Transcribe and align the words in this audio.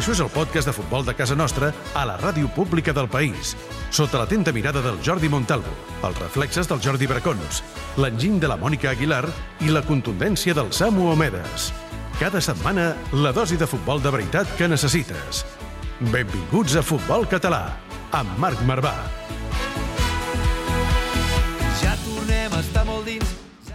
Això 0.00 0.14
és 0.14 0.20
el 0.24 0.30
podcast 0.32 0.64
de 0.64 0.72
futbol 0.72 1.02
de 1.04 1.12
casa 1.12 1.34
nostra 1.36 1.68
a 1.92 2.06
la 2.08 2.14
ràdio 2.16 2.48
pública 2.56 2.94
del 2.96 3.04
país, 3.12 3.50
sota 3.92 4.16
l'atenta 4.16 4.48
mirada 4.56 4.80
del 4.80 4.96
Jordi 5.04 5.28
Montalvo, 5.28 5.74
els 6.08 6.16
reflexes 6.22 6.70
del 6.70 6.80
Jordi 6.80 7.04
Bracons, 7.10 7.58
l'enginy 8.00 8.38
de 8.40 8.48
la 8.48 8.56
Mònica 8.56 8.94
Aguilar 8.94 9.26
i 9.60 9.68
la 9.68 9.84
contundència 9.84 10.56
del 10.56 10.72
Samu 10.72 11.10
Omedes. 11.12 11.68
Cada 12.16 12.40
setmana, 12.40 12.94
la 13.12 13.34
dosi 13.36 13.60
de 13.60 13.68
futbol 13.68 14.00
de 14.00 14.14
veritat 14.16 14.48
que 14.56 14.72
necessites. 14.72 15.44
Benvinguts 16.00 16.80
a 16.80 16.86
Futbol 16.94 17.28
Català, 17.28 17.66
amb 18.16 18.40
Marc 18.40 18.64
Marvà. 18.64 18.96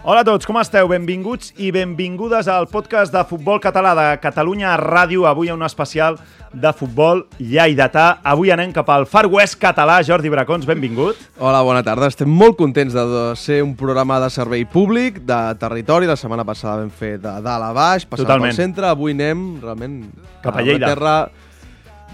Hola 0.06 0.20
a 0.22 0.24
tots, 0.28 0.46
com 0.46 0.54
esteu? 0.60 0.86
Benvinguts 0.86 1.48
i 1.58 1.72
benvingudes 1.74 2.46
al 2.46 2.68
podcast 2.70 3.10
de 3.10 3.24
futbol 3.26 3.58
català 3.58 3.90
de 3.98 4.04
Catalunya 4.22 4.76
Ràdio. 4.78 5.24
Avui 5.26 5.50
un 5.50 5.64
especial 5.66 6.14
de 6.54 6.70
futbol 6.78 7.24
lleidatà. 7.42 8.20
Avui 8.22 8.52
anem 8.54 8.70
cap 8.76 8.86
al 8.94 9.08
Far 9.10 9.24
West 9.26 9.58
català. 9.58 9.96
Jordi 10.06 10.30
Bracons, 10.30 10.62
benvingut. 10.68 11.18
Hola, 11.42 11.64
bona 11.66 11.82
tarda. 11.82 12.06
Estem 12.06 12.30
molt 12.30 12.54
contents 12.60 12.94
de 12.94 13.32
ser 13.34 13.64
un 13.66 13.74
programa 13.74 14.20
de 14.22 14.30
servei 14.30 14.62
públic, 14.62 15.18
de 15.26 15.40
territori. 15.58 16.06
La 16.06 16.14
setmana 16.14 16.46
passada 16.46 16.84
vam 16.84 16.92
fer 16.94 17.16
de 17.18 17.32
dalt 17.42 17.66
a 17.66 17.72
baix, 17.74 18.06
passant 18.06 18.28
Totalment. 18.28 18.54
pel 18.54 18.60
centre. 18.62 18.86
Avui 18.86 19.10
anem 19.18 19.56
realment 19.58 20.04
Cap 20.44 20.54
a 20.54 20.62
Lleida. 20.62 20.86
una 20.86 20.94
terra 20.94 21.16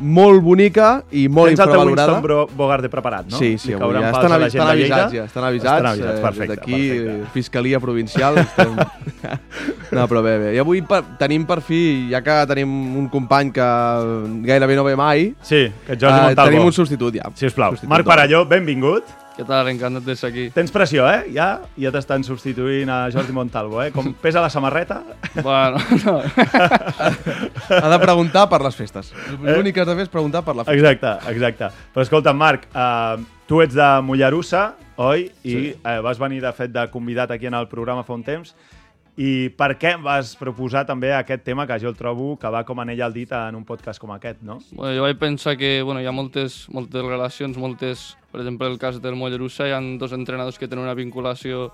molt 0.00 0.40
bonica 0.42 1.02
i 1.12 1.26
molt 1.28 1.50
Tens 1.52 1.60
el 1.60 1.66
teu 1.66 1.74
infravalorada. 1.74 2.12
Winston 2.12 2.22
Bro- 2.22 2.48
Bogarde 2.56 2.88
preparat, 2.88 3.26
no? 3.30 3.36
Sí, 3.38 3.58
sí, 3.58 3.72
avui 3.74 3.94
ja 4.00 4.08
estan, 4.10 4.24
a 4.32 4.38
la 4.38 4.38
avi 4.38 4.50
gent 4.50 4.62
estan 4.62 4.66
de 4.66 4.72
avisats, 4.72 5.12
ja, 5.14 5.24
estan 5.24 5.44
avisats. 5.44 5.76
Estan 5.76 5.86
avisats, 5.92 6.18
eh, 6.18 6.22
perfecte, 6.22 6.48
des 6.48 6.58
D'aquí, 6.58 6.88
perfecte. 6.88 7.30
Fiscalia 7.34 7.80
Provincial. 7.80 8.38
Estem... 8.44 8.76
no, 9.92 10.08
però 10.08 10.22
bé, 10.24 10.38
bé. 10.38 10.54
I 10.56 10.58
avui 10.64 10.82
per, 10.82 11.02
tenim 11.20 11.44
per 11.46 11.60
fi, 11.62 12.08
ja 12.10 12.22
que 12.24 12.38
tenim 12.50 12.72
un 12.98 13.08
company 13.12 13.52
que 13.52 13.68
gairebé 14.48 14.76
no 14.76 14.84
ve 14.84 14.96
mai, 14.96 15.34
Sí, 15.42 15.66
que 15.86 15.96
Jordi 15.96 16.18
eh, 16.18 16.22
Montalvo. 16.32 16.50
tenim 16.50 16.66
un 16.66 16.72
substitut 16.72 17.14
ja. 17.20 17.30
Sisplau. 17.34 17.72
Substitut 17.76 17.90
Marc. 17.92 18.06
Parelló, 18.08 18.44
benvingut. 18.48 19.04
Què 19.32 19.46
tal? 19.48 19.68
Encantat 19.70 20.04
d'estar 20.04 20.28
aquí. 20.28 20.42
Tens 20.52 20.70
pressió, 20.74 21.06
eh? 21.08 21.30
Ja 21.32 21.46
ja 21.80 21.90
t'estan 21.94 22.20
substituint 22.26 22.90
a 22.92 22.98
Jordi 23.14 23.32
Montalvo, 23.32 23.78
eh? 23.80 23.88
Com 23.94 24.10
pesa 24.20 24.42
la 24.44 24.50
samarreta? 24.52 24.98
Bueno, 25.40 25.80
no. 26.04 26.18
Ha 27.72 27.88
de 27.94 27.98
preguntar 28.02 28.44
per 28.52 28.60
les 28.66 28.76
festes. 28.76 29.12
L'únic 29.40 29.74
que 29.78 29.84
has 29.84 29.88
de 29.88 29.94
fer 29.96 30.04
és 30.04 30.12
preguntar 30.12 30.42
per 30.44 30.54
la 30.58 30.66
festa. 30.66 30.76
Exacte, 30.76 31.14
exacte. 31.32 31.70
Però 31.94 32.04
escolta, 32.04 32.34
Marc, 32.36 32.68
eh, 32.74 33.24
tu 33.48 33.62
ets 33.64 33.74
de 33.78 33.88
Mollerussa, 34.04 34.66
oi? 35.00 35.30
I 35.42 35.56
Sí. 35.56 35.64
eh, 35.80 35.98
vas 36.04 36.20
venir, 36.20 36.42
de 36.44 36.52
fet, 36.52 36.70
de 36.72 36.84
convidat 36.92 37.30
aquí 37.32 37.46
en 37.48 37.54
el 37.56 37.68
programa 37.72 38.04
fa 38.04 38.12
un 38.12 38.22
temps. 38.22 38.52
I 39.20 39.50
per 39.52 39.74
què 39.76 39.90
vas 40.00 40.30
proposar 40.40 40.86
també 40.88 41.10
aquest 41.12 41.42
tema 41.44 41.66
que 41.68 41.76
jo 41.82 41.90
el 41.90 41.96
trobo 41.98 42.30
que 42.40 42.48
va 42.48 42.62
com 42.64 42.80
anell 42.80 43.02
al 43.04 43.12
dit 43.12 43.32
en 43.36 43.58
un 43.58 43.64
podcast 43.68 44.00
com 44.00 44.10
aquest, 44.14 44.40
no? 44.40 44.58
bueno, 44.72 44.94
jo 44.96 45.02
vaig 45.04 45.18
pensar 45.20 45.58
que 45.60 45.82
bueno, 45.82 46.00
hi 46.00 46.06
ha 46.08 46.12
moltes, 46.16 46.66
moltes 46.72 47.04
relacions, 47.04 47.58
moltes... 47.60 48.16
Per 48.32 48.40
exemple, 48.40 48.64
el 48.72 48.78
cas 48.80 48.96
del 49.04 49.12
Mollerussa, 49.14 49.66
hi 49.68 49.74
ha 49.76 49.80
dos 50.00 50.14
entrenadors 50.16 50.56
que 50.56 50.64
tenen 50.64 50.86
una 50.86 50.94
vinculació 50.96 51.66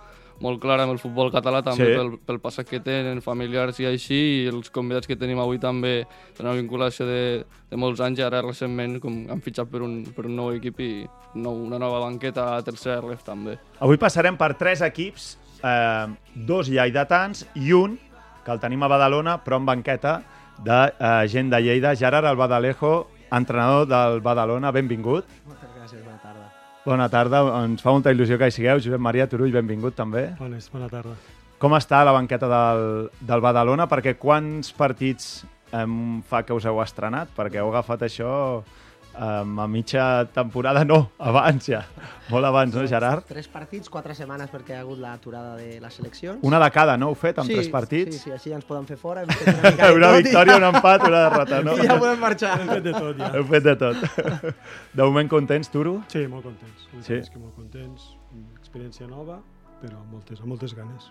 molt 0.43 0.59
clara 0.63 0.83
amb 0.83 0.97
el 0.97 0.99
futbol 0.99 1.31
català, 1.31 1.63
també 1.63 1.87
Sí. 1.87 1.95
pel, 1.95 2.11
pel 2.27 2.41
passat 2.43 2.67
que 2.67 2.81
tenen, 2.83 3.23
familiars 3.23 3.79
i 3.79 3.87
així, 3.87 4.19
i 4.43 4.47
els 4.51 4.71
convidats 4.75 5.07
que 5.07 5.15
tenim 5.15 5.39
avui 5.39 5.59
també 5.63 6.05
tenen 6.35 6.51
una 6.53 6.61
vinculació 6.61 7.07
de, 7.07 7.45
de 7.71 7.77
molts 7.79 8.01
anys 8.03 8.19
i 8.19 8.23
ara 8.27 8.43
recentment 8.43 8.99
com 8.99 9.27
han 9.31 9.41
fitxat 9.43 9.71
per 9.71 9.83
un, 9.87 10.01
per 10.15 10.27
un 10.27 10.35
nou 10.35 10.51
equip 10.59 10.81
i 10.83 10.93
nou, 11.39 11.55
una 11.67 11.79
nova 11.79 12.01
banqueta 12.07 12.57
a 12.57 12.63
tercera 12.67 13.01
ref 13.07 13.23
també. 13.23 13.55
Avui 13.79 13.97
passarem 13.99 14.37
per 14.37 14.55
tres 14.59 14.83
equips, 14.83 15.37
eh, 15.63 16.07
dos 16.35 16.69
lleidatans 16.69 17.47
i 17.55 17.73
un, 17.77 17.99
que 18.45 18.53
el 18.55 18.61
tenim 18.61 18.83
a 18.83 18.91
Badalona, 18.91 19.39
però 19.45 19.59
en 19.61 19.67
banqueta, 19.69 20.21
de 20.65 20.79
eh, 20.99 21.29
gent 21.29 21.51
de 21.51 21.61
Lleida. 21.63 21.95
Gerard 21.97 22.27
Albadalejo, 22.27 23.09
entrenador 23.31 23.87
del 23.87 24.21
Badalona, 24.21 24.71
benvingut. 24.73 25.27
Moltes 25.47 25.75
gràcies, 25.77 26.05
bona 26.05 26.19
tarda. 26.23 26.47
Bona 26.85 27.09
tarda, 27.13 27.43
ens 27.65 27.85
fa 27.85 27.93
molta 27.93 28.15
il·lusió 28.15 28.39
que 28.39 28.49
hi 28.49 28.55
sigueu. 28.55 28.81
Josep 28.83 29.03
Maria 29.03 29.29
Turull, 29.29 29.53
benvingut 29.53 29.97
també. 29.99 30.31
Bones, 30.39 30.71
bona 30.73 30.89
tarda. 30.89 31.15
Com 31.59 31.75
està 31.75 32.05
la 32.07 32.15
banqueta 32.15 32.49
del, 32.51 32.83
del 33.21 33.43
Badalona? 33.43 33.89
Perquè 33.91 34.15
quants 34.19 34.71
partits 34.73 35.43
em 35.75 36.21
fa 36.27 36.45
que 36.47 36.55
us 36.55 36.67
heu 36.69 36.79
estrenat? 36.83 37.33
Perquè 37.37 37.61
heu 37.61 37.73
agafat 37.73 38.07
això 38.07 38.31
um, 39.19 39.59
a 39.61 39.67
mitja 39.69 40.25
temporada, 40.33 40.85
no, 40.85 41.11
abans 41.19 41.67
ja. 41.69 41.83
Molt 42.29 42.45
abans, 42.45 42.75
no, 42.77 42.85
Gerard? 42.87 43.25
Tres 43.29 43.49
partits, 43.49 43.89
quatre 43.91 44.15
setmanes 44.15 44.51
perquè 44.53 44.77
ha 44.77 44.81
hagut 44.85 44.99
l'aturada 45.01 45.55
de 45.57 45.79
les 45.81 45.95
seleccions. 45.97 46.39
Una 46.45 46.59
de 46.61 46.69
cada, 46.71 46.97
no, 47.01 47.09
heu 47.09 47.17
fet, 47.19 47.39
amb 47.41 47.49
sí, 47.49 47.57
tres 47.57 47.71
partits? 47.73 48.17
Sí, 48.19 48.23
sí, 48.29 48.33
així 48.37 48.53
ja 48.53 48.59
ens 48.61 48.67
poden 48.69 48.85
fer 48.89 48.99
fora. 49.01 49.23
Hem 49.25 49.33
fet 49.39 49.49
una, 49.49 49.71
mica 49.71 49.89
de 49.91 49.97
una 49.97 50.11
victòria, 50.19 50.53
ja- 50.53 50.59
un 50.61 50.69
empat, 50.71 51.07
una 51.09 51.23
derrota, 51.29 51.63
no? 51.65 51.77
I 51.79 51.89
ja 51.89 51.99
podem 51.99 52.21
marxar. 52.21 52.55
Hem 52.61 52.69
fet 52.77 52.85
de 52.89 52.93
tot, 52.99 53.23
Heu 53.35 53.47
fet 53.53 53.69
de 53.69 53.77
tot. 53.81 53.97
De 54.93 55.03
moment 55.03 55.33
contents, 55.33 55.71
Turo? 55.73 55.99
Sí, 56.13 56.27
molt 56.29 56.45
contents. 56.45 56.89
Sí. 57.07 57.21
que 57.33 57.39
molt 57.41 57.55
contents. 57.57 58.11
Experiència 58.61 59.09
nova, 59.09 59.41
però 59.83 59.99
amb 60.01 60.13
moltes, 60.13 60.41
amb 60.41 60.49
moltes 60.55 60.75
ganes. 60.75 61.11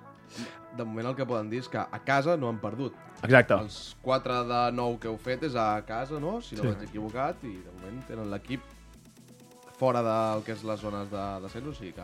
De 0.78 0.84
moment 0.84 1.08
el 1.08 1.16
que 1.16 1.26
poden 1.26 1.50
dir 1.50 1.60
és 1.64 1.70
que 1.72 1.80
a 1.80 2.00
casa 2.04 2.36
no 2.38 2.50
han 2.50 2.58
perdut. 2.60 2.94
Exacte. 3.24 3.54
Els 3.56 3.96
4 4.04 4.42
de 4.50 4.62
9 4.76 5.00
que 5.00 5.08
heu 5.08 5.18
fet 5.18 5.44
és 5.48 5.56
a 5.56 5.70
casa, 5.88 6.20
no? 6.20 6.42
Si 6.42 6.56
no 6.56 6.64
Sí. 6.64 6.68
vaig 6.74 6.84
equivocat, 6.90 7.44
i 7.44 7.54
de 7.64 7.72
moment 7.80 8.04
tenen 8.08 8.30
l'equip 8.30 8.62
fora 9.78 10.02
del 10.02 10.44
que 10.44 10.52
és 10.54 10.64
les 10.66 10.80
zones 10.82 11.10
de 11.12 11.24
descens, 11.44 11.68
o 11.68 11.74
sigui 11.74 11.94
que 11.94 12.02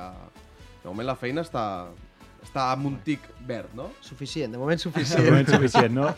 de 0.83 0.89
moment 0.89 1.07
la 1.07 1.15
feina 1.15 1.41
està, 1.41 1.87
està 2.43 2.67
amb 2.71 2.85
un 2.85 2.97
tic 3.05 3.19
verd, 3.47 3.73
no? 3.73 3.89
Suficient, 4.01 4.51
de 4.53 4.57
moment 4.61 4.77
De 4.81 4.83
suficient. 4.83 5.25
moment 5.29 5.47
suficient, 5.49 5.91
no? 5.95 6.13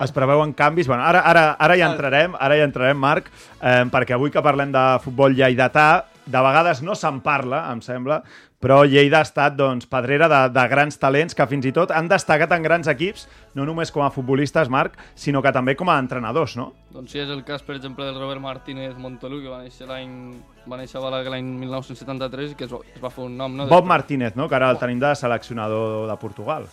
Es 0.00 0.12
preveuen 0.12 0.52
canvis? 0.52 0.86
Bueno, 0.88 1.04
ara, 1.04 1.20
ara, 1.20 1.52
ara 1.58 1.76
ja 1.78 1.90
entrarem, 1.92 2.34
ara 2.38 2.56
ja 2.58 2.64
entrarem, 2.64 2.98
Marc, 2.98 3.30
eh, 3.60 3.84
perquè 3.92 4.14
avui 4.14 4.30
que 4.34 4.42
parlem 4.42 4.72
de 4.72 4.84
futbol 5.04 5.32
lleidatà, 5.36 6.06
de 6.26 6.40
vegades 6.42 6.82
no 6.82 6.94
se'n 6.98 7.20
parla, 7.22 7.64
em 7.72 7.80
sembla, 7.80 8.20
però 8.60 8.80
Lleida 8.88 9.20
ha 9.20 9.26
estat 9.26 9.54
doncs, 9.54 9.86
pedrera 9.86 10.26
de, 10.28 10.40
de 10.50 10.64
grans 10.68 10.96
talents 10.98 11.36
que 11.38 11.46
fins 11.46 11.66
i 11.68 11.72
tot 11.76 11.92
han 11.94 12.08
destacat 12.10 12.50
en 12.56 12.64
grans 12.64 12.88
equips, 12.90 13.28
no 13.54 13.64
només 13.68 13.92
com 13.94 14.02
a 14.02 14.10
futbolistes, 14.10 14.68
Marc, 14.72 14.96
sinó 15.14 15.42
que 15.44 15.52
també 15.54 15.76
com 15.78 15.88
a 15.92 15.98
entrenadors, 16.02 16.56
no? 16.58 16.72
Doncs 16.90 17.12
sí, 17.14 17.20
és 17.22 17.30
el 17.30 17.44
cas, 17.46 17.62
per 17.62 17.76
exemple, 17.76 18.04
del 18.08 18.18
Robert 18.18 18.40
Martínez 18.42 18.96
Montolú, 18.98 19.38
que 19.44 19.52
va 19.52 19.60
néixer 19.62 19.86
l'any 19.86 20.34
va 20.66 20.80
néixer 20.80 20.98
a 20.98 21.04
Balaguer 21.04 21.30
l'any 21.36 21.46
1973 21.62 22.52
i 22.52 22.58
que 22.58 22.64
es, 22.66 22.72
va- 22.74 22.82
es 22.96 23.02
va 23.04 23.10
fer 23.14 23.24
un 23.28 23.36
nom, 23.38 23.54
no? 23.54 23.68
Bob 23.70 23.86
Martínez, 23.86 24.34
no? 24.34 24.48
que 24.48 24.56
ara 24.58 24.70
el 24.74 24.78
tenim 24.82 24.98
de 24.98 25.14
seleccionador 25.14 26.08
de 26.10 26.16
Portugal. 26.18 26.66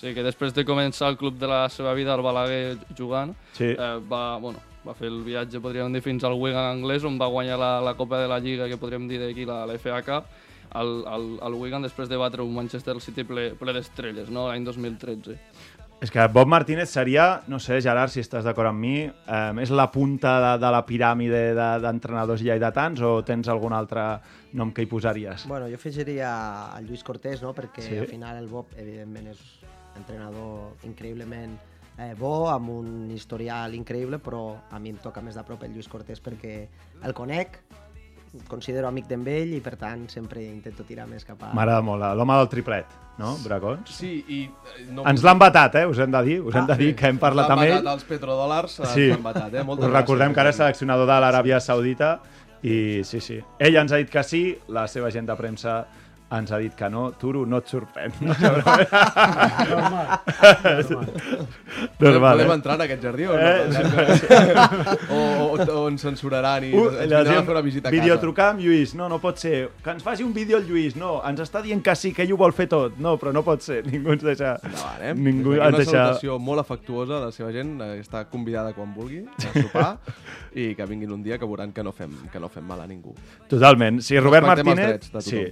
Sí, 0.00 0.14
que 0.14 0.22
després 0.24 0.54
de 0.56 0.62
començar 0.64 1.10
el 1.10 1.18
club 1.20 1.34
de 1.36 1.48
la 1.50 1.64
seva 1.68 1.92
vida 1.98 2.14
al 2.14 2.22
Balaguer 2.22 2.78
jugant, 2.96 3.34
Sí. 3.52 3.74
eh, 3.74 3.98
va, 4.10 4.36
bueno, 4.38 4.60
va 4.86 4.94
fer 4.96 5.08
el 5.12 5.22
viatge, 5.26 5.60
podríem 5.60 5.92
dir, 5.92 6.00
fins 6.02 6.24
al 6.24 6.38
Wigan 6.40 6.70
anglès, 6.78 7.04
on 7.04 7.18
va 7.20 7.26
guanyar 7.28 7.58
la, 7.60 7.72
la 7.84 7.94
Copa 7.98 8.18
de 8.22 8.28
la 8.28 8.38
Lliga, 8.40 8.68
que 8.68 8.78
podríem 8.80 9.08
dir 9.08 9.18
d'aquí, 9.20 9.44
la, 9.44 9.66
la 9.68 9.74
FA 9.78 10.00
Cup, 10.02 10.30
al, 10.72 10.94
al, 11.06 11.26
al 11.42 11.54
Wigan 11.58 11.82
després 11.82 12.08
de 12.08 12.16
batre 12.16 12.42
un 12.42 12.54
Manchester 12.54 12.94
City 13.02 13.24
ple, 13.24 13.50
ple 13.58 13.72
d'estrelles, 13.76 14.30
no? 14.30 14.48
l'any 14.48 14.64
2013. 14.64 15.36
És 16.00 16.08
que 16.08 16.24
Bob 16.32 16.48
Martínez 16.48 16.88
seria, 16.88 17.42
no 17.52 17.58
sé, 17.60 17.76
Gerard, 17.84 18.08
si 18.08 18.22
estàs 18.22 18.46
d'acord 18.46 18.70
amb 18.70 18.80
mi, 18.80 19.02
eh, 19.04 19.52
és 19.60 19.68
la 19.68 19.90
punta 19.92 20.38
de, 20.40 20.52
de 20.62 20.70
la 20.72 20.80
piràmide 20.88 21.42
de- 21.52 21.66
d'entrenadors 21.82 22.40
lleidatans 22.40 23.02
o 23.04 23.18
tens 23.22 23.50
algun 23.52 23.74
altre 23.76 24.06
nom 24.56 24.72
que 24.72 24.80
hi 24.80 24.88
posaries? 24.88 25.44
Bueno, 25.46 25.68
jo 25.68 25.76
afegiria 25.76 26.30
el 26.78 26.86
Lluís 26.88 27.04
Cortés, 27.04 27.42
no? 27.44 27.52
perquè 27.52 27.84
Sí. 27.84 27.98
al 27.98 28.06
final 28.08 28.38
el 28.40 28.48
Bob, 28.48 28.72
evidentment, 28.80 29.28
és 29.34 29.42
entrenador 30.00 30.72
increïblement 30.88 31.58
eh, 32.00 32.14
bo, 32.18 32.48
amb 32.50 32.70
un 32.72 33.10
historial 33.12 33.74
increïble, 33.76 34.18
però 34.18 34.56
a 34.70 34.78
mi 34.80 34.90
em 34.94 34.98
toca 35.02 35.20
més 35.22 35.36
de 35.36 35.44
prop 35.44 35.62
el 35.66 35.74
Lluís 35.74 35.88
Cortés 35.88 36.20
perquè 36.24 36.54
el 37.04 37.14
conec, 37.14 37.60
considero 38.46 38.86
amic 38.86 39.08
d'en 39.10 39.24
ell 39.26 39.56
i 39.56 39.60
per 39.60 39.74
tant 39.76 40.04
sempre 40.08 40.42
intento 40.46 40.84
tirar 40.86 41.06
més 41.10 41.24
cap 41.26 41.40
a... 41.42 41.48
M'agrada 41.56 41.82
molt, 41.82 42.04
l'home 42.14 42.36
del 42.38 42.48
triplet, 42.52 42.92
no, 43.18 43.32
Bracons? 43.42 43.90
Sí, 43.90 44.12
i... 44.30 44.40
eh, 44.46 44.84
No 44.94 45.02
Ens 45.10 45.24
l'han 45.26 45.38
batat, 45.40 45.80
eh? 45.82 45.86
Us 45.90 45.98
hem 45.98 46.12
de 46.14 46.20
dir, 46.28 46.36
us 46.46 46.54
hem 46.54 46.68
de 46.68 46.76
dir 46.78 46.92
que 46.96 47.10
hem 47.10 47.18
parlat 47.18 47.50
amb 47.50 47.64
ell. 47.64 47.72
L'han 47.74 47.82
batat 47.88 47.98
els 47.98 48.06
petrodòlars, 48.12 48.76
Sí. 48.84 48.92
sí. 48.94 49.08
l'han 49.10 49.24
batat, 49.26 49.54
eh? 49.58 49.64
Moltes 49.66 49.88
Us 49.90 49.92
recordem 49.96 50.30
gràcies, 50.30 50.34
que 50.36 50.40
ara 50.46 50.54
és 50.54 50.60
seleccionador 50.62 51.10
de 51.10 51.18
l'Aràbia 51.26 51.58
Saudita 51.60 52.12
i 52.62 52.76
sí, 53.08 53.18
sí. 53.24 53.40
Ell 53.58 53.76
ens 53.82 53.92
ha 53.92 53.98
dit 53.98 54.10
que 54.12 54.22
sí, 54.22 54.44
la 54.68 54.86
seva 54.88 55.10
gent 55.10 55.26
de 55.26 55.34
premsa 55.36 55.80
ens 56.30 56.52
ha 56.52 56.58
dit 56.62 56.74
que 56.78 56.88
no. 56.90 57.10
Turo, 57.18 57.44
no 57.46 57.58
et 57.58 57.66
sorprèn. 57.70 58.12
No, 58.22 58.34
Normal. 59.70 60.20
Normal, 62.00 62.36
Podem 62.38 62.50
eh? 62.50 62.54
entrar 62.54 62.74
en 62.76 62.84
aquest 62.86 63.02
jardí 63.04 63.26
o 63.26 63.34
no? 63.34 63.40
Eh, 63.40 63.66
o, 65.10 65.18
o, 65.54 65.56
o 65.58 65.88
ens 65.90 66.02
censuraran 66.06 66.64
i 66.66 66.70
Uh, 66.70 66.86
ens 66.86 67.00
vindran 67.02 67.26
a 67.26 67.32
gent, 67.34 67.44
fer 67.46 67.54
una 67.54 67.62
visita 67.64 67.88
a 67.88 67.90
casa. 67.90 68.00
videotrucar 68.02 68.46
amb 68.54 68.60
Lluís, 68.64 68.94
no, 68.96 69.08
no 69.10 69.18
pot 69.20 69.40
ser. 69.42 69.56
Que 69.84 69.90
ens 69.92 70.04
faci 70.06 70.22
un 70.24 70.32
vídeo 70.32 70.56
el 70.60 70.66
Lluís, 70.68 70.94
no, 70.96 71.16
ens 71.26 71.42
està 71.44 71.62
dient 71.64 71.82
que 71.84 71.94
sí, 71.98 72.12
que 72.16 72.22
ell 72.24 72.32
ho 72.34 72.38
vol 72.40 72.54
fer 72.56 72.68
tot. 72.70 72.96
No, 73.02 73.16
però 73.20 73.32
no 73.34 73.42
pot 73.46 73.60
ser, 73.64 73.82
ningú 73.88 74.14
ens 74.14 74.24
deixa... 74.24 74.54
Endavant, 74.64 75.02
eh? 75.02 75.14
Ningú 75.18 75.56
ens 75.56 75.66
una 75.66 75.80
deixa... 75.82 75.90
salutació 75.96 76.38
molt 76.40 76.62
afectuosa 76.62 77.18
de 77.18 77.26
la 77.26 77.34
seva 77.34 77.50
gent, 77.54 77.74
eh, 77.84 77.98
està 78.00 78.22
convidada 78.30 78.72
quan 78.76 78.94
vulgui 78.94 79.24
a 79.26 79.52
sopar 79.56 79.88
i 80.54 80.70
que 80.78 80.86
vinguin 80.88 81.12
un 81.14 81.22
dia 81.26 81.38
que 81.38 81.46
veuran 81.46 81.74
que 81.74 81.82
no 81.86 81.92
fem, 81.96 82.14
que 82.32 82.40
no 82.42 82.48
fem 82.52 82.64
mal 82.66 82.80
a 82.82 82.86
ningú. 82.88 83.12
Totalment. 83.50 84.00
Si 84.02 84.18
Robert 84.18 84.46
Respectem 84.46 84.78
els 84.78 84.80
Martínez... 84.80 85.10
drets 85.10 85.30
Sí. 85.30 85.44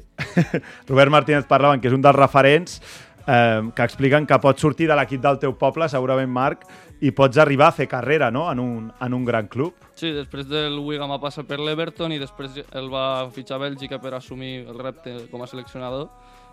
Robert 0.88 1.12
Martínez 1.15 1.47
parlaven 1.49 1.81
que 1.81 1.91
és 1.91 1.97
un 1.97 2.05
dels 2.05 2.17
referents 2.17 2.81
eh, 3.29 3.70
que 3.75 3.82
expliquen 3.85 4.26
que 4.26 4.38
pots 4.43 4.65
sortir 4.65 4.88
de 4.88 4.97
l'equip 4.97 5.23
del 5.23 5.38
teu 5.43 5.55
poble, 5.61 5.88
segurament, 5.88 6.31
Marc, 6.32 6.65
i 7.00 7.12
pots 7.15 7.38
arribar 7.38 7.69
a 7.69 7.76
fer 7.76 7.87
carrera 7.87 8.31
no? 8.35 8.49
en, 8.50 8.59
un, 8.59 8.88
en 8.91 9.15
un 9.15 9.25
gran 9.25 9.47
club. 9.47 9.75
Sí, 9.99 10.11
després 10.15 10.49
del 10.49 10.79
Wigan 10.79 11.11
va 11.11 11.20
passar 11.23 11.44
per 11.47 11.61
l'Everton 11.61 12.15
i 12.15 12.19
després 12.19 12.59
el 12.73 12.91
va 12.91 13.29
fitxar 13.35 13.59
a 13.59 13.65
Bèlgica 13.67 14.00
per 14.03 14.17
assumir 14.17 14.65
el 14.65 14.79
repte 14.79 15.15
com 15.31 15.43
a 15.43 15.50
seleccionador 15.50 16.09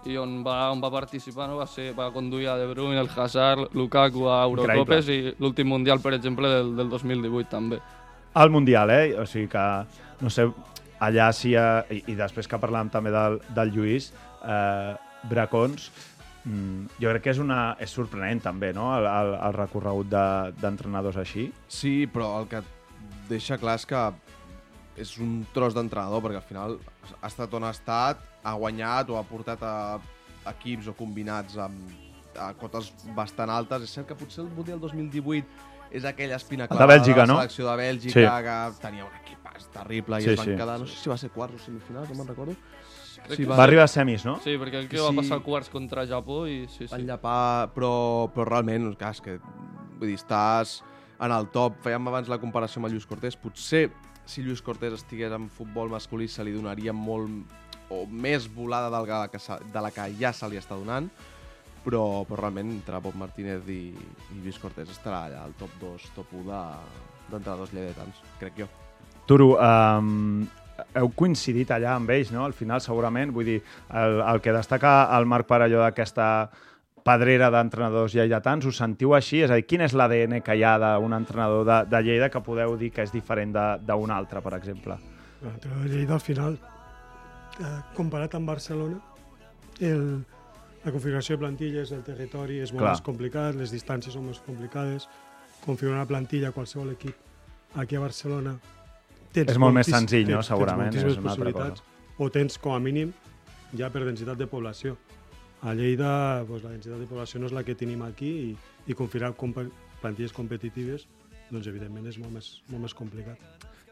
i 0.06 0.18
on 0.22 0.44
va, 0.46 0.70
on 0.70 0.82
va 0.84 0.92
participar, 0.94 1.48
no? 1.50 1.58
va, 1.58 1.66
ser, 1.66 1.92
va 1.98 2.12
conduir 2.14 2.50
a 2.52 2.58
De 2.60 2.68
Bruyne, 2.70 3.00
el 3.00 3.10
Hazard, 3.10 3.74
Lukaku 3.74 4.28
a 4.30 4.44
Eurocopes 4.46 5.10
i 5.10 5.20
l'últim 5.40 5.72
Mundial, 5.72 6.02
per 6.04 6.14
exemple, 6.14 6.52
del, 6.52 6.76
del 6.78 6.92
2018 6.92 7.50
també. 7.50 7.80
Al 8.38 8.52
Mundial, 8.54 8.92
eh? 8.94 9.16
O 9.18 9.26
sigui 9.26 9.48
que, 9.50 9.66
no 10.22 10.30
sé, 10.30 10.46
allà 11.06 11.30
sí... 11.34 11.54
Ha, 11.56 11.86
i, 11.94 12.02
I 12.12 12.16
després 12.20 12.48
que 12.50 12.60
parlàvem 12.62 12.90
també 12.94 13.12
del, 13.14 13.40
del 13.56 13.72
Lluís, 13.76 14.12
eh, 14.44 14.94
Bracons, 15.30 15.90
mm, 16.46 17.00
jo 17.02 17.10
crec 17.14 17.24
que 17.26 17.34
és, 17.34 17.40
una, 17.42 17.76
és 17.82 17.90
sorprenent 17.96 18.42
també, 18.46 18.74
no?, 18.78 18.92
el, 18.98 19.08
el, 19.10 19.34
el 19.48 19.54
recorregut 19.58 20.10
de- 20.12 20.54
d'entrenadors 20.62 21.18
així. 21.24 21.50
Sí, 21.68 21.96
però 22.12 22.34
el 22.42 22.50
que 22.52 22.62
deixa 23.30 23.58
clar 23.58 23.78
és 23.80 23.86
que 23.90 24.04
és 24.96 25.18
un 25.20 25.42
tros 25.52 25.74
d'entrenador, 25.76 26.22
perquè 26.24 26.40
al 26.40 26.48
final 26.48 26.78
ha 27.22 27.28
estat 27.28 27.54
on 27.58 27.66
ha 27.68 27.72
estat, 27.76 28.22
ha 28.46 28.54
guanyat 28.56 29.10
o 29.12 29.18
ha 29.20 29.24
portat 29.28 29.64
a 29.66 29.74
equips 30.54 30.88
o 30.88 30.94
combinats 30.96 31.58
amb 31.60 32.04
a 32.40 32.52
cotes 32.60 32.92
bastant 33.16 33.50
altes. 33.52 33.84
És 33.88 33.94
cert 33.98 34.08
que 34.08 34.16
potser 34.16 34.44
el 34.46 34.50
Mundial 34.56 34.80
2018 34.80 35.48
és 35.96 36.06
aquella 36.08 36.36
espina 36.40 36.66
de 36.66 36.72
clavada 36.74 36.94
Bèlgica, 37.00 37.24
la 37.24 37.28
no? 37.32 37.36
selecció 37.42 37.68
de 37.70 37.76
Bèlgica, 37.82 38.14
Sí. 38.14 38.44
que 38.48 38.82
tenia 38.82 39.06
un 39.06 39.12
equipàs 39.56 39.72
terrible 39.72 40.20
i 40.20 40.24
Sí, 40.24 40.30
es 40.32 40.38
van 40.38 40.46
sí. 40.46 40.56
quedar, 40.56 40.80
no 40.80 40.88
sé 40.88 40.96
si 41.00 41.10
va 41.10 41.18
ser 41.18 41.30
quarts 41.32 41.56
o 41.56 41.60
semifinals, 41.60 42.10
no 42.10 42.16
me'n 42.16 42.28
recordo. 42.28 42.56
Crec 43.26 43.38
Sí, 43.38 43.44
que 43.44 43.50
Va 43.50 43.64
arribar 43.64 43.84
a 43.86 43.88
semis, 43.88 44.26
no? 44.26 44.40
Sí, 44.44 44.58
perquè 44.58 44.82
el 44.84 44.90
que 44.90 45.00
va 45.00 45.10
Sí. 45.10 45.16
passar 45.18 45.42
quarts 45.42 45.70
contra 45.70 46.06
Japó 46.06 46.46
i 46.48 46.68
sí, 46.68 46.86
van 46.88 47.00
sí. 47.02 47.06
llapar, 47.08 47.72
però, 47.74 48.30
però 48.34 48.46
realment, 48.46 48.96
clar, 48.98 49.12
és 49.12 49.22
que 49.22 49.40
vull 49.40 50.10
dir, 50.10 50.16
estàs 50.20 50.84
en 51.20 51.32
el 51.32 51.48
top. 51.50 51.82
Fèiem 51.82 52.08
abans 52.08 52.28
la 52.28 52.38
comparació 52.40 52.80
amb 52.80 52.88
el 52.88 52.92
Lluís 52.94 53.06
Cortés. 53.08 53.36
Potser, 53.36 53.90
si 54.26 54.44
Lluís 54.44 54.62
Cortés 54.62 54.94
estigués 54.94 55.32
en 55.32 55.50
futbol 55.50 55.90
masculí, 55.90 56.28
se 56.28 56.44
li 56.44 56.52
donaria 56.52 56.94
molt 56.94 57.30
o 57.90 58.06
més 58.08 58.48
volada 58.54 58.90
del 58.90 59.06
que, 59.30 59.38
de 59.72 59.82
la 59.82 59.92
que 59.92 60.14
ja 60.20 60.34
se 60.34 60.48
li 60.50 60.58
està 60.58 60.76
donant, 60.76 61.10
però, 61.86 62.26
però 62.28 62.36
realment 62.42 62.70
entre 62.72 62.98
Bob 63.00 63.16
Martínez 63.16 63.68
i, 63.70 63.94
i 64.34 64.42
Lluís 64.44 64.58
Cortés 64.60 64.90
estarà 64.90 65.26
allà 65.26 65.44
al 65.44 65.54
top 65.54 65.70
2, 65.80 66.12
top 66.16 66.34
1 66.34 66.44
de- 66.44 67.32
d'entrenadors 67.32 67.72
lleidatans, 67.74 68.16
crec 68.40 68.54
jo. 68.58 68.68
Turo, 69.26 69.56
um, 69.58 70.46
heu 70.96 71.10
coincidit 71.18 71.72
allà 71.74 71.96
amb 71.96 72.10
ells, 72.14 72.32
no? 72.32 72.44
Al 72.46 72.54
final, 72.54 72.82
segurament, 72.84 73.32
vull 73.34 73.48
dir, 73.48 73.58
el, 73.94 74.20
el 74.22 74.42
que 74.44 74.54
destaca 74.54 75.08
el 75.18 75.26
Marc 75.26 75.48
per 75.50 75.62
allò 75.66 75.82
d'aquesta 75.82 76.28
pedrera 77.06 77.52
d'entrenadors 77.54 78.16
lleidatans, 78.18 78.66
us 78.66 78.78
sentiu 78.82 79.14
així? 79.18 79.42
És 79.46 79.52
a 79.54 79.58
dir, 79.60 79.66
quin 79.70 79.84
és 79.86 79.94
l'ADN 79.94 80.40
que 80.46 80.56
hi 80.58 80.64
ha 80.66 80.76
d'un 80.82 81.14
entrenador 81.14 81.66
de, 81.68 81.80
de 81.90 82.02
Lleida 82.06 82.30
que 82.34 82.42
podeu 82.42 82.78
dir 82.82 82.92
que 82.94 83.04
és 83.06 83.12
diferent 83.14 83.54
de- 83.54 83.66
d'un 83.86 84.12
altre, 84.14 84.42
per 84.42 84.56
exemple? 84.58 84.98
L'entrenador 85.42 85.86
de 85.90 85.92
Lleida, 85.96 86.14
al 86.18 86.24
final, 86.26 86.58
eh, 87.60 87.76
comparat 87.98 88.34
amb 88.40 88.50
Barcelona, 88.50 88.98
el, 89.82 90.24
la 90.86 90.92
configuració 90.94 91.36
de 91.36 91.44
plantilles, 91.44 91.92
el 91.92 92.02
territori 92.06 92.60
és 92.64 92.72
molt 92.74 92.86
Clar. 92.86 92.94
més 92.96 93.02
complicat, 93.06 93.56
les 93.58 93.74
distàncies 93.74 94.14
són 94.14 94.26
més 94.30 94.42
complicades, 94.46 95.10
configurar 95.66 96.00
una 96.04 96.10
plantilla 96.10 96.50
a 96.50 96.56
qualsevol 96.58 96.94
equip 96.94 97.16
aquí 97.76 97.98
a 97.98 98.00
Barcelona 98.06 98.56
tens 99.36 99.52
És 99.54 99.60
molt 99.62 99.76
més 99.76 99.90
senzill, 99.92 100.26
no? 100.30 100.40
tens- 100.40 100.48
tens 100.48 100.54
Segurament, 100.54 100.90
és 100.96 101.04
moltíssimes 101.04 101.22
una 101.24 101.32
altra 101.36 101.52
possibilitats, 101.52 101.84
O 102.18 102.30
tens, 102.32 102.58
com 102.64 102.74
a 102.74 102.80
mínim, 102.80 103.12
ja 103.76 103.90
per 103.92 104.06
densitat 104.06 104.38
de 104.40 104.48
població. 104.48 104.96
A 105.66 105.74
Lleida 105.76 106.44
doncs, 106.48 106.64
la 106.64 106.72
densitat 106.72 107.00
de 107.02 107.08
població 107.10 107.40
no 107.42 107.48
és 107.50 107.56
la 107.56 107.64
que 107.68 107.76
tenim 107.76 108.02
aquí 108.06 108.32
i, 108.52 108.58
i 108.88 108.94
configurar 108.96 109.34
compa 109.36 109.66
plantilles 110.02 110.32
competitives 110.36 111.08
doncs, 111.52 111.68
evidentment 111.68 112.08
és 112.08 112.18
molt 112.22 112.34
més, 112.34 112.50
molt 112.72 112.86
més 112.88 112.94
complicat. 112.98 113.38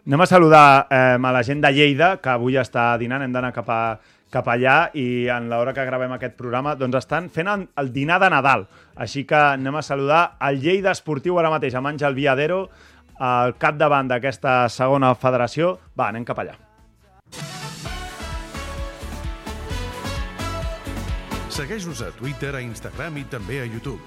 Anem 0.06 0.22
a 0.22 0.28
saludar 0.28 0.88
eh, 0.92 1.16
a 1.16 1.32
la 1.32 1.44
gent 1.44 1.62
de 1.64 1.72
Lleida, 1.72 2.18
que 2.20 2.30
avui 2.34 2.58
està 2.60 2.98
dinant, 3.00 3.22
hem 3.24 3.32
d'anar 3.32 3.54
cap, 3.56 3.70
a, 3.72 4.00
cap 4.34 4.48
allà, 4.52 4.90
i 5.00 5.30
en 5.32 5.48
l'hora 5.52 5.72
que 5.74 5.86
gravem 5.88 6.12
aquest 6.18 6.36
programa 6.40 6.74
doncs 6.76 6.98
estan 7.00 7.30
fent 7.32 7.48
el, 7.48 7.68
el 7.80 7.92
dinar 7.96 8.20
de 8.20 8.30
Nadal. 8.34 8.66
Així 9.00 9.24
que 9.30 9.38
anem 9.38 9.78
a 9.80 9.84
saludar 9.86 10.24
el 10.44 10.60
Lleida 10.60 10.92
Esportiu 10.92 11.40
ara 11.40 11.52
mateix, 11.54 11.76
amb 11.80 11.88
Àngel 11.94 12.18
Viadero, 12.20 12.66
al 13.24 13.56
capdavant 13.60 14.10
d'aquesta 14.12 14.68
segona 14.74 15.14
federació. 15.16 15.78
Va, 15.96 16.10
anem 16.12 16.28
cap 16.28 16.44
allà. 16.44 16.58
Segueix-nos 21.54 22.02
a 22.02 22.10
Twitter, 22.18 22.56
a 22.58 22.62
Instagram 22.66 23.22
i 23.22 23.28
també 23.30 23.62
a 23.62 23.70
YouTube. 23.70 24.02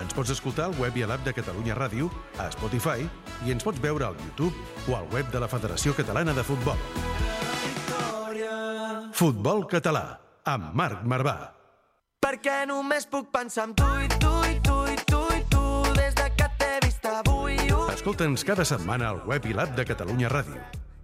Ens 0.00 0.14
pots 0.16 0.30
escoltar 0.32 0.70
al 0.70 0.76
web 0.80 0.96
i 0.96 1.02
a 1.04 1.08
l'app 1.10 1.24
de 1.26 1.34
Catalunya 1.36 1.74
Ràdio, 1.76 2.08
a 2.40 2.46
Spotify 2.54 3.02
i 3.44 3.52
ens 3.52 3.66
pots 3.66 3.82
veure 3.82 4.06
al 4.06 4.16
YouTube 4.22 4.54
o 4.88 4.96
al 4.96 5.10
web 5.12 5.28
de 5.34 5.42
la 5.42 5.50
Federació 5.50 5.92
Catalana 5.98 6.32
de 6.32 6.46
Futbol. 6.46 6.78
Futbol 9.12 9.66
català, 9.68 10.06
amb 10.48 10.72
Marc 10.78 11.04
Marvà. 11.04 11.36
Perquè 12.22 12.62
només 12.70 13.04
puc 13.10 13.28
pensar 13.34 13.68
en 13.68 13.74
tu 13.76 13.90
i 14.00 14.08
tu 14.16 14.31
Escolta'ns 17.92 18.40
cada 18.48 18.64
setmana 18.64 19.10
al 19.12 19.20
web 19.28 19.44
i 19.50 19.52
l'app 19.56 19.74
de 19.76 19.84
Catalunya 19.84 20.30
Ràdio. 20.32 20.60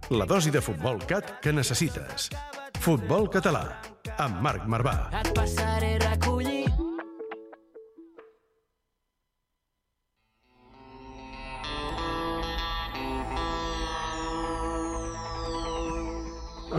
La 0.09 0.25
dosi 0.25 0.49
de 0.49 0.61
futbol 0.61 0.97
cat 1.05 1.35
que 1.43 1.53
necessites. 1.53 2.31
Futbol 2.81 3.29
català, 3.29 3.65
amb 4.17 4.41
Marc 4.41 4.65
Marvà. 4.65 4.95
Et 5.21 5.29
passaré 5.37 5.97
recollir. 6.01 6.78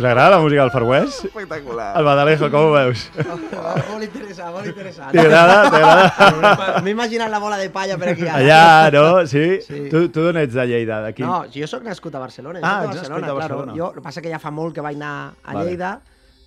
Us 0.01 0.05
agrada 0.09 0.31
la 0.31 0.39
música 0.41 0.63
del 0.63 0.71
Far 0.71 0.83
West? 0.85 1.27
Espectacular. 1.27 1.91
El 1.99 2.05
Badalejo, 2.07 2.49
com 2.51 2.71
ho 2.71 2.73
veus? 2.73 3.03
Molt 3.91 4.05
interessant, 4.07 4.49
molt 4.55 4.69
interessant. 4.71 5.11
T'agrada? 5.13 5.59
T'agrada? 5.75 6.81
M'he 6.81 6.95
imaginat 6.95 7.29
la 7.29 7.41
bola 7.43 7.59
de 7.61 7.67
palla 7.75 7.99
per 8.01 8.15
aquí. 8.15 8.25
ara. 8.25 8.39
Allà, 8.41 8.91
no? 8.95 9.27
Sí? 9.29 9.43
Sí. 9.67 9.83
Tu, 9.93 10.07
tu 10.09 10.25
d'on 10.25 10.39
ets 10.41 10.57
de 10.57 10.65
Lleida? 10.71 11.03
D'aquí? 11.05 11.21
No, 11.27 11.43
jo 11.53 11.69
sóc 11.69 11.85
nascut 11.85 12.17
a 12.17 12.23
Barcelona. 12.23 12.63
Ah, 12.65 12.87
ets 12.89 13.03
nascut 13.03 13.29
a 13.29 13.35
Barcelona. 13.37 13.75
Claro. 13.75 13.77
Jo, 13.77 13.91
el 13.91 13.99
que 14.01 14.07
passa 14.09 14.25
que 14.25 14.33
ja 14.33 14.41
fa 14.41 14.49
molt 14.57 14.73
que 14.79 14.87
vaig 14.89 14.97
anar 14.97 15.13
a 15.45 15.53
Vale. 15.53 15.67
Lleida. 15.69 15.93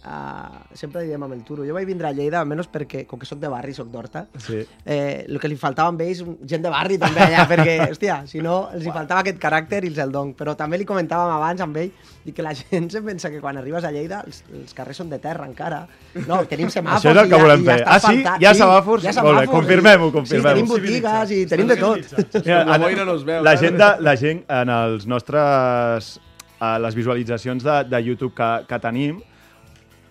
Uh, 0.03 0.57
sempre 0.75 1.05
diem 1.07 1.21
amb 1.23 1.31
el 1.31 1.45
Turo. 1.47 1.63
Jo 1.63 1.71
vaig 1.77 1.85
vindre 1.87 2.09
a 2.09 2.11
Lleida, 2.11 2.41
almenys 2.41 2.67
perquè, 2.67 3.05
com 3.07 3.17
que 3.21 3.25
sóc 3.25 3.39
de 3.39 3.47
barri, 3.47 3.71
sóc 3.73 3.87
d'Horta, 3.87 4.25
Sí. 4.37 4.57
eh, 4.85 5.23
el 5.29 5.39
que 5.39 5.47
li 5.47 5.55
faltava 5.55 5.87
amb 5.93 6.01
ells, 6.03 6.19
gent 6.43 6.61
de 6.65 6.69
barri 6.73 6.97
també 6.99 7.21
allà, 7.23 7.45
perquè, 7.51 7.77
hòstia, 7.89 8.17
si 8.27 8.41
no, 8.43 8.67
els 8.73 8.83
hi 8.83 8.91
faltava 8.91 9.21
aquest 9.23 9.39
caràcter 9.39 9.79
i 9.85 9.87
els 9.93 9.97
el 10.03 10.11
don. 10.11 10.33
Però 10.35 10.57
també 10.59 10.77
li 10.77 10.83
comentàvem 10.83 11.31
abans 11.37 11.61
amb 11.63 11.77
ell 11.77 11.91
i 12.25 12.33
que 12.35 12.43
la 12.43 12.51
gent 12.59 12.89
se 12.91 13.01
pensa 13.01 13.31
que 13.31 13.39
quan 13.39 13.55
arribes 13.61 13.85
a 13.87 13.91
Lleida 13.95 14.19
els, 14.27 14.43
els 14.51 14.73
carrers 14.75 14.97
són 14.99 15.09
de 15.09 15.19
terra 15.23 15.47
encara. 15.47 15.85
No, 16.27 16.41
tenim 16.51 16.67
semàfors 16.67 16.99
Això 17.05 17.15
és 17.15 17.21
el 17.23 17.25
i 17.25 17.29
que 17.31 17.37
ja- 17.37 17.43
volem 17.45 17.63
i 17.63 17.65
ja 17.65 17.71
fer. 17.71 17.85
està 17.85 17.95
Ah, 17.95 17.99
sí? 18.03 18.19
Hi 18.43 18.45
ha 18.45 18.53
semàfors? 18.59 19.03
hi 19.03 19.07
ha 19.07 19.13
Molt 19.23 19.23
bé, 19.23 19.45
semàfors, 19.45 19.49
confirmem-ho, 19.55 20.07
sí. 20.11 20.17
confirmem-ho. 20.19 20.51
Sí, 20.51 20.59
tenim 20.59 20.67
botigues 20.75 21.31
i 21.31 21.45
tenim 21.47 21.67
de 21.71 21.77
tot. 21.77 22.43
Mira, 22.43 22.63
La 22.65 22.77
boira 22.77 23.05
no 23.05 23.15
es 23.15 23.23
veu. 23.23 23.41
La 23.41 23.53
eh? 23.53 23.57
gent, 23.63 23.77
de, 23.79 23.89
la 24.03 24.17
gent 24.19 24.43
en 24.49 24.69
els 24.81 25.07
nostres... 25.07 26.19
A 26.63 26.77
les 26.79 26.95
visualitzacions 26.95 27.59
de, 27.65 27.73
de 27.91 27.99
YouTube 28.05 28.31
que, 28.37 28.49
que 28.69 28.77
tenim, 28.79 29.17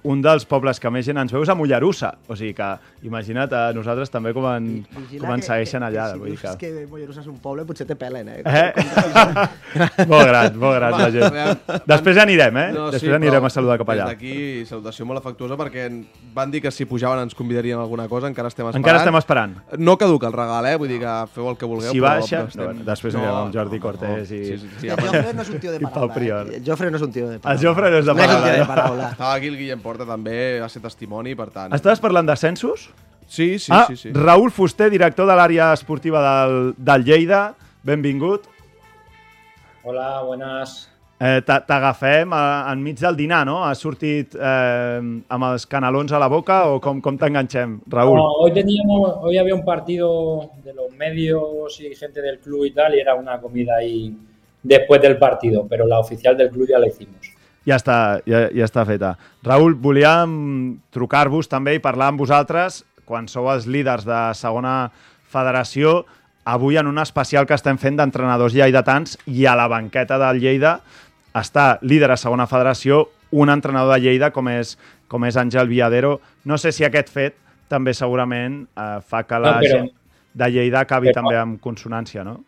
un 0.04 0.20
dels 0.22 0.44
pobles 0.50 0.80
que 0.82 0.90
més 0.90 1.06
gent 1.06 1.18
ens 1.20 1.30
veu 1.32 1.42
és 1.44 1.48
a 1.48 1.54
Mollerussa. 1.54 2.12
O 2.26 2.34
sigui 2.34 2.54
que, 2.58 2.68
imagina't, 3.06 3.52
a 3.54 3.72
nosaltres 3.72 4.10
també 4.10 4.32
com, 4.34 4.46
en, 4.50 4.66
Vigila 4.96 5.20
com 5.26 5.34
ens 5.36 5.44
que- 5.46 5.52
segueixen 5.52 5.80
que- 5.80 5.86
allà. 5.86 6.06
Que, 6.12 6.18
vull 6.18 6.30
dir 6.30 6.38
si 6.38 6.46
dius 6.46 6.56
que... 6.58 6.70
que 6.72 6.86
Mollerussa 6.90 7.20
és 7.22 7.26
un 7.30 7.38
poble, 7.38 7.64
potser 7.64 7.86
te 7.86 7.94
pelen, 7.96 8.28
eh? 8.28 8.42
Eh? 8.44 8.72
molt 10.10 10.26
gran, 10.26 10.56
molt 10.58 10.76
gran 10.76 10.96
la 10.98 11.08
gent. 11.14 11.36
Després 11.88 12.18
anirem, 12.22 12.56
eh? 12.58 12.66
Després 12.96 13.14
anirem 13.18 13.44
a 13.46 13.50
saludar 13.52 13.78
cap 13.80 13.92
allà. 13.94 14.06
Des 14.10 14.16
d'aquí, 14.16 14.66
salutació 14.68 15.06
molt 15.08 15.22
afectuosa, 15.22 15.56
perquè 15.60 15.86
van 16.34 16.50
dir 16.50 16.60
que 16.64 16.70
si 16.74 16.84
pujaven 16.88 17.22
ens 17.26 17.34
convidarien 17.38 17.78
alguna 17.78 18.08
cosa, 18.10 18.26
encara 18.30 18.48
estem 18.52 18.66
esperant. 18.66 18.82
Encara 18.82 19.02
estem 19.04 19.18
esperant. 19.20 19.56
No 19.78 19.96
caduca 20.00 20.26
el 20.30 20.36
regal, 20.36 20.66
eh? 20.66 20.76
Vull 20.82 20.90
dir 20.92 21.00
que 21.02 21.14
feu 21.34 21.48
el 21.52 21.56
que 21.60 21.66
vulgueu. 21.70 21.92
Si 21.92 22.00
però- 22.02 22.16
baixa, 22.18 22.42
però 22.46 22.52
estem- 22.52 22.78
no, 22.82 22.88
després 22.90 23.14
anirem 23.14 23.38
amb 23.44 23.54
Jordi 23.54 23.78
Cortés 23.82 24.30
i- 24.30 24.42
Sí, 24.42 24.58
sí, 24.58 24.68
sí, 24.80 24.88
el 24.88 24.96
ja, 24.96 25.02
Jofre 25.06 25.32
no 25.34 25.42
és 25.42 25.50
un 25.50 25.60
tio 25.60 25.72
de 25.72 25.80
paraula. 25.80 26.42
Eh? 26.50 26.56
El 26.56 26.64
Jofre 26.66 26.90
no 26.90 26.96
és 26.96 27.02
un 27.02 27.12
tio 27.12 27.28
de 27.28 27.38
paraula. 27.38 27.60
El 27.60 27.66
Jofre 27.66 27.90
no 27.90 27.98
és 27.98 28.06
de 28.06 28.14
No 28.14 28.20
és 28.22 28.28
un 28.28 28.32
tio 28.32 28.42
paraula. 28.42 28.58
de 28.58 28.66
paraula. 28.66 29.10
Estava 29.12 29.34
aquí 29.34 29.46
el 29.48 29.56
Guillem 29.56 29.80
porta 29.92 30.08
també, 30.08 30.58
va 30.64 30.68
ser 30.72 30.80
testimoni, 30.82 31.36
per 31.38 31.50
tant... 31.54 31.72
Estaves 31.76 32.00
parlant 32.02 32.26
d'ascensos? 32.28 32.88
Sí, 33.32 33.58
sí, 33.58 33.70
ah, 33.72 33.84
sí, 33.88 33.96
sí. 33.96 34.10
Raül 34.12 34.50
Fuster, 34.52 34.90
director 34.92 35.28
de 35.28 35.36
l'àrea 35.38 35.70
esportiva 35.76 36.20
del, 36.24 36.72
del 36.76 37.04
Lleida. 37.06 37.44
Benvingut. 37.86 38.48
Hola, 39.84 40.22
buenas. 40.26 40.88
Eh, 41.22 41.40
t'a- 41.46 41.60
T'agafem 41.64 42.32
enmig 42.34 42.98
del 42.98 43.16
dinar, 43.16 43.44
no? 43.46 43.60
Has 43.64 43.78
sortit 43.82 44.34
eh, 44.34 44.98
amb 45.30 45.46
els 45.52 45.64
canalons 45.70 46.10
a 46.12 46.18
la 46.18 46.26
boca 46.30 46.64
o 46.70 46.80
com, 46.82 47.00
com 47.02 47.18
t'enganxem, 47.18 47.76
Raül? 47.94 48.16
No, 48.18 48.26
hoy 48.42 48.52
teníamos, 48.52 49.16
hoy 49.22 49.38
había 49.38 49.54
un 49.54 49.64
partido 49.64 50.50
de 50.64 50.74
los 50.74 50.90
medios 50.98 51.80
y 51.80 51.94
gente 51.94 52.20
del 52.20 52.40
club 52.40 52.64
y 52.66 52.72
tal, 52.72 52.94
y 52.96 53.00
era 53.00 53.14
una 53.14 53.40
comida 53.40 53.76
ahí 53.78 54.12
después 54.62 55.00
del 55.00 55.16
partido, 55.18 55.64
pero 55.68 55.86
la 55.86 56.00
oficial 56.00 56.36
del 56.36 56.50
club 56.50 56.66
ya 56.68 56.78
la 56.80 56.88
hicimos. 56.88 57.31
Ja 57.66 57.76
està, 57.78 58.20
ja, 58.26 58.48
ja 58.50 58.64
està 58.66 58.82
feta. 58.88 59.12
Raül, 59.46 59.76
volíem 59.78 60.78
trucar-vos 60.90 61.46
també 61.48 61.76
i 61.76 61.82
parlar 61.82 62.08
amb 62.10 62.18
vosaltres 62.18 62.82
quan 63.06 63.28
sou 63.28 63.46
els 63.52 63.66
líders 63.70 64.04
de 64.06 64.18
segona 64.34 64.90
federació 65.30 66.04
avui 66.44 66.76
en 66.76 66.88
un 66.90 66.98
especial 66.98 67.46
que 67.46 67.54
estem 67.54 67.78
fent 67.78 67.96
d'entrenadors 68.00 68.54
lleidatans 68.56 69.16
i 69.30 69.46
a 69.46 69.54
la 69.58 69.68
banqueta 69.70 70.18
del 70.18 70.40
Lleida 70.42 70.80
està 71.38 71.78
líder 71.86 72.10
a 72.10 72.16
segona 72.18 72.48
federació 72.50 73.04
un 73.30 73.48
entrenador 73.48 73.94
de 73.94 74.00
Lleida 74.08 74.32
com 74.34 74.48
és, 74.52 74.74
com 75.08 75.24
és 75.24 75.36
Àngel 75.40 75.68
Viadero. 75.70 76.18
No 76.44 76.58
sé 76.58 76.72
si 76.74 76.84
aquest 76.84 77.08
fet 77.14 77.38
també 77.70 77.94
segurament 77.94 78.64
eh, 78.76 78.98
fa 79.06 79.22
que 79.24 79.38
la 79.38 79.54
No, 79.54 79.60
però- 79.62 79.70
gent 79.78 79.90
de 80.34 80.48
Lleida 80.50 80.80
acabi 80.82 81.08
però- 81.08 81.20
també 81.22 81.38
amb 81.38 81.60
consonància, 81.62 82.24
no? 82.24 82.40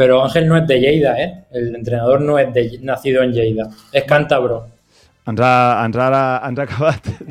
Pero 0.00 0.24
Ángel 0.24 0.48
no 0.48 0.56
es 0.56 0.66
de 0.66 0.80
Lleida, 0.80 1.20
¿eh? 1.22 1.44
El 1.52 1.74
entrenador 1.76 2.22
no 2.22 2.38
es 2.38 2.50
de, 2.54 2.78
nacido 2.80 3.22
en 3.22 3.32
Lleida, 3.34 3.68
es 3.92 4.04
cántabro. 4.04 4.64
Ens 5.26 5.38
ha, 5.44 5.82
ens 5.84 5.96
ha, 5.98 6.40
ens 6.48 6.58
ha 6.58 6.62
acabat 6.62 7.04
de 7.04 7.26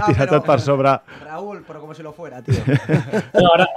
tirar 0.08 0.26
però- 0.26 0.30
tot 0.32 0.46
per 0.48 0.56
sobre. 0.60 0.96
Raúl, 1.24 1.62
pero 1.64 1.78
como 1.80 1.94
si 1.94 2.02
lo 2.02 2.12
fuera, 2.12 2.42
tío. 2.42 2.56
Bueno, 3.32 3.50
ahora, 3.52 3.68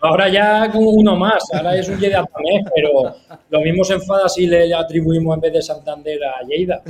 ahora 0.00 0.28
ya 0.30 0.70
como 0.72 0.88
uno 0.88 1.16
más, 1.16 1.44
ahora 1.52 1.76
es 1.76 1.86
un 1.90 1.98
Lleida 1.98 2.24
también, 2.24 2.64
pero 2.74 3.14
lo 3.50 3.60
mismo 3.60 3.84
se 3.84 3.92
enfada 4.00 4.26
si 4.30 4.46
le 4.46 4.72
atribuimos 4.74 5.34
en 5.34 5.40
vez 5.42 5.52
de 5.52 5.62
Santander 5.62 6.18
a 6.24 6.42
Lleida. 6.48 6.80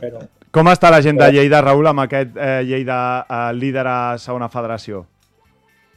Pero 0.00 0.18
Com 0.50 0.66
està 0.74 0.90
la 0.90 0.98
gent 1.06 1.22
de 1.22 1.30
Lleida, 1.38 1.62
Raül, 1.62 1.86
amb 1.86 2.02
aquest 2.08 2.34
eh, 2.36 2.64
Lleida 2.66 2.98
eh, 3.30 3.54
líder 3.54 3.86
a 3.86 4.18
segona 4.18 4.50
federació? 4.50 5.06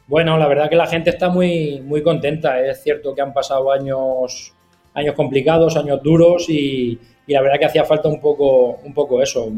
Bueno, 0.08 0.38
la 0.38 0.48
verdad 0.48 0.70
que 0.70 0.76
la 0.76 0.88
gente 0.88 1.10
está 1.10 1.30
muy, 1.30 1.82
muy 1.82 2.04
contenta. 2.04 2.60
Es 2.60 2.84
cierto 2.84 3.16
que 3.16 3.22
han 3.22 3.34
pasado 3.34 3.72
años, 3.72 4.54
años 4.94 5.16
complicados, 5.16 5.76
años 5.78 6.02
duros 6.04 6.50
y, 6.50 7.00
la 7.28 7.42
verdad 7.42 7.58
que 7.58 7.66
hacía 7.66 7.84
falta 7.86 8.08
un 8.08 8.22
poco, 8.22 8.80
un 8.84 8.94
poco 8.94 9.22
eso. 9.22 9.52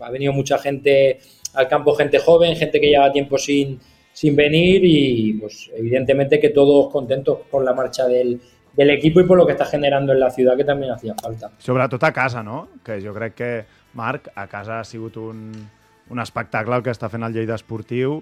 Ha 0.00 0.10
venido 0.10 0.32
mucha 0.32 0.58
gente 0.58 1.18
al 1.54 1.66
campo, 1.66 1.94
gente 1.94 2.18
joven, 2.18 2.56
gente 2.56 2.78
que 2.80 2.88
lleva 2.88 3.10
tiempo 3.10 3.38
sin, 3.38 3.80
sin 4.12 4.36
venir 4.36 4.82
y 4.84 5.34
pues 5.34 5.70
evidentemente 5.74 6.38
que 6.38 6.50
todos 6.50 6.92
contentos 6.92 7.38
por 7.50 7.64
la 7.64 7.72
marcha 7.72 8.06
del, 8.06 8.38
del 8.74 8.90
equipo 8.90 9.20
y 9.20 9.24
por 9.24 9.38
lo 9.38 9.46
que 9.46 9.52
está 9.52 9.64
generando 9.64 10.12
en 10.12 10.20
la 10.20 10.30
ciudad 10.30 10.56
que 10.56 10.64
también 10.64 10.92
hacía 10.92 11.14
falta. 11.14 11.50
Sobretot 11.58 12.02
a 12.04 12.12
casa, 12.12 12.42
no? 12.42 12.68
Que 12.84 13.00
jo 13.00 13.14
crec 13.14 13.34
que, 13.34 13.64
Marc, 13.94 14.30
a 14.34 14.46
casa 14.46 14.80
ha 14.80 14.84
sigut 14.84 15.16
un, 15.16 15.50
un 16.10 16.18
espectacle 16.20 16.76
el 16.76 16.84
que 16.84 16.92
està 16.94 17.08
fent 17.10 17.24
el 17.26 17.34
Lleida 17.34 17.56
Esportiu, 17.58 18.20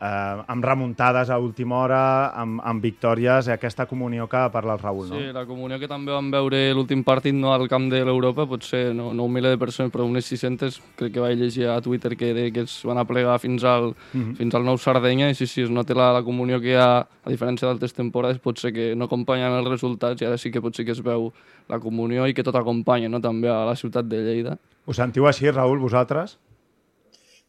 eh, 0.00 0.42
amb 0.48 0.64
remuntades 0.64 1.28
a 1.30 1.38
última 1.38 1.76
hora, 1.82 2.30
amb, 2.34 2.60
amb 2.64 2.82
victòries, 2.82 3.48
i 3.48 3.52
aquesta 3.52 3.86
comunió 3.86 4.26
que 4.28 4.40
parla 4.52 4.72
el 4.74 4.78
Raül, 4.80 5.08
no? 5.10 5.18
Sí, 5.18 5.26
la 5.32 5.44
comunió 5.46 5.78
que 5.78 5.88
també 5.88 6.12
vam 6.12 6.30
veure 6.32 6.72
l'últim 6.74 7.02
partit 7.04 7.34
no 7.34 7.52
al 7.52 7.68
camp 7.68 7.90
de 7.92 8.00
l'Europa, 8.04 8.46
potser 8.48 8.94
no, 8.94 9.12
no 9.14 9.24
un 9.28 9.32
miler 9.32 9.50
de 9.54 9.58
persones, 9.60 9.92
però 9.92 10.06
unes 10.08 10.24
600, 10.24 10.80
crec 10.96 11.12
que 11.12 11.20
vaig 11.20 11.38
llegir 11.38 11.68
a 11.68 11.80
Twitter 11.84 12.16
que, 12.16 12.32
de, 12.34 12.46
que 12.52 12.60
es 12.64 12.80
van 12.84 12.98
a 12.98 13.04
plegar 13.04 13.38
fins 13.40 13.64
al, 13.64 13.94
Mhm. 14.14 14.34
fins 14.36 14.54
al 14.54 14.64
nou 14.64 14.78
Sardenya, 14.78 15.30
i 15.30 15.34
sí, 15.34 15.46
sí, 15.46 15.62
es 15.62 15.70
nota 15.70 15.94
la, 15.94 16.12
la 16.12 16.22
comunió 16.22 16.60
que 16.60 16.72
hi 16.72 16.78
ha, 16.80 17.00
a 17.00 17.30
diferència 17.30 17.68
d'altres 17.68 17.92
temporades, 17.92 18.38
pot 18.40 18.58
ser 18.58 18.72
que 18.72 18.94
no 18.96 19.04
acompanyen 19.04 19.52
els 19.60 19.68
resultats, 19.68 20.20
i 20.22 20.24
ara 20.26 20.38
sí 20.38 20.50
que 20.50 20.60
pot 20.62 20.74
ser 20.74 20.84
que 20.84 20.92
es 20.92 21.02
veu 21.02 21.32
la 21.68 21.78
comunió 21.78 22.26
i 22.26 22.34
que 22.34 22.42
tot 22.42 22.56
acompanya, 22.56 23.08
no?, 23.08 23.20
també 23.20 23.48
a 23.48 23.64
la 23.68 23.76
ciutat 23.76 24.08
de 24.08 24.22
Lleida. 24.24 24.56
Us 24.86 24.96
sentiu 24.96 25.26
així, 25.28 25.50
Raül, 25.50 25.78
vosaltres? 25.78 26.38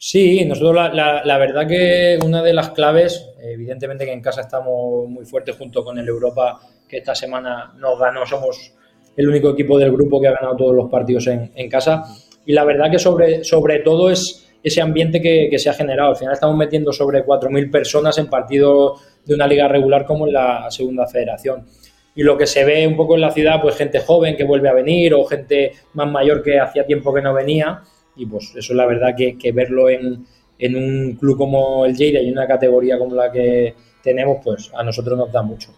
Sí, 0.03 0.43
nosotros 0.45 0.73
la, 0.95 1.21
la- 1.23 1.37
verdad 1.37 1.67
que 1.67 2.17
una 2.25 2.41
de 2.41 2.53
las 2.53 2.71
claves, 2.71 3.29
evidentemente 3.39 4.03
que 4.03 4.11
en 4.11 4.19
casa 4.21 4.41
estamos 4.41 5.07
muy 5.07 5.25
fuertes 5.25 5.55
junto 5.55 5.83
con 5.83 5.99
el 5.99 6.07
Europa, 6.07 6.59
que 6.89 6.97
esta 6.97 7.13
semana 7.13 7.71
nos 7.77 7.99
ganó, 7.99 8.25
somos 8.25 8.73
el 9.15 9.29
único 9.29 9.51
equipo 9.51 9.77
del 9.77 9.91
grupo 9.91 10.19
que 10.19 10.27
ha 10.27 10.31
ganado 10.31 10.55
todos 10.55 10.73
los 10.75 10.89
partidos 10.89 11.27
en, 11.27 11.51
en 11.53 11.69
casa. 11.69 12.03
Y 12.47 12.53
la 12.53 12.63
verdad 12.63 12.89
que 12.89 12.97
sobre, 12.97 13.43
sobre 13.43 13.77
todo 13.81 14.09
es 14.09 14.51
ese 14.63 14.81
ambiente 14.81 15.21
que, 15.21 15.47
que 15.51 15.59
se 15.59 15.69
ha 15.69 15.73
generado. 15.73 16.09
Al 16.09 16.15
final 16.15 16.33
estamos 16.33 16.57
metiendo 16.57 16.91
sobre 16.91 17.23
4.000 17.23 17.69
personas 17.69 18.17
en 18.17 18.27
partidos 18.27 18.99
de 19.23 19.35
una 19.35 19.45
liga 19.45 19.67
regular 19.67 20.05
como 20.07 20.25
en 20.25 20.33
la 20.33 20.71
segunda 20.71 21.05
federación. 21.05 21.67
Y 22.15 22.23
lo 22.23 22.39
que 22.39 22.47
se 22.47 22.65
ve 22.65 22.87
un 22.87 22.97
poco 22.97 23.13
en 23.13 23.21
la 23.21 23.29
ciudad, 23.29 23.61
pues 23.61 23.75
gente 23.75 23.99
joven 23.99 24.35
que 24.35 24.45
vuelve 24.45 24.67
a 24.67 24.73
venir 24.73 25.13
o 25.13 25.23
gente 25.25 25.73
más 25.93 26.09
mayor 26.09 26.41
que 26.41 26.59
hacía 26.59 26.87
tiempo 26.87 27.13
que 27.13 27.21
no 27.21 27.35
venía. 27.35 27.83
Y 28.15 28.25
pues 28.25 28.53
eso 28.55 28.73
la 28.73 28.85
verdad 28.85 29.15
que, 29.17 29.37
que 29.37 29.51
verlo 29.51 29.89
en, 29.89 30.25
en 30.59 30.75
un 30.75 31.17
club 31.19 31.37
como 31.37 31.85
el 31.85 31.95
Lleida 31.95 32.21
y 32.21 32.27
en 32.27 32.33
una 32.33 32.47
categoría 32.47 32.97
como 32.97 33.15
la 33.15 33.31
que 33.31 33.75
tenemos, 34.03 34.39
pues 34.43 34.71
a 34.73 34.83
nosotros 34.83 35.17
nos 35.17 35.31
da 35.31 35.41
mucho. 35.41 35.73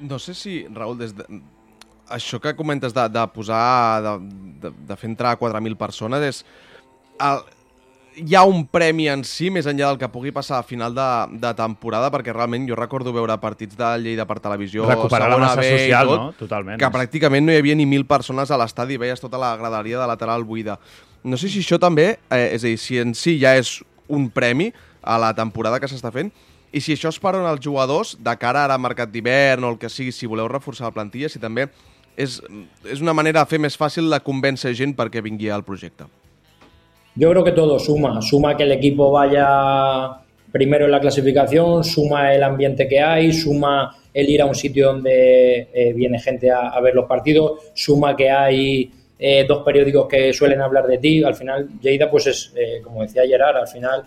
No 0.00 0.18
sé 0.18 0.34
si, 0.34 0.66
Raül, 0.72 0.98
des 0.98 1.14
de... 1.16 1.24
això 2.08 2.38
que 2.40 2.54
comentes 2.54 2.94
de, 2.94 3.08
de 3.10 3.26
posar, 3.34 4.02
de, 4.02 4.14
de, 4.62 4.70
de 4.88 4.96
fer 4.96 5.10
entrar 5.10 5.36
4.000 5.38 5.76
persones, 5.76 6.22
és... 6.22 6.42
El, 7.20 7.44
hi 8.16 8.34
ha 8.34 8.44
un 8.48 8.62
premi 8.72 9.10
en 9.12 9.22
si, 9.28 9.50
més 9.52 9.66
enllà 9.68 9.90
del 9.90 9.98
que 10.00 10.08
pugui 10.08 10.32
passar 10.32 10.58
a 10.58 10.64
final 10.64 10.94
de, 10.96 11.08
de 11.42 11.50
temporada, 11.58 12.08
perquè 12.12 12.32
realment 12.32 12.64
jo 12.68 12.78
recordo 12.78 13.12
veure 13.12 13.36
partits 13.42 13.76
de 13.76 13.90
Lleida 14.00 14.24
per 14.28 14.38
televisió, 14.40 14.86
Recuperar 14.88 15.28
la 15.32 15.40
massa 15.42 15.60
B 15.60 15.68
social, 15.74 16.12
tot, 16.12 16.22
no? 16.22 16.32
Totalment. 16.38 16.80
que 16.80 16.90
pràcticament 16.94 17.44
no 17.44 17.52
hi 17.52 17.60
havia 17.60 17.76
ni 17.76 17.84
mil 17.88 18.06
persones 18.08 18.50
a 18.50 18.58
l'estadi, 18.60 18.96
veies 19.00 19.20
tota 19.20 19.40
la 19.40 19.52
graderia 19.60 20.00
de 20.00 20.08
lateral 20.08 20.46
buida. 20.48 20.78
No 21.26 21.34
sé 21.34 21.48
si 21.50 21.58
això 21.58 21.80
també, 21.82 22.20
eh, 22.30 22.54
és 22.54 22.62
a 22.62 22.68
dir, 22.68 22.78
si 22.78 23.00
en 23.02 23.10
si 23.18 23.32
ja 23.40 23.56
és 23.58 23.80
un 24.06 24.28
premi 24.30 24.68
a 25.02 25.16
la 25.18 25.32
temporada 25.34 25.80
que 25.82 25.88
s'està 25.90 26.12
fent, 26.14 26.30
i 26.70 26.78
si 26.80 26.94
això 26.94 27.10
es 27.10 27.18
paren 27.18 27.46
els 27.50 27.62
jugadors 27.64 28.14
de 28.22 28.34
cara 28.38 28.62
ara 28.66 28.76
a 28.78 28.78
mercat 28.78 29.10
d'hivern 29.10 29.64
o 29.64 29.72
el 29.74 29.78
que 29.80 29.90
sigui, 29.90 30.12
si 30.14 30.28
voleu 30.30 30.46
reforçar 30.46 30.86
la 30.86 30.94
plantilla, 30.94 31.30
si 31.32 31.42
també 31.42 31.66
és, 32.16 32.38
és 32.86 33.02
una 33.02 33.14
manera 33.16 33.42
de 33.42 33.50
fer 33.50 33.58
més 33.58 33.74
fàcil 33.74 34.06
de 34.12 34.20
convèncer 34.22 34.70
gent 34.78 34.94
perquè 34.94 35.22
vingui 35.24 35.50
al 35.50 35.66
projecte. 35.66 36.06
Yo 37.16 37.30
creo 37.30 37.42
que 37.42 37.52
todo 37.52 37.78
suma, 37.80 38.20
suma 38.22 38.56
que 38.56 38.62
el 38.62 38.72
equipo 38.72 39.10
vaya 39.10 40.20
primero 40.52 40.84
en 40.84 40.92
la 40.92 41.00
clasificación, 41.00 41.82
suma 41.82 42.34
el 42.34 42.42
ambiente 42.42 42.86
que 42.86 43.00
hay, 43.00 43.32
suma 43.32 43.96
el 44.14 44.30
ir 44.30 44.42
a 44.42 44.46
un 44.46 44.54
sitio 44.54 44.92
donde 44.92 45.68
eh, 45.74 45.92
viene 45.92 46.20
gente 46.20 46.50
a, 46.50 46.68
a 46.68 46.80
ver 46.80 46.94
los 46.94 47.06
partidos, 47.06 47.72
suma 47.74 48.14
que 48.14 48.30
hay 48.30 48.92
eh, 49.18 49.44
dos 49.48 49.62
periódicos 49.64 50.06
que 50.08 50.32
suelen 50.32 50.60
hablar 50.60 50.86
de 50.86 50.98
ti. 50.98 51.22
Al 51.24 51.34
final, 51.34 51.68
Lleida, 51.80 52.10
pues 52.10 52.26
es, 52.26 52.52
eh, 52.56 52.80
como 52.82 53.02
decía 53.02 53.22
Gerard, 53.26 53.56
al 53.56 53.68
final 53.68 54.04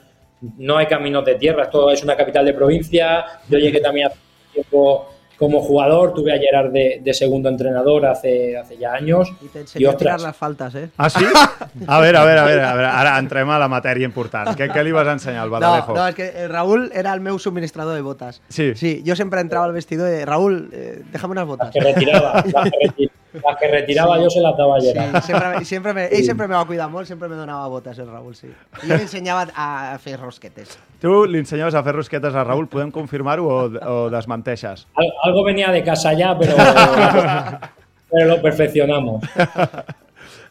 no 0.58 0.78
hay 0.78 0.86
caminos 0.86 1.26
de 1.26 1.36
tierra, 1.36 1.64
esto 1.64 1.92
es 1.92 2.04
una 2.04 2.16
capital 2.16 2.46
de 2.46 2.54
provincia. 2.54 3.26
Yo 3.48 3.58
llegué 3.58 3.80
también 3.82 4.08
hace 4.08 4.18
tiempo 4.54 5.10
como 5.38 5.62
jugador, 5.62 6.14
tuve 6.14 6.34
a 6.34 6.38
Gerard 6.38 6.70
de, 6.74 7.00
de 7.02 7.14
segundo 7.14 7.48
entrenador 7.48 8.06
hace, 8.06 8.58
hace 8.58 8.78
ya 8.78 8.92
años. 8.94 9.32
Y 9.42 9.48
te 9.48 9.60
Y 9.60 9.62
enseñó 9.62 9.90
a 9.92 9.96
tirar 9.98 10.20
las 10.20 10.36
faltas, 10.36 10.76
¿eh? 10.76 10.90
Ah, 10.98 11.10
sí? 11.10 11.24
A 11.88 12.02
veure, 12.02 12.18
a 12.18 12.26
veure, 12.26 12.40
a 12.42 12.44
veure, 12.44 12.62
a 12.64 12.74
veure. 12.74 12.88
ara 12.88 13.18
entrem 13.20 13.50
a 13.50 13.58
la 13.58 13.70
matèria 13.72 14.04
important. 14.04 14.50
Què, 14.58 14.68
què 14.68 14.84
li 14.84 14.92
vas 14.92 15.08
ensenyar 15.08 15.44
al 15.46 15.50
No, 15.50 15.60
Badalejo? 15.60 15.94
no, 15.96 16.08
es 16.10 16.16
que 16.16 16.26
eh, 16.28 16.48
Raúl 16.50 16.90
era 16.94 17.14
el 17.14 17.22
meu 17.22 17.40
suministrador 17.40 17.96
de 17.96 18.02
botas. 18.02 18.42
Sí. 18.50 18.74
Sí, 18.76 19.02
yo 19.06 19.16
siempre 19.16 19.40
entraba 19.40 19.64
al 19.66 19.72
vestidor 19.72 20.10
de 20.10 20.26
Raúl, 20.26 20.70
eh, 20.74 21.04
déjame 21.14 21.32
unas 21.32 21.48
las 21.48 21.48
botas. 21.48 21.72
que 21.72 21.80
retiraba, 21.80 22.44
las 22.44 22.44
que, 22.44 22.80
reti- 22.84 23.10
las 23.34 23.58
que 23.58 23.68
retiraba 23.68 24.18
yo 24.20 24.30
se 24.30 24.40
las 24.42 24.58
daba 24.58 24.78
a 24.78 24.82
Gerard. 24.82 25.22
Sí, 25.22 25.28
sempre, 25.32 25.66
siempre 25.66 25.94
me, 25.94 26.06
ell 26.08 26.26
sempre 26.26 26.48
me 26.48 26.56
va 26.56 26.66
cuidar 26.66 26.90
molt, 26.90 27.08
sempre 27.08 27.28
me 27.30 27.36
donava 27.36 27.68
botes, 27.68 27.98
el 28.00 28.08
Raúl, 28.10 28.34
sí. 28.36 28.48
I 28.84 28.88
jo 28.90 28.98
m'ensenyava 28.98 29.48
a 29.56 29.98
fer 30.02 30.18
rosquetes. 30.20 30.78
Tu 31.00 31.12
li 31.30 31.40
ensenyaves 31.44 31.76
a 31.78 31.84
fer 31.86 31.94
rosquetes 31.96 32.34
a 32.36 32.44
Raül, 32.44 32.68
podem 32.68 32.90
confirmar-ho 32.92 33.46
o, 33.46 33.60
o 33.70 34.10
desmenteixes? 34.10 34.88
Al- 34.96 35.14
Algo 35.24 35.44
venía 35.44 35.70
de 35.72 35.84
casa 35.84 36.14
ya, 36.14 36.36
pero, 36.38 36.56
pero 38.12 38.26
lo 38.28 38.42
perfeccionamos. 38.42 39.24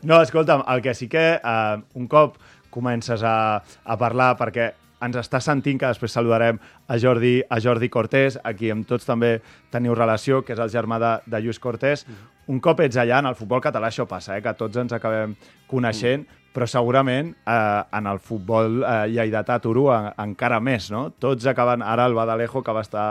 No, 0.03 0.23
escolta'm, 0.23 0.63
el 0.69 0.81
que 0.83 0.95
sí 0.95 1.09
que 1.09 1.41
eh, 1.43 1.77
un 1.95 2.07
cop 2.07 2.37
comences 2.71 3.23
a, 3.25 3.63
a 3.85 3.97
parlar, 3.99 4.37
perquè 4.39 4.71
ens 5.03 5.15
està 5.19 5.41
sentint, 5.43 5.79
que 5.79 5.87
després 5.91 6.11
saludarem 6.15 6.57
a 6.91 6.97
Jordi, 6.99 7.37
a 7.51 7.59
Jordi 7.63 7.89
Cortés, 7.91 8.39
a 8.43 8.53
qui 8.55 8.71
amb 8.71 8.87
tots 8.87 9.07
també 9.07 9.37
teniu 9.75 9.95
relació, 9.95 10.41
que 10.47 10.55
és 10.55 10.63
el 10.63 10.71
germà 10.71 10.99
de, 11.03 11.13
de 11.27 11.41
Lluís 11.43 11.59
Cortés. 11.63 12.05
Un 12.49 12.61
cop 12.65 12.81
ets 12.81 12.97
allà, 12.97 13.21
en 13.21 13.29
el 13.29 13.37
futbol 13.37 13.61
català 13.65 13.91
això 13.93 14.07
passa, 14.09 14.39
eh, 14.39 14.43
que 14.45 14.55
tots 14.57 14.81
ens 14.81 14.95
acabem 14.97 15.35
coneixent, 15.69 16.25
però 16.57 16.67
segurament 16.67 17.35
eh, 17.35 17.83
en 17.99 18.09
el 18.09 18.21
futbol 18.25 18.81
eh, 18.81 19.03
lleidatà 19.13 19.59
Turu 19.63 19.89
en, 19.93 20.09
encara 20.25 20.61
més, 20.65 20.89
no? 20.91 21.09
Tots 21.21 21.47
acaben... 21.51 21.85
Ara 21.85 22.09
el 22.09 22.17
Badalejo, 22.17 22.63
que 22.65 22.75
va 22.75 22.85
estar 22.87 23.09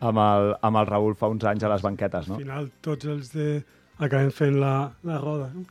amb 0.00 0.22
el, 0.24 0.54
amb 0.66 0.80
el 0.80 0.88
Raül 0.88 1.14
fa 1.20 1.30
uns 1.30 1.46
anys 1.46 1.64
a 1.64 1.70
les 1.72 1.84
banquetes, 1.86 2.28
no? 2.28 2.40
Al 2.40 2.44
final 2.44 2.70
tots 2.84 3.08
els 3.14 3.30
de... 3.36 3.48
acabem 4.00 4.32
fent 4.34 4.58
la, 4.60 4.74
la 5.06 5.20
roda. 5.22 5.50
No? 5.54 5.64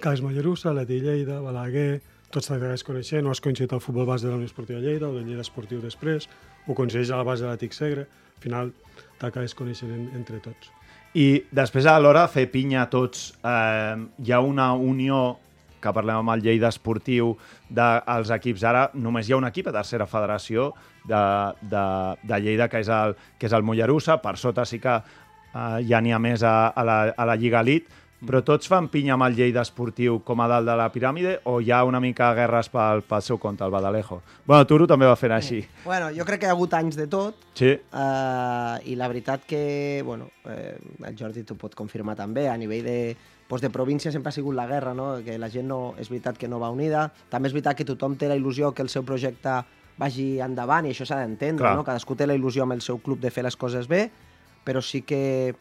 Caix 0.00 0.22
Mollerussa, 0.22 0.74
Letí 0.76 1.00
Lleida, 1.02 1.40
Balaguer, 1.42 2.00
tots 2.30 2.50
t'acabes 2.50 2.84
coneixent, 2.86 3.26
o 3.26 3.32
has 3.32 3.42
coincidit 3.42 3.72
al 3.74 3.82
futbol 3.82 4.06
base 4.06 4.26
de 4.26 4.30
la 4.30 4.38
Unió 4.38 4.50
Esportiva 4.50 4.78
Lleida 4.84 5.08
o 5.08 5.14
del 5.16 5.26
Lleida 5.26 5.42
Esportiu 5.46 5.80
després, 5.82 6.28
o 6.68 6.76
coincideix 6.78 7.10
a 7.10 7.18
la 7.18 7.26
base 7.26 7.46
de 7.46 7.50
l'Atic 7.50 7.74
Segre, 7.74 8.06
al 8.06 8.44
final 8.44 8.70
t'acabes 9.18 9.56
coneixent 9.58 9.90
en, 9.96 10.06
entre 10.20 10.38
tots. 10.44 10.70
I 11.18 11.42
després, 11.50 11.86
a 11.90 11.98
l'hora 11.98 12.26
de 12.26 12.30
fer 12.30 12.46
pinya 12.52 12.84
a 12.84 12.90
tots, 12.90 13.32
eh, 13.42 13.96
hi 14.22 14.32
ha 14.32 14.40
una 14.40 14.72
unió 14.74 15.38
que 15.80 15.92
parlem 15.96 16.20
amb 16.20 16.34
el 16.36 16.44
Lleida 16.44 16.68
Esportiu 16.68 17.32
dels 17.68 18.30
equips. 18.36 18.62
Ara 18.68 18.84
només 18.94 19.26
hi 19.26 19.34
ha 19.34 19.40
un 19.40 19.48
equip 19.48 19.70
a 19.70 19.74
tercera 19.74 20.06
federació 20.06 20.70
de, 21.08 21.22
de, 21.72 21.86
de 22.22 22.40
Lleida, 22.44 22.68
que 22.68 22.84
és 22.84 22.92
el, 22.94 23.16
que 23.38 23.48
és 23.48 23.56
el 23.56 23.66
Mollerussa. 23.66 24.20
Per 24.22 24.36
sota 24.38 24.66
sí 24.68 24.78
que 24.78 25.00
eh, 25.00 25.80
ja 25.88 26.00
n'hi 26.00 26.14
ha 26.14 26.20
més 26.22 26.44
a, 26.46 26.70
a, 26.70 26.86
la, 26.86 27.00
a 27.16 27.26
la 27.26 27.36
Lliga 27.40 27.64
Elite. 27.64 27.90
Però 28.20 28.42
tots 28.44 28.68
fan 28.68 28.90
pinya 28.92 29.14
amb 29.14 29.24
el 29.24 29.36
Lleida 29.38 29.62
Esportiu 29.64 30.18
com 30.28 30.42
a 30.44 30.48
dalt 30.50 30.68
de 30.68 30.74
la 30.76 30.90
piràmide 30.92 31.38
o 31.48 31.56
hi 31.64 31.70
ha 31.72 31.78
una 31.88 32.02
mica 32.04 32.28
guerres 32.36 32.68
pel, 32.68 33.00
pel 33.08 33.22
seu 33.24 33.38
compte, 33.40 33.64
el 33.64 33.72
Badalejo? 33.72 34.20
Bueno, 34.44 34.66
Turo 34.68 34.86
també 34.90 35.08
va 35.08 35.16
fer 35.16 35.32
així. 35.32 35.62
Bueno, 35.86 36.10
jo 36.12 36.26
crec 36.28 36.42
que 36.42 36.48
hi 36.48 36.52
ha 36.52 36.56
hagut 36.56 36.76
anys 36.76 37.00
de 37.00 37.08
tot, 37.08 37.46
Sí. 37.60 37.74
Uh, 37.92 38.78
I 38.88 38.94
la 38.96 39.08
veritat 39.08 39.42
que, 39.44 40.02
bueno, 40.06 40.30
eh, 40.48 40.78
el 41.04 41.16
Jordi 41.18 41.42
t'ho 41.44 41.56
pot 41.60 41.74
confirmar 41.76 42.14
també, 42.16 42.46
a 42.48 42.56
nivell 42.56 42.86
de, 42.86 43.16
doncs 43.50 43.64
de 43.64 43.70
província 43.74 44.12
sempre 44.12 44.30
ha 44.30 44.32
sigut 44.32 44.54
la 44.56 44.66
guerra, 44.66 44.94
no? 44.94 45.10
que 45.24 45.36
la 45.38 45.50
gent 45.52 45.68
no, 45.68 45.94
és 46.00 46.08
veritat 46.08 46.38
que 46.38 46.48
no 46.48 46.60
va 46.62 46.70
unida, 46.72 47.10
també 47.28 47.50
és 47.50 47.56
veritat 47.56 47.76
que 47.76 47.84
tothom 47.84 48.16
té 48.16 48.30
la 48.30 48.38
il·lusió 48.38 48.72
que 48.72 48.84
el 48.86 48.88
seu 48.88 49.04
projecte 49.04 49.58
vagi 50.00 50.38
endavant 50.40 50.86
i 50.88 50.94
això 50.94 51.04
s'ha 51.04 51.18
d'entendre, 51.20 51.74
no? 51.76 51.84
cadascú 51.84 52.16
té 52.16 52.28
la 52.28 52.38
il·lusió 52.38 52.64
amb 52.64 52.78
el 52.78 52.80
seu 52.80 53.02
club 53.04 53.20
de 53.20 53.32
fer 53.34 53.44
les 53.44 53.56
coses 53.60 53.90
bé, 53.90 54.06
però 54.64 54.80
sí 54.80 55.02
que 55.02 55.56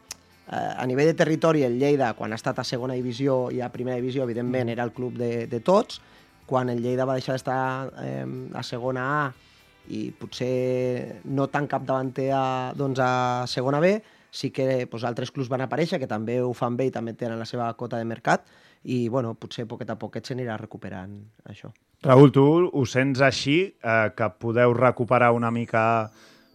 a 0.50 0.86
nivell 0.90 1.12
de 1.12 1.18
territori 1.18 1.64
el 1.64 1.78
Lleida, 1.78 2.14
quan 2.18 2.34
ha 2.34 2.40
estat 2.40 2.58
a 2.60 2.66
segona 2.66 2.96
divisió 2.98 3.50
i 3.54 3.62
a 3.62 3.70
primera 3.70 4.00
divisió, 4.00 4.24
evidentment 4.26 4.72
era 4.74 4.84
el 4.84 4.94
club 4.96 5.18
de, 5.20 5.46
de 5.48 5.60
tots, 5.62 6.02
quan 6.50 6.72
el 6.74 6.82
Lleida 6.82 7.06
va 7.06 7.18
deixar 7.20 7.36
d'estar 7.38 7.60
eh, 8.02 8.26
a 8.58 8.64
segona 8.66 9.06
A 9.20 9.26
i 9.94 10.10
potser 10.14 11.22
no 11.26 11.48
tan 11.54 11.68
capdavanter 11.70 12.32
a, 12.34 12.46
doncs 12.78 13.02
a 13.02 13.12
segona 13.50 13.82
B, 13.82 14.00
sí 14.32 14.50
que 14.54 14.86
doncs, 14.86 15.06
altres 15.06 15.32
clubs 15.34 15.50
van 15.50 15.66
aparèixer 15.66 16.00
que 16.02 16.10
també 16.10 16.40
ho 16.42 16.54
fan 16.58 16.78
bé 16.78 16.90
i 16.90 16.94
també 16.94 17.14
tenen 17.18 17.40
la 17.42 17.48
seva 17.50 17.70
cota 17.78 17.98
de 17.98 18.10
mercat 18.10 18.46
i 18.84 19.08
bueno, 19.10 19.34
potser 19.36 19.68
poquet 19.68 19.90
a 19.90 19.98
poquet 20.00 20.26
s'anirà 20.26 20.58
recuperant 20.58 21.18
això. 21.50 21.72
Raül, 22.06 22.32
tu 22.32 22.46
ho 22.72 22.86
sents 22.88 23.22
així, 23.22 23.58
eh, 23.84 24.10
que 24.16 24.30
podeu 24.40 24.74
recuperar 24.74 25.34
una 25.36 25.52
mica, 25.52 26.10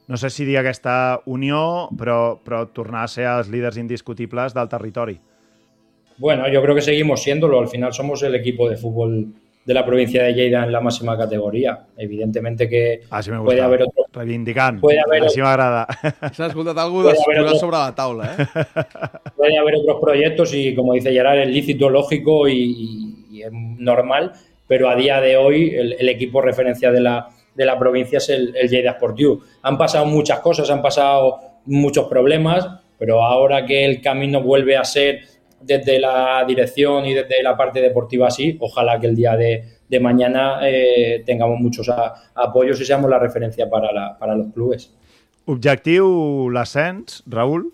no 0.07 0.17
sé 0.17 0.31
si 0.31 0.45
dir 0.45 0.59
aquesta 0.59 1.21
unió, 1.27 1.89
però, 1.97 2.39
però 2.45 2.67
tornar 2.73 3.05
a 3.05 3.09
ser 3.09 3.25
els 3.27 3.49
líders 3.49 3.77
indiscutibles 3.79 4.53
del 4.55 4.69
territori. 4.69 5.19
Bueno, 6.19 6.47
yo 6.49 6.63
creo 6.63 6.75
que 6.75 6.83
seguimos 6.83 7.23
siéndolo. 7.23 7.59
Al 7.59 7.69
final 7.69 7.93
somos 7.93 8.23
el 8.23 8.35
equipo 8.35 8.69
de 8.69 8.77
fútbol 8.77 9.27
de 9.65 9.73
la 9.75 9.85
provincia 9.85 10.23
de 10.23 10.35
Lleida 10.35 10.63
en 10.63 10.71
la 10.73 10.81
máxima 10.81 11.17
categoría. 11.17 11.87
Evidentemente 11.97 12.69
que 12.69 13.01
me 13.31 13.41
puede 13.41 13.63
haber 13.63 13.83
otro, 13.83 14.05
Reivindicant. 14.13 14.79
Puede 14.81 15.01
haver- 15.01 15.25
Així 15.25 15.41
m'agrada. 15.41 15.87
S'ha 16.37 16.47
escoltat 16.53 16.77
algú 16.79 17.01
Puede 17.03 17.17
de 17.17 17.23
haber 17.25 17.39
otro- 17.47 17.59
sobre 17.59 17.79
la 17.79 17.95
taula, 17.95 18.37
eh? 18.39 18.47
puede 19.37 19.57
haber 19.59 19.77
otros 19.77 19.97
proyectos 20.01 20.53
y, 20.55 20.75
como 20.75 20.93
dice 20.93 21.11
Gerard, 21.13 21.39
es 21.39 21.49
lícito, 21.49 21.89
lógico 21.89 22.47
y, 22.47 22.53
y- 22.61 23.27
y 23.39 23.43
es 23.43 23.51
normal, 23.53 24.33
pero 24.69 24.89
a 24.91 24.95
día 24.97 25.21
de 25.21 25.37
hoy 25.39 25.71
el, 25.75 25.95
el 25.99 26.09
equipo 26.11 26.43
referencia 26.43 26.93
de 26.93 27.01
la, 27.01 27.29
de 27.55 27.65
la 27.65 27.79
provincia 27.79 28.19
es 28.19 28.29
el, 28.31 28.55
el 28.57 28.69
Lleida 28.69 28.93
Sportiu. 28.95 29.41
Han 29.63 29.77
pasado 29.79 30.07
muchas 30.07 30.41
cosas, 30.41 30.71
han 30.71 30.83
pasado 30.83 31.39
muchos 31.67 32.07
problemas, 32.09 32.69
pero 32.99 33.23
ahora 33.23 33.65
que 33.65 33.85
el 33.85 34.01
camino 34.01 34.43
vuelve 34.43 34.77
a 34.77 34.85
ser 34.85 35.21
desde 35.61 35.99
la 35.99 36.45
dirección 36.47 37.07
y 37.07 37.15
desde 37.15 37.43
la 37.43 37.57
parte 37.57 37.81
deportiva 37.81 38.29
así, 38.29 38.57
ojalá 38.61 39.01
que 39.01 39.07
el 39.07 39.17
día 39.17 39.35
de, 39.37 39.65
de 39.89 40.01
mañana 40.01 40.59
eh, 40.63 41.23
tengamos 41.25 41.59
muchos 41.59 41.89
a- 41.89 42.15
apoyos 42.35 42.81
y 42.81 42.85
seamos 42.85 43.09
la 43.09 43.19
referencia 43.19 43.69
para, 43.71 43.91
la- 43.93 44.19
para 44.19 44.35
los 44.35 44.53
clubes. 44.53 44.93
Objectiu 45.47 46.49
l'ascens, 46.51 47.23
Raül? 47.27 47.71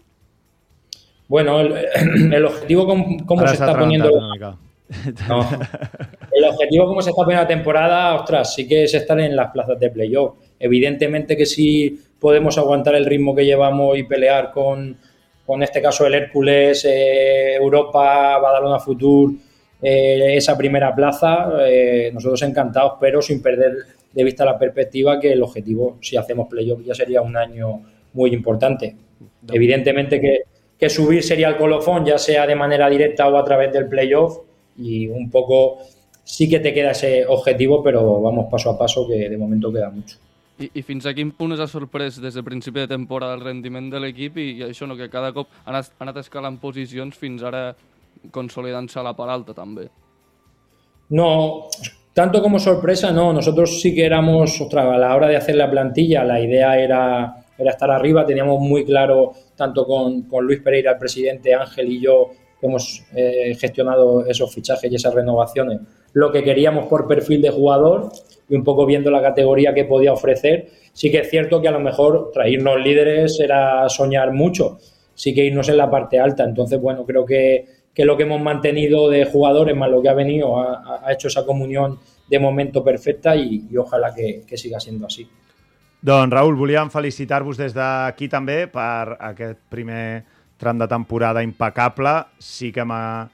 Bueno, 1.28 1.60
el, 1.60 1.74
el 2.32 2.44
objetivo, 2.44 2.86
¿cómo, 2.86 3.16
cómo 3.26 3.40
se 3.46 3.54
está 3.54 3.66
poniendo? 3.78 4.08
No. 5.28 5.48
El 6.32 6.44
objetivo, 6.44 6.86
como 6.86 7.02
se 7.02 7.10
está 7.10 7.22
poniendo 7.22 7.42
la 7.42 7.48
temporada, 7.48 8.14
ostras, 8.14 8.54
sí 8.54 8.66
que 8.66 8.84
es 8.84 8.94
estar 8.94 9.18
en 9.20 9.36
las 9.36 9.50
plazas 9.50 9.78
de 9.78 9.90
playoff. 9.90 10.34
Evidentemente 10.58 11.36
que 11.36 11.46
si 11.46 11.98
podemos 12.18 12.56
aguantar 12.58 12.94
el 12.94 13.06
ritmo 13.06 13.34
que 13.34 13.44
llevamos 13.44 13.98
y 13.98 14.04
pelear 14.04 14.50
con, 14.50 14.96
con 15.44 15.62
este 15.62 15.82
caso 15.82 16.06
el 16.06 16.14
Hércules, 16.14 16.84
eh, 16.84 17.54
Europa, 17.54 18.38
Badalona 18.38 18.78
Futur, 18.78 19.32
eh, 19.82 20.36
esa 20.36 20.56
primera 20.56 20.94
plaza, 20.94 21.50
eh, 21.66 22.10
nosotros 22.12 22.42
encantados, 22.42 22.94
pero 23.00 23.22
sin 23.22 23.42
perder 23.42 23.72
de 24.12 24.24
vista 24.24 24.44
la 24.44 24.58
perspectiva 24.58 25.18
que 25.18 25.32
el 25.32 25.42
objetivo, 25.42 25.98
si 26.00 26.16
hacemos 26.16 26.48
playoff, 26.48 26.80
ya 26.84 26.94
sería 26.94 27.22
un 27.22 27.36
año 27.36 27.82
muy 28.12 28.32
importante. 28.32 28.94
Evidentemente 29.50 30.20
que, 30.20 30.42
que 30.78 30.90
subir 30.90 31.22
sería 31.22 31.48
el 31.48 31.56
colofón, 31.56 32.04
ya 32.04 32.18
sea 32.18 32.46
de 32.46 32.56
manera 32.56 32.88
directa 32.88 33.28
o 33.28 33.36
a 33.36 33.44
través 33.44 33.72
del 33.72 33.88
playoff, 33.88 34.38
y 34.80 35.06
un 35.08 35.30
poco 35.30 35.78
sí 36.24 36.48
que 36.48 36.60
te 36.60 36.72
queda 36.72 36.92
ese 36.92 37.26
objetivo, 37.26 37.82
pero 37.82 38.20
vamos 38.20 38.46
paso 38.50 38.70
a 38.70 38.78
paso, 38.78 39.06
que 39.06 39.28
de 39.28 39.36
momento 39.38 39.72
queda 39.72 39.90
mucho. 39.90 40.16
I, 40.60 40.70
I 40.74 40.82
fins 40.82 41.06
a 41.06 41.14
quin 41.16 41.30
punt 41.32 41.54
us 41.54 41.60
ha 41.60 41.66
sorprès 41.66 42.18
des 42.20 42.34
de 42.36 42.42
principi 42.44 42.80
de 42.80 42.88
temporada 42.88 43.32
el 43.34 43.40
rendiment 43.40 43.88
de 43.90 44.00
l'equip 44.00 44.36
i, 44.36 44.50
i 44.58 44.62
això 44.66 44.86
no, 44.86 44.96
que 44.96 45.08
cada 45.08 45.32
cop 45.32 45.48
han, 45.64 45.78
es- 45.78 45.88
han 45.98 46.08
anat 46.10 46.18
escalant 46.20 46.58
posicions 46.60 47.16
fins 47.16 47.42
ara 47.42 47.70
consolidant-se 48.30 48.98
a 49.00 49.04
la 49.06 49.14
part 49.16 49.32
alta 49.32 49.54
també. 49.56 49.86
No, 51.08 51.68
tanto 52.12 52.42
como 52.42 52.58
sorpresa, 52.58 53.10
no. 53.10 53.32
Nosotros 53.32 53.80
sí 53.80 53.94
que 53.94 54.04
éramos, 54.04 54.60
ostras, 54.60 54.86
a 54.86 54.98
la 54.98 55.14
hora 55.16 55.28
de 55.28 55.36
hacer 55.36 55.56
la 55.56 55.70
plantilla, 55.70 56.24
la 56.24 56.40
idea 56.40 56.78
era, 56.78 57.34
era 57.58 57.70
estar 57.70 57.90
arriba. 57.90 58.26
Teníamos 58.26 58.60
muy 58.60 58.84
claro, 58.84 59.32
tanto 59.56 59.86
con, 59.86 60.22
con 60.22 60.44
Luis 60.44 60.60
Pereira, 60.60 60.92
el 60.92 60.98
presidente, 60.98 61.54
Ángel 61.54 61.90
y 61.90 62.00
yo, 62.00 62.30
que 62.60 62.66
hemos 62.66 63.02
eh, 63.14 63.54
gestionado 63.58 64.26
esos 64.26 64.52
fichajes 64.54 64.92
y 64.92 64.96
esas 64.96 65.14
renovaciones, 65.14 65.80
lo 66.12 66.30
que 66.30 66.42
queríamos 66.42 66.86
por 66.86 67.08
perfil 67.08 67.40
de 67.42 67.50
jugador 67.50 68.10
y 68.48 68.54
un 68.54 68.64
poco 68.64 68.84
viendo 68.84 69.10
la 69.10 69.22
categoría 69.22 69.72
que 69.72 69.84
podía 69.84 70.12
ofrecer. 70.12 70.68
Sí 70.92 71.10
que 71.10 71.20
es 71.20 71.30
cierto 71.30 71.60
que 71.62 71.68
a 71.68 71.72
lo 71.72 71.80
mejor 71.80 72.30
traernos 72.32 72.80
líderes 72.80 73.38
era 73.40 73.88
soñar 73.88 74.32
mucho, 74.32 74.78
sí 75.14 75.32
que 75.32 75.44
irnos 75.44 75.68
en 75.68 75.76
la 75.76 75.88
parte 75.88 76.18
alta. 76.18 76.44
Entonces, 76.44 76.80
bueno, 76.80 77.06
creo 77.06 77.24
que, 77.24 77.64
que 77.94 78.04
lo 78.04 78.16
que 78.16 78.24
hemos 78.24 78.40
mantenido 78.40 79.08
de 79.08 79.24
jugadores 79.24 79.76
más 79.76 79.90
lo 79.90 80.02
que 80.02 80.08
ha 80.08 80.14
venido 80.14 80.58
ha, 80.58 81.06
ha 81.06 81.12
hecho 81.12 81.28
esa 81.28 81.46
comunión 81.46 81.98
de 82.28 82.38
momento 82.38 82.84
perfecta 82.84 83.36
y, 83.36 83.66
y 83.70 83.76
ojalá 83.76 84.12
que, 84.14 84.42
que 84.46 84.56
siga 84.56 84.80
siendo 84.80 85.06
así. 85.06 85.28
Doncs, 86.00 86.32
Raül, 86.32 86.56
volíem 86.56 86.88
felicitar-vos 86.88 87.58
des 87.60 87.74
d'aquí 87.76 88.24
també 88.32 88.62
per 88.72 89.18
aquest 89.20 89.58
primer 89.68 90.22
tram 90.60 90.78
de 90.78 90.88
temporada 90.88 91.42
impecable. 91.42 92.12
Sí 92.38 92.70
que 92.72 92.84
amb, 92.84 92.94
a, 92.94 93.26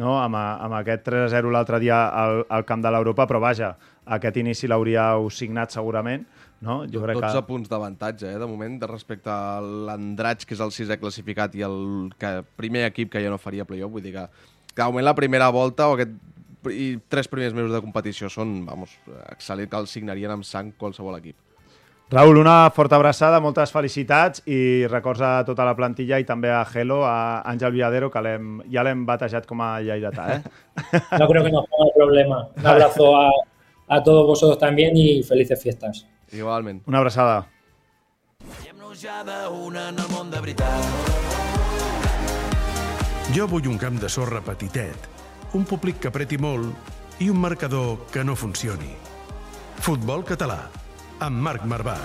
no, 0.00 0.18
amb, 0.20 0.36
a, 0.38 0.46
amb 0.66 0.78
aquest 0.78 1.08
3-0 1.08 1.52
l'altre 1.52 1.80
dia 1.82 2.04
al, 2.12 2.44
al 2.52 2.66
camp 2.68 2.84
de 2.84 2.92
l'Europa, 2.92 3.26
però 3.30 3.40
vaja, 3.42 3.74
aquest 4.18 4.40
inici 4.42 4.70
l'hauríeu 4.70 5.30
signat 5.32 5.72
segurament. 5.74 6.26
No? 6.64 6.82
Jo 6.88 7.02
crec 7.02 7.18
12 7.18 7.32
que... 7.34 7.44
punts 7.48 7.68
d'avantatge, 7.68 8.28
eh, 8.30 8.40
de 8.40 8.46
moment, 8.48 8.78
de 8.80 8.88
respecte 8.88 9.28
a 9.28 9.60
l'Andratx, 9.60 10.46
que 10.48 10.56
és 10.56 10.62
el 10.64 10.72
sisè 10.72 10.96
classificat, 11.00 11.56
i 11.58 11.64
el 11.66 11.76
que, 12.20 12.38
primer 12.56 12.86
equip 12.88 13.10
que 13.12 13.20
ja 13.24 13.32
no 13.32 13.40
faria 13.40 13.66
playoff. 13.68 13.92
Vull 13.92 14.04
dir 14.04 14.14
que, 14.14 14.28
que 14.72 14.80
de 14.80 14.86
moment 14.88 15.04
la 15.04 15.16
primera 15.18 15.50
volta 15.52 15.90
o 15.90 15.98
aquest 15.98 16.14
i 16.72 16.94
tres 17.12 17.28
primers 17.28 17.52
mesos 17.52 17.74
de 17.74 17.80
competició 17.84 18.30
són, 18.32 18.62
vamos, 18.64 18.94
excel·lent, 19.28 19.68
que 19.68 19.80
els 19.82 19.92
signarien 19.92 20.32
amb 20.32 20.46
sang 20.48 20.72
qualsevol 20.80 21.18
equip. 21.18 21.36
Raül, 22.10 22.36
una 22.36 22.70
forta 22.70 22.98
abraçada, 22.98 23.40
moltes 23.40 23.72
felicitats 23.72 24.42
i 24.44 24.84
records 24.90 25.22
a 25.24 25.30
tota 25.48 25.64
la 25.64 25.72
plantilla 25.74 26.18
i 26.20 26.26
també 26.28 26.50
a 26.52 26.60
Gelo, 26.68 27.00
a 27.08 27.40
Àngel 27.48 27.72
Villadero, 27.72 28.10
que 28.12 28.20
ja 28.70 28.84
l'hem 28.84 29.06
batejat 29.08 29.48
com 29.48 29.62
a 29.64 29.78
lleidatà, 29.80 30.26
eh? 30.36 30.42
No 31.18 31.26
creo 31.28 31.42
que 31.42 31.50
nos 31.50 31.66
ponga 31.66 31.90
problema. 31.96 32.48
Un 32.56 32.66
abrazo 32.66 33.16
a, 33.16 33.30
a 33.88 34.02
todos 34.02 34.26
vosotros 34.26 34.58
también 34.58 34.96
y 34.96 35.22
felices 35.22 35.60
fiestas. 35.62 36.06
Igualment. 36.32 36.82
Una 36.86 36.98
abraçada. 36.98 37.46
Veiem-nos 38.44 39.00
ja 39.00 39.24
d'una 39.24 39.88
en 39.88 39.98
el 39.98 40.08
món 40.12 40.30
de 40.30 40.44
veritat. 40.44 40.84
Jo 43.34 43.48
vull 43.48 43.66
un 43.66 43.80
camp 43.80 43.96
de 43.98 44.12
sorra 44.12 44.44
petitet, 44.44 45.08
un 45.56 45.64
públic 45.64 46.02
que 46.04 46.12
apreti 46.12 46.36
molt 46.38 47.22
i 47.24 47.30
un 47.32 47.40
marcador 47.40 48.04
que 48.12 48.22
no 48.22 48.36
funcioni. 48.36 48.92
Futbol 49.80 50.22
català, 50.28 50.60
amb 51.20 51.42
Marc 51.42 51.64
Marvà. 51.64 51.98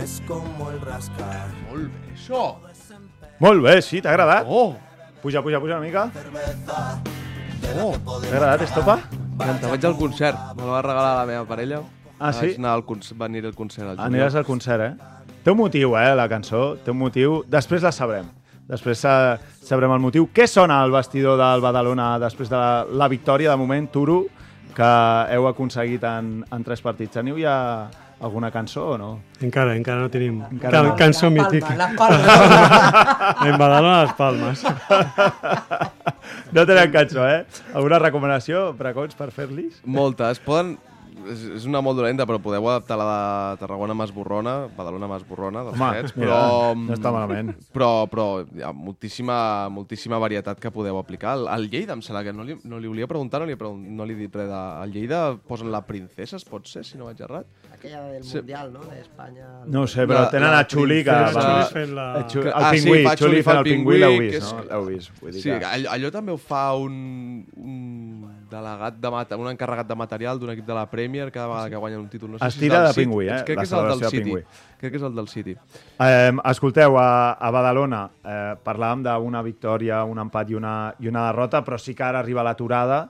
es 0.00 0.22
como 0.26 0.70
el 0.70 0.80
rascar 0.80 1.48
Molt 1.68 1.90
bé, 1.92 2.14
això! 2.14 2.56
Molt 3.40 3.62
bé, 3.62 3.80
sí, 3.84 4.00
t'ha 4.00 4.14
agradat? 4.14 4.48
Oh! 4.48 4.74
Puja, 5.20 5.42
puja, 5.44 5.60
puja 5.60 5.76
una 5.76 5.84
mica. 5.84 6.06
Oh! 7.76 7.92
T'ha 7.92 8.32
agradat, 8.32 8.64
Estopa? 8.64 8.96
M'encanta, 9.36 9.68
vaig 9.68 9.84
al 9.84 9.96
concert. 10.00 10.40
Me 10.56 10.64
la 10.64 10.78
va 10.78 10.82
regalar 10.84 11.14
la 11.20 11.26
meva 11.28 11.44
parella. 11.48 11.82
Ah, 12.18 12.32
sí? 12.32 12.50
Vaig 12.50 12.58
anar 12.60 12.74
al 12.78 12.84
concert, 12.88 13.20
va 13.20 13.28
venir 13.28 13.44
al 13.48 13.56
concert 13.56 13.92
al. 13.92 14.02
Aniràs 14.08 14.36
al 14.40 14.48
concert, 14.48 14.88
eh? 14.88 15.36
Té 15.44 15.52
un 15.52 15.60
motiu, 15.60 15.96
eh, 16.00 16.10
la 16.16 16.28
cançó. 16.28 16.76
Té 16.84 16.92
un 16.92 17.00
motiu. 17.00 17.42
Després 17.48 17.84
la 17.84 17.92
sabrem. 17.92 18.28
Després 18.70 19.00
sa- 19.02 19.38
sabrem 19.66 19.90
el 19.92 19.98
motiu. 20.02 20.28
Què 20.34 20.46
sona 20.46 20.80
al 20.84 20.92
vestidor 20.94 21.38
del 21.40 21.60
Badalona 21.64 22.12
després 22.22 22.48
de 22.50 22.56
la, 22.56 22.84
la 22.86 23.08
victòria, 23.10 23.50
de 23.50 23.58
moment, 23.58 23.88
Turo, 23.90 24.20
que 24.76 24.90
heu 25.34 25.48
aconseguit 25.50 26.04
en, 26.06 26.36
en 26.46 26.62
tres 26.64 26.80
partits? 26.84 27.16
Teniu 27.18 27.40
ja 27.42 27.56
alguna 28.20 28.50
cançó 28.52 28.90
o 28.92 28.98
no? 29.00 29.08
Encara, 29.40 29.72
encara 29.74 30.02
no 30.04 30.10
tenim 30.12 30.42
Encara 30.52 30.76
can, 30.76 30.88
no. 30.90 30.96
cançó 30.96 31.30
La 31.30 31.42
Palma, 31.42 31.48
mítica. 31.50 31.88
Palma. 31.96 33.46
en 33.48 33.58
Badalona, 33.58 34.02
les 34.04 34.12
Palmes. 34.14 34.64
No 36.52 36.66
tenen 36.66 36.90
cançó, 36.92 37.24
eh? 37.28 37.44
Alguna 37.74 37.98
recomanació, 38.02 38.70
precots, 38.78 39.14
per 39.18 39.30
fer-los? 39.34 39.80
Moltes. 39.84 40.40
Poden... 40.44 40.76
És, 41.28 41.42
és 41.58 41.64
una 41.68 41.80
molt 41.84 41.98
dolenta, 41.98 42.24
però 42.26 42.38
podeu 42.40 42.64
adaptar 42.70 42.96
la 43.00 43.06
de 43.10 43.60
Tarragona 43.60 43.94
Masborrona, 43.98 44.54
Badalona 44.76 45.08
Masborrona, 45.10 45.62
dels 45.66 45.76
Home, 45.76 45.88
aquests, 45.98 46.16
mira, 46.16 46.30
però... 46.38 46.74
no 46.78 46.94
està 46.96 47.12
malament. 47.12 47.50
Però, 47.74 47.90
però 48.10 48.26
hi 48.42 48.62
ha 48.64 48.70
moltíssima, 48.72 49.68
moltíssima 49.68 50.18
varietat 50.22 50.58
que 50.62 50.70
podeu 50.72 50.98
aplicar. 50.98 51.36
El, 51.38 51.48
el 51.54 51.68
Lleida, 51.70 51.92
em 51.98 52.02
sembla 52.02 52.22
que 52.24 52.32
no 52.32 52.44
li, 52.44 52.56
no 52.64 52.78
li 52.80 52.88
volia 52.88 53.06
preguntar, 53.10 53.40
no 53.42 53.46
li, 53.50 53.56
pregun- 53.60 53.84
no 53.98 54.06
li 54.08 54.14
he 54.16 54.20
dit 54.24 54.34
res 54.40 54.48
de... 54.48 54.62
El 54.86 54.92
Lleida 54.96 55.20
posen 55.48 55.70
la 55.72 55.82
princesa, 55.86 56.36
es 56.40 56.44
pot 56.48 56.66
ser, 56.70 56.84
si 56.88 56.96
no 56.98 57.10
vaig 57.10 57.20
errat? 57.26 57.46
Aquella 57.74 58.02
del 58.10 58.24
Sí. 58.24 58.36
Mundial, 58.38 58.72
no?, 58.72 58.80
d'Espanya. 58.88 59.48
No 59.66 59.82
ho 59.82 59.86
sé, 59.88 60.06
però 60.06 60.24
La- 60.26 60.30
tenen 60.30 60.50
la 60.50 60.58
a 60.64 60.66
Xuli 60.68 61.02
que 61.04 61.10
va... 61.10 61.30
Xuli 61.36 61.70
fent 61.72 61.94
la- 61.96 62.08
Xu- 62.26 62.42
Que- 62.42 62.48
El 62.50 62.54
ah, 62.64 62.72
sí, 62.74 62.84
pingüí, 62.84 63.04
fa 63.04 63.14
Xuli 63.16 63.30
Xuli 63.30 63.42
fent 63.46 63.56
el 63.56 63.62
el 63.66 63.70
pingüí, 63.72 63.98
l'heu 64.02 64.18
vist, 64.20 64.36
és- 64.40 64.52
no? 64.54 64.64
L'heu 64.70 64.84
vist. 64.92 65.12
Vull 65.20 65.32
dir 65.36 65.42
Sí, 65.44 65.50
que... 65.52 65.64
allò, 65.74 65.90
allò 65.96 66.10
també 66.14 66.32
ho 66.32 66.38
fa 66.40 66.64
un, 66.76 66.98
un 67.56 68.39
delegat 68.50 68.96
de 69.00 69.10
mata, 69.10 69.36
un 69.38 69.48
encarregat 69.48 69.86
de 69.88 69.96
material 69.96 70.38
d'un 70.40 70.50
equip 70.50 70.66
de 70.66 70.74
la 70.74 70.84
Premier 70.90 71.30
cada 71.32 71.46
vegada 71.48 71.70
que 71.70 71.76
guanya 71.76 71.98
un 71.98 72.08
títol. 72.08 72.32
No 72.32 72.38
sé 72.38 72.46
Es 72.48 72.54
si 72.54 72.66
és 72.66 72.72
de 72.72 72.92
City. 72.92 73.00
pingüí, 73.04 73.28
eh, 73.28 73.42
Crec 73.46 73.58
que 73.58 73.62
és 73.64 73.72
el 73.72 73.88
del 73.88 74.10
City. 74.10 74.34
Crec 74.80 74.90
que 74.92 74.96
és 74.96 75.02
el 75.02 75.14
del 75.14 75.28
City. 75.28 75.56
Eh, 75.98 76.32
escolteu, 76.50 76.98
a, 76.98 77.32
a 77.32 77.50
Badalona 77.50 78.02
eh, 78.24 78.54
parlàvem 78.64 79.02
d'una 79.06 79.42
victòria, 79.42 80.02
un 80.04 80.18
empat 80.18 80.50
i 80.50 80.54
una, 80.58 80.74
i 80.98 81.08
una 81.08 81.26
derrota, 81.30 81.62
però 81.64 81.78
sí 81.78 81.94
que 81.94 82.02
ara 82.04 82.18
arriba 82.18 82.42
l'aturada 82.42 83.08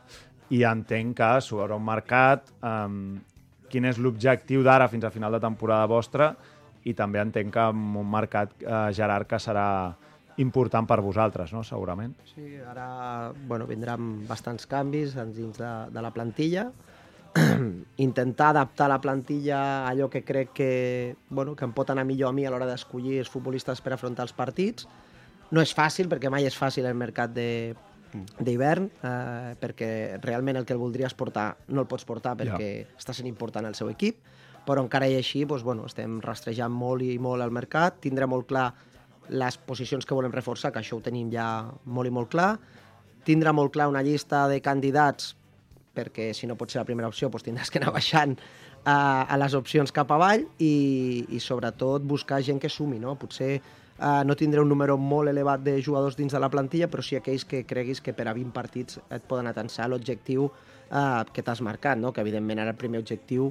i 0.51 0.63
entenc 0.65 1.17
que 1.17 1.33
s'ho 1.41 1.61
haurà 1.63 1.77
un 1.77 1.85
mercat. 1.85 2.51
Eh, 2.63 3.19
quin 3.71 3.85
és 3.87 3.99
l'objectiu 4.03 4.63
d'ara 4.67 4.89
fins 4.89 5.05
a 5.05 5.11
final 5.15 5.33
de 5.33 5.39
temporada 5.39 5.87
vostra 5.87 6.35
i 6.83 6.95
també 6.95 7.21
entenc 7.21 7.53
que 7.55 7.61
amb 7.61 7.97
un 8.01 8.09
mercat, 8.11 8.51
eh, 8.65 8.93
Gerard, 8.93 9.29
que 9.29 9.39
serà 9.39 9.95
important 10.39 10.87
per 10.87 11.01
vosaltres, 11.03 11.53
no? 11.53 11.65
segurament. 11.67 12.15
Sí, 12.35 12.57
ara 12.63 13.33
bueno, 13.49 13.67
vindran 13.67 14.27
bastants 14.29 14.67
canvis 14.71 15.17
dins 15.35 15.59
de, 15.59 15.73
de 15.91 16.03
la 16.03 16.13
plantilla. 16.15 16.71
Intentar 18.07 18.51
adaptar 18.51 18.89
la 18.91 19.01
plantilla 19.01 19.61
a 19.61 19.91
allò 19.91 20.09
que 20.11 20.25
crec 20.25 20.53
que, 20.55 20.71
bueno, 21.29 21.55
que 21.55 21.65
em 21.65 21.75
pot 21.77 21.91
anar 21.91 22.05
millor 22.05 22.31
a 22.31 22.33
mi 22.33 22.47
a 22.47 22.51
l'hora 22.51 22.67
d'escollir 22.67 23.21
els 23.21 23.31
futbolistes 23.31 23.83
per 23.85 23.95
afrontar 23.95 24.27
els 24.27 24.35
partits. 24.35 24.89
No 25.51 25.63
és 25.63 25.75
fàcil, 25.75 26.09
perquè 26.11 26.31
mai 26.31 26.47
és 26.47 26.59
fàcil 26.59 26.87
el 26.87 26.99
mercat 26.99 27.35
de 27.35 27.51
d'hivern, 28.39 28.89
eh, 29.07 29.55
perquè 29.61 30.19
realment 30.23 30.59
el 30.59 30.65
que 30.67 30.75
el 30.75 30.81
voldries 30.81 31.15
portar 31.15 31.53
no 31.69 31.85
el 31.85 31.87
pots 31.87 32.03
portar 32.09 32.33
perquè 32.39 32.71
ja. 32.83 32.89
està 32.99 33.15
sent 33.15 33.29
important 33.31 33.69
el 33.69 33.77
seu 33.79 33.91
equip, 33.93 34.19
però 34.67 34.83
encara 34.83 35.09
i 35.09 35.17
així 35.19 35.45
doncs, 35.45 35.63
bueno, 35.63 35.87
estem 35.87 36.19
rastrejant 36.25 36.73
molt 36.75 37.05
i 37.07 37.19
molt 37.23 37.45
el 37.45 37.55
mercat, 37.55 38.01
tindrà 38.03 38.27
molt 38.27 38.49
clar 38.51 38.73
les 39.31 39.59
posicions 39.63 40.07
que 40.07 40.17
volem 40.17 40.33
reforçar, 40.35 40.73
que 40.75 40.81
això 40.83 40.99
ho 40.99 41.05
tenim 41.05 41.31
ja 41.33 41.47
molt 41.87 42.11
i 42.11 42.15
molt 42.15 42.31
clar, 42.33 42.55
tindrà 43.27 43.53
molt 43.55 43.73
clar 43.75 43.91
una 43.91 44.03
llista 44.03 44.47
de 44.51 44.61
candidats 44.65 45.35
perquè 45.95 46.31
si 46.35 46.47
no 46.47 46.57
pot 46.57 46.71
ser 46.71 46.81
la 46.81 46.87
primera 46.89 47.09
opció 47.11 47.29
doncs 47.29 47.47
tindràs 47.47 47.71
que 47.71 47.81
anar 47.81 47.93
baixant 47.95 48.37
a, 48.85 49.27
a 49.27 49.37
les 49.41 49.55
opcions 49.59 49.93
cap 49.93 50.11
avall 50.15 50.47
i, 50.59 51.27
i 51.29 51.41
sobretot 51.43 52.07
buscar 52.07 52.41
gent 52.47 52.61
que 52.63 52.71
sumi, 52.71 53.01
no? 53.03 53.17
Potser 53.21 53.59
uh, 53.59 54.23
no 54.25 54.37
tindré 54.39 54.63
un 54.63 54.71
número 54.71 54.97
molt 54.97 55.33
elevat 55.33 55.65
de 55.67 55.77
jugadors 55.83 56.17
dins 56.17 56.33
de 56.33 56.41
la 56.41 56.51
plantilla, 56.53 56.89
però 56.89 57.05
sí 57.05 57.19
aquells 57.19 57.45
que 57.45 57.65
creguis 57.67 58.01
que 58.01 58.15
per 58.17 58.29
a 58.31 58.37
20 58.37 58.55
partits 58.55 59.01
et 59.11 59.27
poden 59.29 59.51
atensar 59.51 59.91
l'objectiu 59.91 60.47
uh, 60.47 61.27
que 61.33 61.43
t'has 61.43 61.61
marcat, 61.61 61.99
no? 61.99 62.15
Que 62.15 62.25
evidentment 62.25 62.63
ara 62.63 62.77
el 62.77 62.81
primer 62.81 63.03
objectiu 63.03 63.51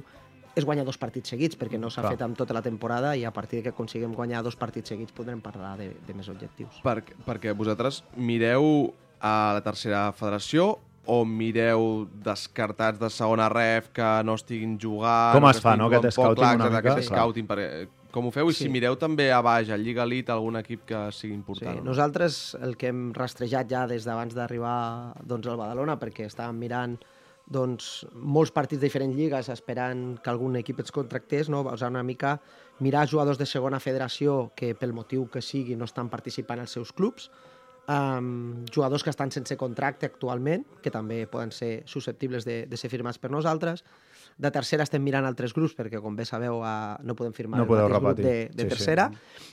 és 0.58 0.64
guanyar 0.66 0.84
dos 0.84 0.98
partits 0.98 1.30
seguits, 1.30 1.56
perquè 1.58 1.78
no 1.78 1.90
s'ha 1.90 2.02
fet 2.08 2.22
amb 2.22 2.36
tota 2.36 2.54
la 2.56 2.62
temporada 2.62 3.14
i 3.16 3.24
a 3.24 3.30
partir 3.30 3.60
de 3.60 3.62
que 3.68 3.72
aconseguim 3.74 4.14
guanyar 4.14 4.42
dos 4.42 4.56
partits 4.56 4.88
seguits 4.90 5.12
podrem 5.14 5.40
parlar 5.40 5.76
de, 5.78 5.92
de 6.06 6.14
més 6.14 6.28
objectius. 6.28 6.80
Per, 6.82 6.98
perquè 7.26 7.54
vosaltres 7.56 8.02
mireu 8.16 8.92
a 9.20 9.52
la 9.54 9.62
tercera 9.62 10.08
federació 10.16 10.78
o 11.10 11.24
mireu 11.24 12.06
descartats 12.24 12.98
de 13.00 13.08
segona 13.10 13.48
ref 13.48 13.88
que 13.94 14.10
no 14.24 14.34
estiguin 14.38 14.76
jugant... 14.78 15.32
Com 15.38 15.48
es 15.50 15.60
fa, 15.62 15.76
no? 15.78 15.88
Aquest 15.88 16.14
scouting 16.16 16.42
clar, 16.42 16.54
una 16.58 16.68
mica, 16.70 16.82
Aquest 16.92 17.08
scouting, 17.08 17.48
perquè 17.48 17.88
com 18.10 18.26
ho 18.26 18.30
feu 18.34 18.50
i 18.50 18.54
Sí. 18.54 18.64
si 18.64 18.68
mireu 18.68 18.96
també 18.98 19.30
a 19.32 19.40
baix, 19.40 19.70
a 19.70 19.76
Lliga 19.78 20.02
Elite, 20.02 20.32
algun 20.34 20.56
equip 20.58 20.84
que 20.84 21.00
sigui 21.12 21.32
Sí, 21.32 21.38
important. 21.38 21.78
no? 21.78 21.84
nosaltres 21.92 22.56
el 22.60 22.76
que 22.76 22.88
hem 22.90 23.12
rastrejat 23.14 23.70
ja 23.70 23.86
des 23.86 24.04
d'abans 24.04 24.34
d'arribar 24.34 25.14
doncs, 25.22 25.46
al 25.46 25.56
Badalona, 25.56 25.96
perquè 25.98 26.26
estàvem 26.26 26.58
mirant 26.58 26.98
doncs, 27.50 28.06
molts 28.14 28.52
partits 28.54 28.78
de 28.80 28.86
diferents 28.86 29.16
lligues 29.18 29.48
esperant 29.50 30.20
que 30.22 30.30
algun 30.30 30.54
equip 30.60 30.80
ens 30.84 30.92
contractés, 30.94 31.48
no? 31.50 31.64
o 31.66 31.76
sigui, 31.76 31.90
una 31.90 32.04
mica 32.06 32.36
mirar 32.78 33.08
jugadors 33.10 33.38
de 33.38 33.46
segona 33.46 33.80
federació 33.82 34.52
que 34.56 34.74
pel 34.78 34.94
motiu 34.94 35.26
que 35.28 35.42
sigui 35.42 35.74
no 35.76 35.84
estan 35.88 36.08
participant 36.08 36.62
als 36.62 36.70
seus 36.78 36.92
clubs, 36.94 37.26
um, 37.90 38.62
jugadors 38.72 39.02
que 39.02 39.10
estan 39.10 39.32
sense 39.34 39.56
contracte 39.58 40.06
actualment, 40.06 40.62
que 40.80 40.92
també 40.94 41.24
poden 41.26 41.50
ser 41.50 41.82
susceptibles 41.90 42.46
de, 42.46 42.62
de 42.70 42.76
ser 42.78 42.88
firmats 42.92 43.18
per 43.18 43.32
nosaltres. 43.34 43.82
De 44.40 44.48
tercera 44.54 44.86
estem 44.86 45.02
mirant 45.04 45.26
altres 45.28 45.52
grups, 45.52 45.74
perquè 45.76 45.98
com 46.00 46.14
bé 46.16 46.24
sabeu 46.24 46.62
no 47.04 47.16
podem 47.18 47.34
firmar 47.36 47.58
No 47.58 47.66
el 47.66 47.68
podeu 47.68 47.90
grup 47.90 48.06
repetir. 48.06 48.24
de, 48.24 48.36
de 48.54 48.62
Sí, 48.62 48.62
sí. 48.62 48.68
tercera. 48.76 49.10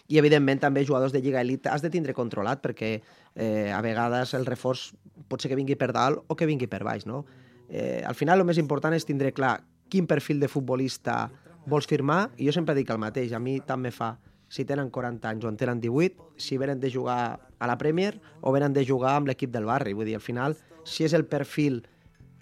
I 0.07 0.21
evidentment 0.21 0.61
també 0.63 0.85
jugadors 0.85 1.11
de 1.11 1.19
Lliga 1.19 1.41
Elite 1.41 1.67
has 1.73 1.81
de 1.83 1.89
tindre 1.91 2.13
controlat 2.15 2.61
perquè 2.63 2.93
eh, 3.35 3.73
a 3.73 3.81
vegades 3.81 4.31
el 4.37 4.45
reforç 4.45 4.93
pot 5.27 5.41
ser 5.41 5.49
que 5.51 5.57
vingui 5.59 5.75
per 5.75 5.91
dalt 5.91 6.23
o 6.29 6.37
que 6.37 6.45
vingui 6.47 6.69
per 6.71 6.85
baix. 6.87 7.03
No? 7.09 7.25
Eh, 7.69 8.03
al 8.05 8.15
final 8.15 8.39
el 8.39 8.47
més 8.47 8.61
important 8.61 8.95
és 8.95 9.05
tindre 9.05 9.33
clar 9.35 9.57
quin 9.89 10.07
perfil 10.07 10.39
de 10.39 10.47
futbolista 10.51 11.25
vols 11.67 11.87
firmar 11.87 12.29
i 12.37 12.47
jo 12.47 12.55
sempre 12.55 12.75
dic 12.75 12.89
el 12.91 12.99
mateix, 13.01 13.33
a 13.33 13.39
mi 13.43 13.59
tant 13.59 13.81
me 13.83 13.91
fa 13.91 14.15
si 14.47 14.63
tenen 14.65 14.89
40 14.89 15.27
anys 15.27 15.45
o 15.45 15.51
en 15.51 15.57
tenen 15.59 15.81
18, 15.83 16.33
si 16.39 16.57
venen 16.57 16.79
de 16.79 16.91
jugar 16.91 17.39
a 17.59 17.67
la 17.67 17.77
Premier 17.77 18.19
o 18.41 18.51
venen 18.51 18.73
de 18.73 18.85
jugar 18.87 19.17
amb 19.17 19.27
l'equip 19.27 19.51
del 19.51 19.67
barri. 19.67 19.93
Vull 19.93 20.07
dir, 20.07 20.15
al 20.15 20.23
final, 20.23 20.55
si 20.87 21.03
és 21.03 21.13
el 21.13 21.25
perfil 21.27 21.81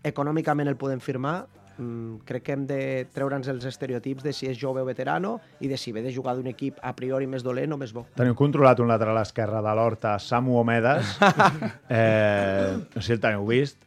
econòmicament 0.05 0.69
el 0.69 0.77
podem 0.77 1.01
firmar, 1.01 1.47
mm, 1.77 2.21
crec 2.29 2.43
que 2.43 2.53
hem 2.53 2.67
de 2.67 2.79
treure'ns 3.11 3.47
els 3.49 3.65
estereotips 3.65 4.23
de 4.23 4.33
si 4.33 4.45
és 4.47 4.57
jove 4.57 4.81
o 4.81 4.85
veterano 4.85 5.39
i 5.59 5.67
de 5.67 5.77
si 5.77 5.91
ve 5.91 6.03
de 6.05 6.13
jugar 6.13 6.35
d'un 6.35 6.47
equip 6.47 6.77
a 6.83 6.93
priori 6.95 7.25
més 7.25 7.43
dolent 7.43 7.73
o 7.73 7.77
més 7.77 7.91
bo. 7.91 8.05
Teniu 8.15 8.35
controlat 8.35 8.79
un 8.79 8.87
lateral 8.87 9.17
esquerre 9.17 9.63
de 9.65 9.75
l'Horta, 9.75 10.19
Samu 10.19 10.59
Omedes. 10.61 11.17
Eh, 11.89 12.77
no 12.95 13.01
sé 13.01 13.07
si 13.07 13.13
el 13.13 13.19
teniu 13.19 13.45
vist. 13.45 13.84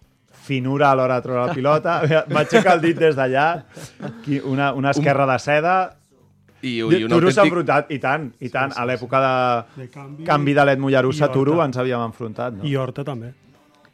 Finura 0.48 0.90
a 0.90 0.96
l'hora 0.96 1.18
de 1.20 1.26
treure 1.28 1.46
la 1.46 1.54
pilota. 1.54 1.98
M'aixeca 2.34 2.72
el 2.78 2.80
dit 2.86 2.96
des 2.98 3.16
d'allà. 3.18 3.46
Una, 4.48 4.72
una 4.78 4.90
esquerra 4.96 5.26
de 5.28 5.38
seda. 5.44 5.74
I, 6.62 6.72
i 6.80 6.82
un 6.82 7.12
Turo 7.12 7.28
s'ha 7.30 7.44
autèntic... 7.44 7.52
enfrontat, 7.52 7.90
i 7.94 7.98
tant, 8.02 8.24
i 8.42 8.48
tant. 8.50 8.72
A 8.74 8.86
l'època 8.88 9.20
de 9.22 9.34
De 9.84 9.88
canvi, 9.92 10.24
canvi 10.26 10.54
de 10.56 10.64
l'Ed 10.66 10.80
Mollerussa. 10.82 11.28
Turo 11.30 11.60
ens 11.62 11.76
havíem 11.78 12.02
enfrontat. 12.08 12.56
No? 12.58 12.64
I 12.66 12.72
Horta 12.80 13.04
també. 13.06 13.30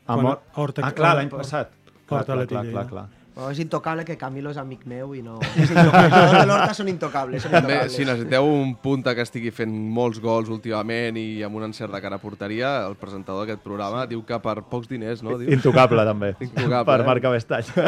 Amb 0.07 0.23
quan- 0.23 0.31
Hor- 0.31 0.63
Horta- 0.63 0.87
ah, 0.87 0.93
clar, 0.97 1.11
l'any 1.19 1.29
passat. 1.33 1.75
Clar, 2.07 2.23
Horta 2.23 2.33
clar, 2.33 2.47
clar, 2.47 2.49
clar, 2.49 2.65
Lleida. 2.65 2.87
clar. 2.89 3.05
Bueno, 3.35 3.51
és 3.51 3.59
intocable 3.59 4.05
que 4.07 4.15
Camilo 4.15 4.53
és 4.55 4.59
amic 4.61 4.85
meu 4.87 5.11
i 5.19 5.21
no... 5.25 5.41
És 5.59 5.73
intocable. 5.73 6.05
Els 6.07 6.13
jugadors 6.15 6.37
de 6.39 6.47
l'Horta 6.47 6.75
són 6.79 6.91
intocables. 6.93 7.43
Són 7.43 7.51
També, 7.51 7.73
intocables. 7.81 7.97
si 7.97 8.05
necessiteu 8.07 8.47
un 8.47 8.75
punta 8.79 9.15
que 9.19 9.25
estigui 9.27 9.51
fent 9.51 9.73
molts 9.97 10.21
gols 10.23 10.53
últimament 10.55 11.19
i 11.19 11.43
amb 11.43 11.59
un 11.59 11.67
encert 11.67 11.91
de 11.91 12.01
cara 12.05 12.21
a 12.21 12.23
porteria, 12.23 12.71
el 12.87 12.95
presentador 13.01 13.43
d'aquest 13.43 13.65
programa 13.65 14.05
diu 14.07 14.23
que 14.29 14.39
per 14.45 14.55
pocs 14.71 14.87
diners, 14.93 15.25
no? 15.27 15.35
Diu? 15.41 15.51
Intocable, 15.57 16.05
també. 16.07 16.31
Intocable, 16.47 16.87
per 16.93 17.01
eh? 17.01 17.09
marcar 17.11 17.35
Vestall. 17.35 17.67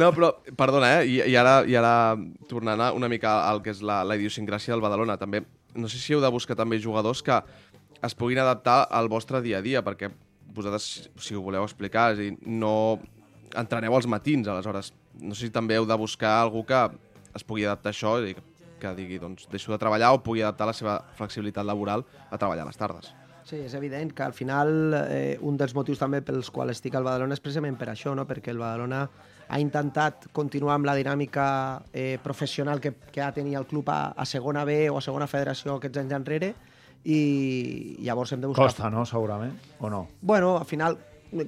No, 0.00 0.08
però, 0.14 0.30
perdona, 0.56 0.88
eh? 1.00 1.08
I, 1.10 1.16
i, 1.28 1.34
ara, 1.36 1.58
i 1.68 1.74
ara 1.76 2.14
tornant 2.48 2.80
a 2.80 2.92
una 2.96 3.08
mica 3.10 3.34
al 3.50 3.60
que 3.64 3.72
és 3.74 3.82
la, 3.84 3.98
la 4.06 4.16
idiosincràsia 4.16 4.72
del 4.72 4.80
Badalona, 4.84 5.18
també, 5.20 5.42
no 5.76 5.90
sé 5.92 5.98
si 6.00 6.14
heu 6.14 6.22
de 6.22 6.30
buscar 6.32 6.56
també 6.56 6.78
jugadors 6.80 7.20
que 7.26 7.36
es 8.04 8.16
puguin 8.16 8.40
adaptar 8.40 8.84
al 8.88 9.10
vostre 9.12 9.42
dia 9.44 9.58
a 9.58 9.64
dia, 9.64 9.82
perquè 9.84 10.08
vosaltres, 10.54 11.10
si 11.20 11.34
ho 11.34 11.42
voleu 11.42 11.66
explicar, 11.66 12.12
és 12.14 12.22
dir, 12.22 12.30
no 12.46 13.00
entreneu 13.56 13.96
als 13.96 14.08
matins, 14.10 14.48
aleshores. 14.48 14.92
No 15.20 15.34
sé 15.34 15.48
si 15.48 15.54
també 15.54 15.78
heu 15.78 15.86
de 15.86 15.98
buscar 15.98 16.40
algú 16.42 16.64
que 16.66 16.80
es 17.34 17.44
pugui 17.44 17.66
adaptar 17.66 17.92
a 17.92 17.94
això 17.94 18.16
i 18.22 18.34
que, 18.36 18.44
que 18.80 18.94
digui, 18.96 19.18
doncs, 19.22 19.48
deixo 19.50 19.72
de 19.72 19.80
treballar 19.80 20.14
o 20.14 20.22
pugui 20.22 20.42
adaptar 20.42 20.70
la 20.70 20.76
seva 20.76 21.00
flexibilitat 21.18 21.66
laboral 21.66 22.06
a 22.30 22.38
treballar 22.38 22.66
a 22.66 22.72
les 22.72 22.80
tardes. 22.80 23.12
Sí, 23.44 23.58
és 23.60 23.74
evident 23.76 24.14
que 24.16 24.24
al 24.24 24.32
final 24.32 24.70
eh, 25.04 25.36
un 25.44 25.58
dels 25.60 25.74
motius 25.76 26.00
també 26.00 26.22
pels 26.24 26.48
quals 26.50 26.78
estic 26.78 26.94
al 26.96 27.04
Badalona 27.04 27.36
és 27.36 27.42
precisament 27.44 27.76
per 27.76 27.90
això, 27.92 28.14
no? 28.16 28.24
perquè 28.24 28.54
el 28.54 28.60
Badalona 28.62 29.02
ha 29.44 29.58
intentat 29.60 30.30
continuar 30.32 30.78
amb 30.78 30.88
la 30.88 30.94
dinàmica 30.96 31.46
eh, 31.92 32.16
professional 32.24 32.80
que, 32.80 32.94
que 33.12 33.20
ha 33.20 33.34
tenir 33.36 33.58
el 33.60 33.66
club 33.68 33.90
a, 33.92 34.14
a 34.16 34.24
segona 34.24 34.64
B 34.64 34.88
o 34.88 34.96
a 34.96 35.04
segona 35.04 35.28
federació 35.28 35.76
aquests 35.76 36.00
anys 36.00 36.16
enrere 36.16 36.54
i 37.04 37.98
llavors 38.00 38.32
hem 38.32 38.40
de 38.40 38.48
buscar... 38.48 38.70
Costa, 38.70 38.88
no?, 38.88 39.04
segurament, 39.04 39.58
o 39.78 39.90
no? 39.92 40.06
Bueno, 40.22 40.56
al 40.56 40.64
final 40.64 40.96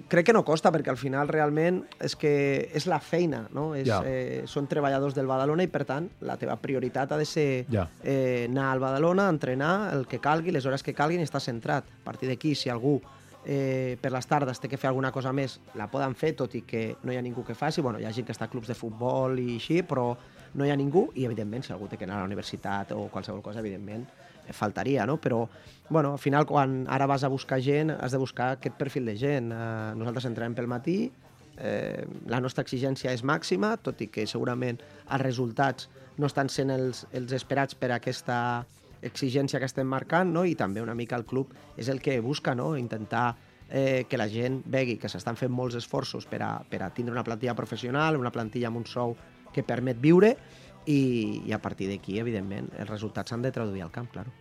crec 0.09 0.27
que 0.27 0.33
no 0.33 0.45
costa, 0.45 0.73
perquè 0.73 0.91
al 0.91 0.97
final 0.99 1.29
realment 1.29 1.83
és 2.03 2.17
que 2.17 2.71
és 2.75 2.87
la 2.91 2.99
feina, 3.01 3.49
no? 3.55 3.75
És, 3.75 3.87
Ja. 3.87 4.03
eh, 4.05 4.43
són 4.47 4.67
treballadors 4.67 5.15
del 5.15 5.27
Badalona 5.27 5.63
i, 5.63 5.69
per 5.69 5.85
tant, 5.85 6.11
la 6.21 6.37
teva 6.37 6.57
prioritat 6.57 7.13
ha 7.13 7.17
de 7.19 7.25
ser 7.25 7.67
Ja. 7.71 7.89
eh, 8.03 8.47
anar 8.51 8.73
al 8.73 8.81
Badalona, 8.81 9.29
entrenar 9.29 9.93
el 9.95 10.07
que 10.07 10.19
calgui, 10.19 10.51
les 10.51 10.67
hores 10.67 10.83
que 10.83 10.95
calguin 10.95 11.21
i 11.21 11.25
estar 11.25 11.41
centrat. 11.41 11.85
A 11.85 12.05
partir 12.05 12.29
d'aquí, 12.29 12.55
si 12.55 12.69
algú 12.71 13.01
eh, 13.49 13.97
per 14.01 14.11
les 14.11 14.27
tardes 14.27 14.59
té 14.59 14.69
que 14.69 14.77
fer 14.77 14.89
alguna 14.89 15.13
cosa 15.13 15.33
més, 15.33 15.61
la 15.77 15.87
poden 15.87 16.17
fer, 16.17 16.33
tot 16.35 16.53
i 16.57 16.63
que 16.63 16.97
no 17.05 17.13
hi 17.13 17.17
ha 17.17 17.23
ningú 17.23 17.45
que 17.45 17.55
faci. 17.55 17.81
Bueno, 17.81 18.01
hi 18.01 18.05
ha 18.05 18.13
gent 18.13 18.27
que 18.27 18.33
està 18.33 18.47
a 18.47 18.51
clubs 18.51 18.67
de 18.67 18.75
futbol 18.75 19.39
i 19.39 19.55
així, 19.55 19.83
però 19.85 20.17
no 20.55 20.65
hi 20.67 20.71
ha 20.71 20.77
ningú 20.77 21.13
i, 21.15 21.25
evidentment, 21.27 21.63
si 21.63 21.73
algú 21.73 21.87
té 21.87 21.97
que 21.97 22.05
anar 22.05 22.17
a 22.17 22.19
la 22.21 22.25
universitat 22.25 22.91
o 22.93 23.07
qualsevol 23.09 23.43
cosa, 23.43 23.61
evidentment, 23.61 24.05
faltaria, 24.53 25.07
no? 25.07 25.19
Però, 25.21 25.47
bueno, 25.89 26.13
al 26.13 26.19
final, 26.19 26.47
quan 26.47 26.85
ara 26.89 27.07
vas 27.07 27.25
a 27.25 27.29
buscar 27.33 27.61
gent, 27.63 27.91
has 27.91 28.13
de 28.13 28.19
buscar 28.19 28.53
aquest 28.57 28.77
perfil 28.77 29.07
de 29.07 29.17
gent. 29.17 29.53
Eh, 29.53 29.95
nosaltres 29.97 30.29
entrem 30.29 30.55
pel 30.55 30.69
matí, 30.71 31.11
eh, 31.59 32.07
la 32.27 32.41
nostra 32.41 32.63
exigència 32.67 33.13
és 33.13 33.25
màxima, 33.25 33.77
tot 33.77 34.01
i 34.01 34.11
que 34.13 34.27
segurament 34.27 34.81
els 35.07 35.23
resultats 35.23 35.89
no 36.17 36.29
estan 36.31 36.49
sent 36.49 36.73
els, 36.73 37.05
els 37.13 37.33
esperats 37.33 37.75
per 37.75 37.93
aquesta 37.93 38.39
exigència 39.03 39.61
que 39.61 39.69
estem 39.69 39.87
marcant, 39.87 40.33
no? 40.33 40.45
i 40.45 40.55
també 40.55 40.83
una 40.83 40.95
mica 40.95 41.17
el 41.17 41.27
club 41.29 41.53
és 41.77 41.89
el 41.93 42.01
que 42.03 42.19
busca, 42.21 42.55
no? 42.55 42.77
intentar 42.77 43.37
eh, 43.69 44.05
que 44.09 44.19
la 44.19 44.29
gent 44.29 44.63
vegi 44.67 44.97
que 44.99 45.11
s'estan 45.13 45.37
fent 45.37 45.53
molts 45.53 45.77
esforços 45.79 46.27
per 46.27 46.41
a, 46.43 46.53
per 46.69 46.83
a 46.83 46.91
tindre 46.95 47.15
una 47.15 47.25
plantilla 47.25 47.55
professional, 47.55 48.17
una 48.17 48.33
plantilla 48.33 48.71
amb 48.71 48.83
un 48.83 48.87
sou 48.87 49.17
que 49.53 49.65
permet 49.65 50.01
viure 50.01 50.35
i, 50.87 51.43
i 51.47 51.53
a 51.53 51.61
partir 51.63 51.91
d'aquí, 51.91 52.19
evidentment, 52.23 52.71
els 52.79 52.91
resultats 52.91 53.31
s'han 53.31 53.43
de 53.43 53.53
traduir 53.55 53.83
al 53.85 53.95
camp, 53.95 54.11
claro. 54.13 54.33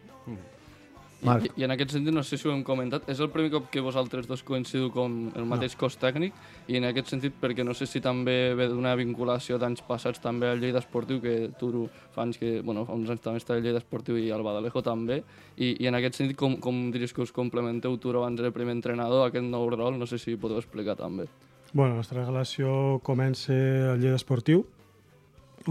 I, 1.26 1.50
I 1.58 1.64
en 1.66 1.74
aquest 1.74 1.96
sentit, 1.96 2.14
no 2.14 2.22
sé 2.24 2.38
si 2.38 2.48
ho 2.48 2.52
hem 2.54 2.62
comentat, 2.66 3.08
és 3.10 3.20
el 3.24 3.32
primer 3.34 3.50
cop 3.54 3.70
que 3.74 3.82
vosaltres 3.82 4.28
dos 4.30 4.44
coincidiu 4.46 4.92
com 4.94 5.16
el 5.34 5.48
mateix 5.50 5.74
no. 5.74 5.80
cos 5.82 5.96
tècnic 5.98 6.36
i 6.70 6.78
en 6.78 6.86
aquest 6.90 7.10
sentit 7.14 7.38
perquè 7.42 7.66
no 7.66 7.74
sé 7.78 7.88
si 7.90 8.02
també 8.04 8.54
ve 8.58 8.68
d'una 8.70 8.94
vinculació 9.00 9.58
d'anys 9.62 9.82
passats 9.88 10.22
també 10.22 10.52
al 10.52 10.62
Lleida 10.62 10.84
Esportiu, 10.84 11.22
que 11.24 11.50
tu 11.60 11.88
fa 12.14 12.26
anys 12.28 12.38
que, 12.42 12.60
bueno, 12.62 12.86
fa 12.86 12.94
uns 12.98 13.10
anys 13.10 13.24
també 13.26 13.42
està 13.42 13.56
al 13.56 13.64
Lleida 13.66 13.82
Esportiu 13.82 14.20
i 14.22 14.30
al 14.36 14.46
Badalejo 14.46 14.84
també, 14.86 15.22
i, 15.56 15.74
i 15.80 15.90
en 15.90 15.98
aquest 15.98 16.22
sentit 16.22 16.38
com, 16.38 16.60
com 16.62 16.86
diries 16.94 17.16
que 17.16 17.26
us 17.26 17.34
complementeu 17.34 17.98
tu 17.98 18.14
abans 18.14 18.38
del 18.42 18.54
primer 18.54 18.78
entrenador, 18.78 19.26
aquest 19.26 19.50
nou 19.50 19.70
rol, 19.74 19.98
no 19.98 20.06
sé 20.06 20.22
si 20.22 20.38
podeu 20.38 20.62
explicar 20.62 21.00
també. 21.00 21.30
Bueno, 21.74 21.96
la 21.96 22.04
nostra 22.04 22.24
relació 22.24 23.00
comença 23.04 23.56
al 23.96 24.04
Lleida 24.04 24.20
Esportiu, 24.20 24.68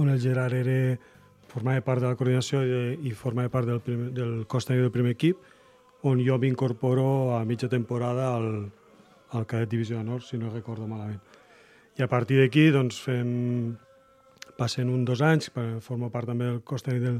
on 0.00 0.10
el 0.12 0.20
Gerard 0.20 0.56
era, 0.58 0.96
formava 1.50 1.84
part 1.86 2.02
de 2.02 2.10
la 2.10 2.18
coordinació 2.18 2.62
i, 2.66 2.78
i 3.08 3.12
formava 3.16 3.52
part 3.52 3.68
del, 3.68 3.80
primer, 3.84 4.10
del 4.16 4.34
cos 4.50 4.66
tècnic 4.66 4.88
del 4.88 4.94
primer 4.94 5.14
equip, 5.14 5.38
on 6.04 6.20
jo 6.20 6.36
m'incorporo 6.40 7.06
a 7.36 7.44
mitja 7.48 7.70
temporada 7.72 8.34
al, 8.36 8.48
al 9.32 9.46
cadet 9.48 9.70
divisió 9.72 9.96
d'honor, 9.96 10.22
si 10.22 10.38
no 10.38 10.52
recordo 10.52 10.88
malament. 10.90 11.22
I 11.96 12.02
a 12.02 12.10
partir 12.10 12.40
d'aquí, 12.42 12.68
doncs, 12.74 13.00
fem... 13.00 13.76
passen 14.54 14.90
un 14.90 15.04
dos 15.04 15.18
anys, 15.18 15.48
formo 15.82 16.10
part 16.14 16.28
també 16.30 16.46
del 16.46 16.60
cos 16.62 16.84
tècnic 16.86 17.02
del, 17.02 17.16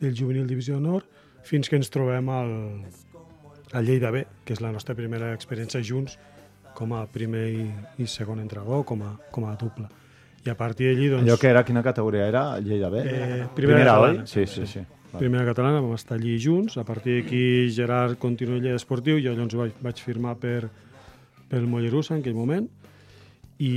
del 0.00 0.14
juvenil 0.16 0.46
divisió 0.48 0.78
d'honor, 0.78 1.04
fins 1.44 1.68
que 1.68 1.76
ens 1.76 1.90
trobem 1.92 2.30
al, 2.32 2.54
al 3.72 3.84
Lleida 3.84 4.10
B, 4.14 4.24
que 4.44 4.54
és 4.56 4.62
la 4.64 4.72
nostra 4.72 4.96
primera 4.96 5.34
experiència 5.36 5.82
junts 5.84 6.16
com 6.74 6.94
a 6.96 7.04
primer 7.06 7.44
i, 7.52 7.66
i 8.00 8.06
segon 8.08 8.40
entrenador, 8.40 8.84
com 8.88 9.04
a, 9.04 9.12
com 9.34 9.44
a 9.44 9.52
dupla. 9.60 9.90
I 10.44 10.50
a 10.52 10.54
partir 10.58 10.90
d'allí, 10.90 11.08
doncs... 11.08 11.24
Allò 11.24 11.38
que 11.40 11.48
era, 11.48 11.62
quina 11.64 11.82
categoria 11.82 12.26
era? 12.28 12.44
Lleida 12.60 12.90
B? 12.92 13.00
Eh, 13.00 13.06
primera 13.08 13.48
Primera, 13.54 13.84
catalana. 13.94 14.20
oi? 14.20 14.26
Sí, 14.28 14.46
sí, 14.46 14.66
sí. 14.66 14.82
Vale. 15.12 15.18
Primera 15.22 15.44
catalana, 15.46 15.80
vam 15.80 15.94
estar 15.96 16.18
allí 16.18 16.36
junts. 16.42 16.76
A 16.76 16.84
partir 16.84 17.22
d'aquí 17.22 17.70
Gerard 17.72 18.18
continua 18.18 18.58
a 18.58 18.60
Lleida 18.60 18.76
Esportiu, 18.76 19.16
jo 19.22 19.32
llavors 19.32 19.54
vaig, 19.56 19.76
vaig 19.80 20.02
firmar 20.02 20.34
per, 20.42 20.68
pel 21.48 21.68
Mollerussa 21.70 22.16
en 22.16 22.20
aquell 22.24 22.34
moment 22.36 22.66
i 23.62 23.70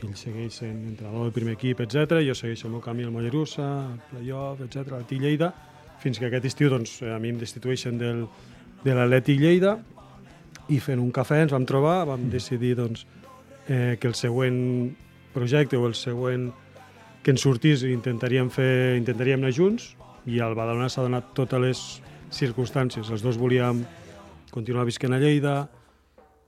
ell 0.00 0.14
segueix 0.16 0.56
sent 0.62 0.78
entrenador 0.88 1.26
del 1.28 1.34
primer 1.36 1.52
equip, 1.58 1.82
etc. 1.84 2.16
Jo 2.24 2.34
segueixo 2.34 2.66
el 2.66 2.72
meu 2.72 2.80
camí 2.82 3.04
al 3.04 3.12
Mollerussa, 3.12 3.66
al 3.92 4.00
playoff, 4.10 4.62
etc. 4.64 4.94
al 4.96 5.04
T 5.06 5.18
Lleida, 5.20 5.52
fins 6.00 6.18
que 6.18 6.26
aquest 6.30 6.48
estiu 6.48 6.70
doncs, 6.72 6.96
a 7.04 7.18
mi 7.20 7.30
em 7.30 7.38
destitueixen 7.38 8.00
del, 8.00 8.24
de 8.82 8.96
l'Atlètic 8.96 9.38
Lleida 9.38 9.76
i 10.72 10.80
fent 10.80 10.98
un 10.98 11.12
cafè 11.12 11.42
ens 11.44 11.52
vam 11.52 11.66
trobar, 11.68 12.06
vam 12.08 12.30
decidir 12.32 12.72
doncs, 12.80 13.04
eh, 13.68 13.98
que 14.00 14.08
el 14.08 14.16
següent 14.16 14.58
projecte 15.34 15.76
o 15.76 15.88
el 15.90 15.96
següent 15.98 16.48
que 17.24 17.32
ens 17.32 17.44
sortís 17.44 17.84
intentaríem, 17.88 18.50
fer, 18.52 18.96
intentaríem 18.98 19.42
anar 19.42 19.52
junts 19.56 19.94
i 20.28 20.40
al 20.40 20.56
Badalona 20.56 20.90
s'ha 20.92 21.04
donat 21.04 21.32
totes 21.36 21.60
les 21.60 21.84
circumstàncies. 22.34 23.10
Els 23.10 23.24
dos 23.24 23.38
volíem 23.40 23.84
continuar 24.52 24.84
visquent 24.88 25.14
a 25.14 25.20
Lleida, 25.20 25.54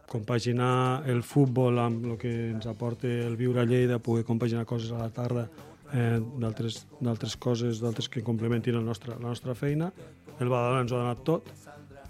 compaginar 0.07 1.03
el 1.11 1.23
futbol 1.27 1.81
amb 1.83 2.05
el 2.13 2.19
que 2.21 2.33
ens 2.53 2.67
aporta 2.71 3.09
el 3.09 3.37
viure 3.37 3.63
a 3.63 3.67
Lleida, 3.67 3.99
poder 3.99 4.25
compaginar 4.25 4.67
coses 4.67 4.93
a 4.93 5.01
la 5.01 5.11
tarda 5.11 5.49
eh, 5.93 6.21
d'altres 6.39 7.37
coses, 7.37 7.81
d'altres 7.83 8.09
que 8.09 8.23
complementin 8.25 8.79
el 8.79 8.85
nostre, 8.87 9.17
la 9.17 9.33
nostra 9.33 9.55
feina. 9.55 9.91
El 10.39 10.53
Badalona 10.53 10.85
ens 10.85 10.93
ho 10.93 11.01
ha 11.01 11.07
donat 11.07 11.25
tot, 11.27 11.51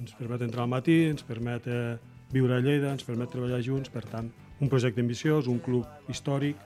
ens 0.00 0.12
permet 0.18 0.44
entrar 0.44 0.66
al 0.66 0.72
matí, 0.74 1.04
ens 1.10 1.24
permet 1.26 1.70
eh, 1.70 1.96
viure 2.32 2.58
a 2.58 2.60
Lleida, 2.60 2.92
ens 2.92 3.06
permet 3.06 3.32
treballar 3.32 3.62
junts, 3.64 3.92
per 3.92 4.04
tant, 4.10 4.28
un 4.60 4.68
projecte 4.72 5.00
ambiciós, 5.04 5.46
un 5.48 5.58
club 5.60 5.84
històric, 6.08 6.56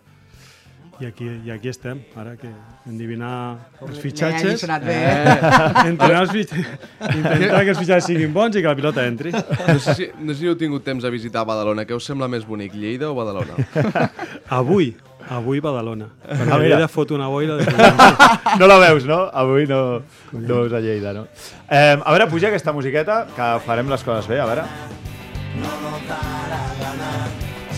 i 1.01 1.07
aquí, 1.09 1.25
i 1.47 1.51
aquí 1.51 1.71
estem, 1.71 2.03
ara 2.21 2.35
que 2.37 2.49
endivinar 2.85 3.57
els 3.87 3.97
fitxatges, 4.03 4.61
sonat 4.61 4.83
bé, 4.85 4.97
eh, 5.01 5.87
entrenar 5.89 6.27
els 6.27 6.35
fitxatges, 6.35 6.91
intentar 7.09 7.63
que 7.65 7.71
els 7.73 7.79
fitxatges 7.81 8.09
siguin 8.11 8.35
bons 8.37 8.59
i 8.59 8.61
que 8.61 8.69
la 8.69 8.77
pilota 8.77 9.07
entri. 9.09 9.33
No 9.33 9.79
sé, 9.81 9.95
si, 9.97 10.11
no 10.21 10.35
sé 10.35 10.43
si 10.43 10.51
heu 10.51 10.59
tingut 10.61 10.85
temps 10.85 11.07
a 11.09 11.11
visitar 11.15 11.47
Badalona. 11.49 11.87
Què 11.89 11.97
us 11.97 12.05
sembla 12.05 12.29
més 12.29 12.45
bonic, 12.45 12.77
Lleida 12.77 13.09
o 13.09 13.17
Badalona? 13.17 13.57
Avui, 14.61 14.91
avui 15.33 15.65
Badalona. 15.65 16.11
Perquè 16.21 16.51
Ah, 16.53 16.61
mira. 16.61 16.77
Lleida 16.77 16.89
fot 16.93 17.17
una 17.17 17.33
boira 17.33 17.57
de... 17.57 17.65
no 18.61 18.69
la 18.69 18.77
veus, 18.85 19.09
no? 19.09 19.23
Avui 19.33 19.65
no, 19.71 20.03
no 20.37 20.61
veus 20.67 20.75
a 20.77 20.85
Lleida, 20.85 21.15
no? 21.17 21.25
Eh, 21.65 21.97
a 21.97 22.11
veure, 22.13 22.29
puja 22.29 22.53
aquesta 22.53 22.77
musiqueta, 22.77 23.23
que 23.33 23.55
farem 23.65 23.89
les 23.89 24.05
coses 24.05 24.29
bé, 24.29 24.37
a 24.45 24.45
veure. 24.53 24.69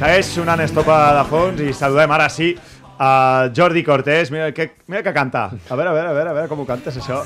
Segueix 0.03 0.27
sonant 0.35 0.59
estopa 0.59 0.95
de 1.15 1.21
fons 1.31 1.61
i 1.62 1.73
saludem 1.79 2.11
ara 2.11 2.25
sí 2.27 2.49
a 2.99 3.11
Jordi 3.55 3.85
Cortés. 3.87 4.33
Mira 4.35 4.49
que, 4.51 4.73
mira 4.91 4.99
que 5.07 5.12
canta. 5.15 5.45
A 5.47 5.77
veure, 5.79 5.93
a 5.93 5.95
veure, 5.95 6.09
a 6.09 6.15
veure, 6.17 6.31
a 6.31 6.33
veure 6.41 6.49
com 6.51 6.59
ho 6.59 6.65
cantes, 6.67 6.97
això. 6.99 7.21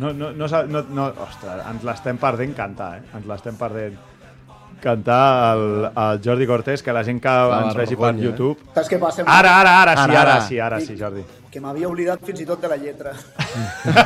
No, 0.00 0.14
no, 0.16 0.30
no, 0.32 0.46
no, 0.48 0.80
no, 0.88 1.10
ostres, 1.26 1.60
ens 1.68 1.84
l'estem 1.84 2.16
perdent 2.22 2.54
cantar, 2.56 2.86
eh? 3.02 3.02
Ens 3.18 3.28
l'estem 3.28 3.58
perdent 3.60 3.98
cantar 4.80 5.18
el, 5.58 5.64
el 5.90 6.22
Jordi 6.24 6.48
Cortés, 6.48 6.80
que 6.82 6.94
la 6.96 7.02
gent 7.04 7.20
que 7.20 7.34
ens 7.58 7.76
vegi 7.76 7.98
per 8.00 8.14
eh? 8.14 8.22
YouTube... 8.24 8.64
Saps 8.72 8.88
què 8.88 9.00
passa? 9.02 9.26
Ara, 9.28 9.58
ara, 9.58 9.74
ara, 9.82 9.98
sí, 9.98 10.06
Ara, 10.06 10.22
ara, 10.22 10.22
ara. 10.22 10.46
sí, 10.46 10.62
ara 10.68 10.78
sí, 10.80 10.96
Jordi. 10.96 11.26
Que 11.52 11.60
m'havia 11.60 11.90
oblidat 11.92 12.24
fins 12.24 12.40
i 12.40 12.48
tot 12.48 12.64
de 12.64 12.72
la 12.72 12.80
lletra. 12.80 13.12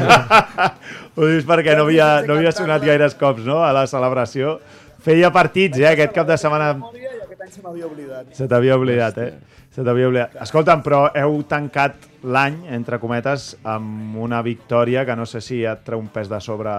Ho 1.14 1.30
dius 1.30 1.46
perquè 1.46 1.78
no 1.78 1.86
havia, 1.86 2.10
no 2.26 2.34
havia 2.40 2.50
sonat 2.50 2.82
gaires 2.82 3.14
cops, 3.14 3.46
no?, 3.46 3.62
a 3.62 3.70
la 3.70 3.86
celebració. 3.86 4.58
Feia 5.06 5.30
partits, 5.30 5.78
eh, 5.78 5.86
aquest 5.92 6.10
cap 6.14 6.26
de 6.26 6.34
setmana. 6.40 6.72
Memòria 6.74 7.12
I 7.14 7.20
aquest 7.22 7.44
any 7.44 7.52
se 7.54 7.62
m'havia 7.62 7.86
oblidat. 7.86 8.32
Se 8.34 8.48
t'havia 8.50 8.74
oblidat, 8.74 9.18
eh? 9.22 9.60
Se 9.70 9.84
t'havia 9.86 10.08
oblidat. 10.08 10.34
Escolta'm, 10.42 10.82
però 10.82 11.04
heu 11.14 11.36
tancat 11.46 12.08
l'any, 12.26 12.64
entre 12.74 12.98
cometes, 12.98 13.52
amb 13.62 14.16
una 14.18 14.42
victòria 14.42 15.04
que 15.06 15.14
no 15.14 15.26
sé 15.30 15.40
si 15.44 15.60
et 15.62 15.84
treu 15.86 16.02
un 16.02 16.08
pes 16.10 16.26
de 16.32 16.40
sobre 16.42 16.72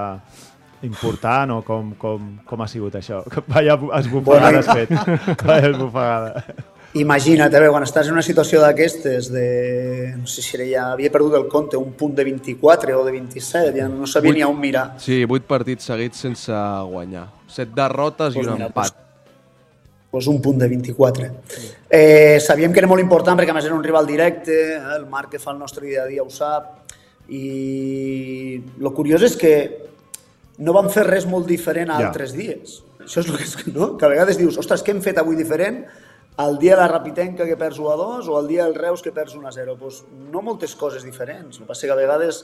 important 0.83 1.55
o 1.55 1.61
com, 1.65 1.93
com, 1.97 2.33
com 2.45 2.65
ha 2.65 2.67
sigut 2.67 2.99
això. 2.99 3.21
Vaya 3.47 3.79
esbufegada 4.01 4.59
has 4.59 4.73
fet. 4.73 4.91
Vaya 5.47 5.71
esbufegada. 5.71 6.43
Imagina't, 6.97 7.53
eh, 7.53 7.71
quan 7.71 7.87
estàs 7.87 8.11
en 8.11 8.17
una 8.17 8.25
situació 8.25 8.59
d'aquestes, 8.59 9.31
de... 9.31 9.47
no 10.17 10.27
sé 10.27 10.43
si 10.43 10.55
era 10.59 10.67
ja, 10.67 10.91
havia 10.97 11.13
perdut 11.13 11.39
el 11.39 11.47
compte, 11.47 11.79
un 11.79 11.95
punt 11.95 12.15
de 12.17 12.27
24 12.27 12.99
o 12.99 13.07
de 13.07 13.15
27, 13.15 13.71
ja 13.79 13.87
no 13.87 14.07
sabia 14.07 14.35
ni 14.35 14.43
a 14.43 14.51
on 14.51 14.59
mirar. 14.59 14.87
Sí, 14.99 15.23
vuit 15.29 15.47
partits 15.47 15.87
seguits 15.93 16.27
sense 16.27 16.63
guanyar. 16.91 17.29
Set 17.47 17.73
derrotes 17.75 18.33
Pues 18.35 18.45
i 18.45 18.49
un 18.49 18.57
mira, 18.59 18.67
empat. 18.71 18.95
Pues 20.11 20.27
un 20.27 20.41
punt 20.41 20.59
de 20.59 20.67
24. 20.67 21.27
Eh, 21.89 22.39
sabíem 22.43 22.71
que 22.73 22.79
era 22.79 22.87
molt 22.87 23.03
important 23.03 23.37
perquè 23.39 23.51
a 23.51 23.57
més 23.57 23.65
era 23.67 23.75
un 23.75 23.83
rival 23.83 24.07
directe, 24.07 24.55
eh, 24.75 24.95
el 24.95 25.05
Marc 25.11 25.31
que 25.35 25.39
fa 25.39 25.51
el 25.51 25.59
nostre 25.59 25.85
dia 25.87 26.03
a 26.03 26.07
dia 26.07 26.23
ho 26.23 26.29
sap, 26.31 26.73
i 27.27 28.55
el 28.79 28.91
curiós 28.95 29.23
és 29.27 29.35
que 29.39 29.53
no 30.63 30.73
vam 30.73 30.89
fer 30.89 31.05
res 31.07 31.27
molt 31.29 31.47
diferent 31.47 31.91
a 31.91 31.99
Ja. 31.99 32.07
altres 32.07 32.33
dies. 32.33 32.81
Això 33.03 33.21
és 33.21 33.29
el 33.29 33.37
que, 33.37 33.43
és, 33.43 33.67
no? 33.75 33.95
que 33.97 34.05
a 34.05 34.09
vegades 34.11 34.37
dius, 34.37 34.57
ostres, 34.57 34.83
què 34.83 34.91
hem 34.95 35.01
fet 35.01 35.17
avui 35.17 35.35
diferent 35.35 35.85
el 36.39 36.57
dia 36.59 36.75
de 36.75 36.81
la 36.81 36.87
Rapitenca 36.87 37.45
que 37.45 37.57
perds 37.57 37.79
1 37.79 37.91
a 37.91 37.95
2 37.95 38.27
o 38.29 38.39
el 38.39 38.47
dia 38.47 38.65
del 38.65 38.75
Reus 38.75 39.01
que 39.01 39.11
perds 39.11 39.35
1 39.35 39.47
a 39.47 39.51
0? 39.51 39.77
Pues 39.79 40.03
no 40.31 40.41
moltes 40.41 40.75
coses 40.75 41.03
diferents. 41.03 41.57
El 41.57 41.63
que 41.63 41.67
passa 41.67 41.87
que 41.87 41.93
a 41.93 41.95
vegades 41.95 42.43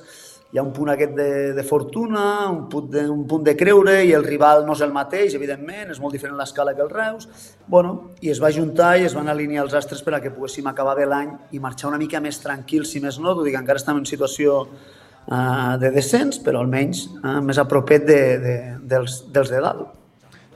hi 0.53 0.59
ha 0.59 0.61
un 0.61 0.69
punt 0.71 0.91
aquest 0.93 1.15
de, 1.17 1.53
de 1.57 1.63
fortuna, 1.65 2.47
un 2.51 2.67
punt 2.69 2.91
de, 2.93 3.07
un 3.09 3.23
punt 3.25 3.41
de 3.41 3.55
creure 3.57 3.95
i 4.05 4.11
el 4.13 4.21
rival 4.21 4.61
no 4.67 4.75
és 4.77 4.83
el 4.85 4.91
mateix, 4.93 5.33
evidentment, 5.33 5.89
és 5.89 5.97
molt 5.99 6.13
diferent 6.13 6.37
l'escala 6.37 6.75
que 6.77 6.83
el 6.85 6.91
Reus. 6.91 7.25
Bueno, 7.65 8.11
I 8.21 8.29
es 8.29 8.41
va 8.41 8.51
juntar 8.53 8.91
i 9.01 9.07
es 9.07 9.15
van 9.17 9.31
alinear 9.33 9.63
els 9.65 9.73
astres 9.73 10.05
per 10.05 10.13
a 10.13 10.21
que 10.21 10.29
poguéssim 10.29 10.69
acabar 10.69 10.93
bé 10.99 11.09
l'any 11.09 11.31
i 11.57 11.61
marxar 11.63 11.89
una 11.89 11.97
mica 11.97 12.21
més 12.21 12.37
tranquils, 12.43 12.93
si 12.93 13.01
més 13.01 13.17
no, 13.17 13.33
i 13.41 13.49
que 13.49 13.57
encara 13.57 13.81
estem 13.81 13.97
en 13.97 14.05
situació 14.05 14.59
uh, 14.61 15.73
de 15.81 15.89
descens, 15.95 16.37
però 16.45 16.61
almenys 16.61 17.07
uh, 17.23 17.39
més 17.41 17.57
a 17.57 17.65
propet 17.65 18.05
de, 18.05 18.21
de, 18.45 18.57
dels, 18.93 19.23
dels 19.33 19.49
de 19.49 19.61
dalt. 19.65 19.87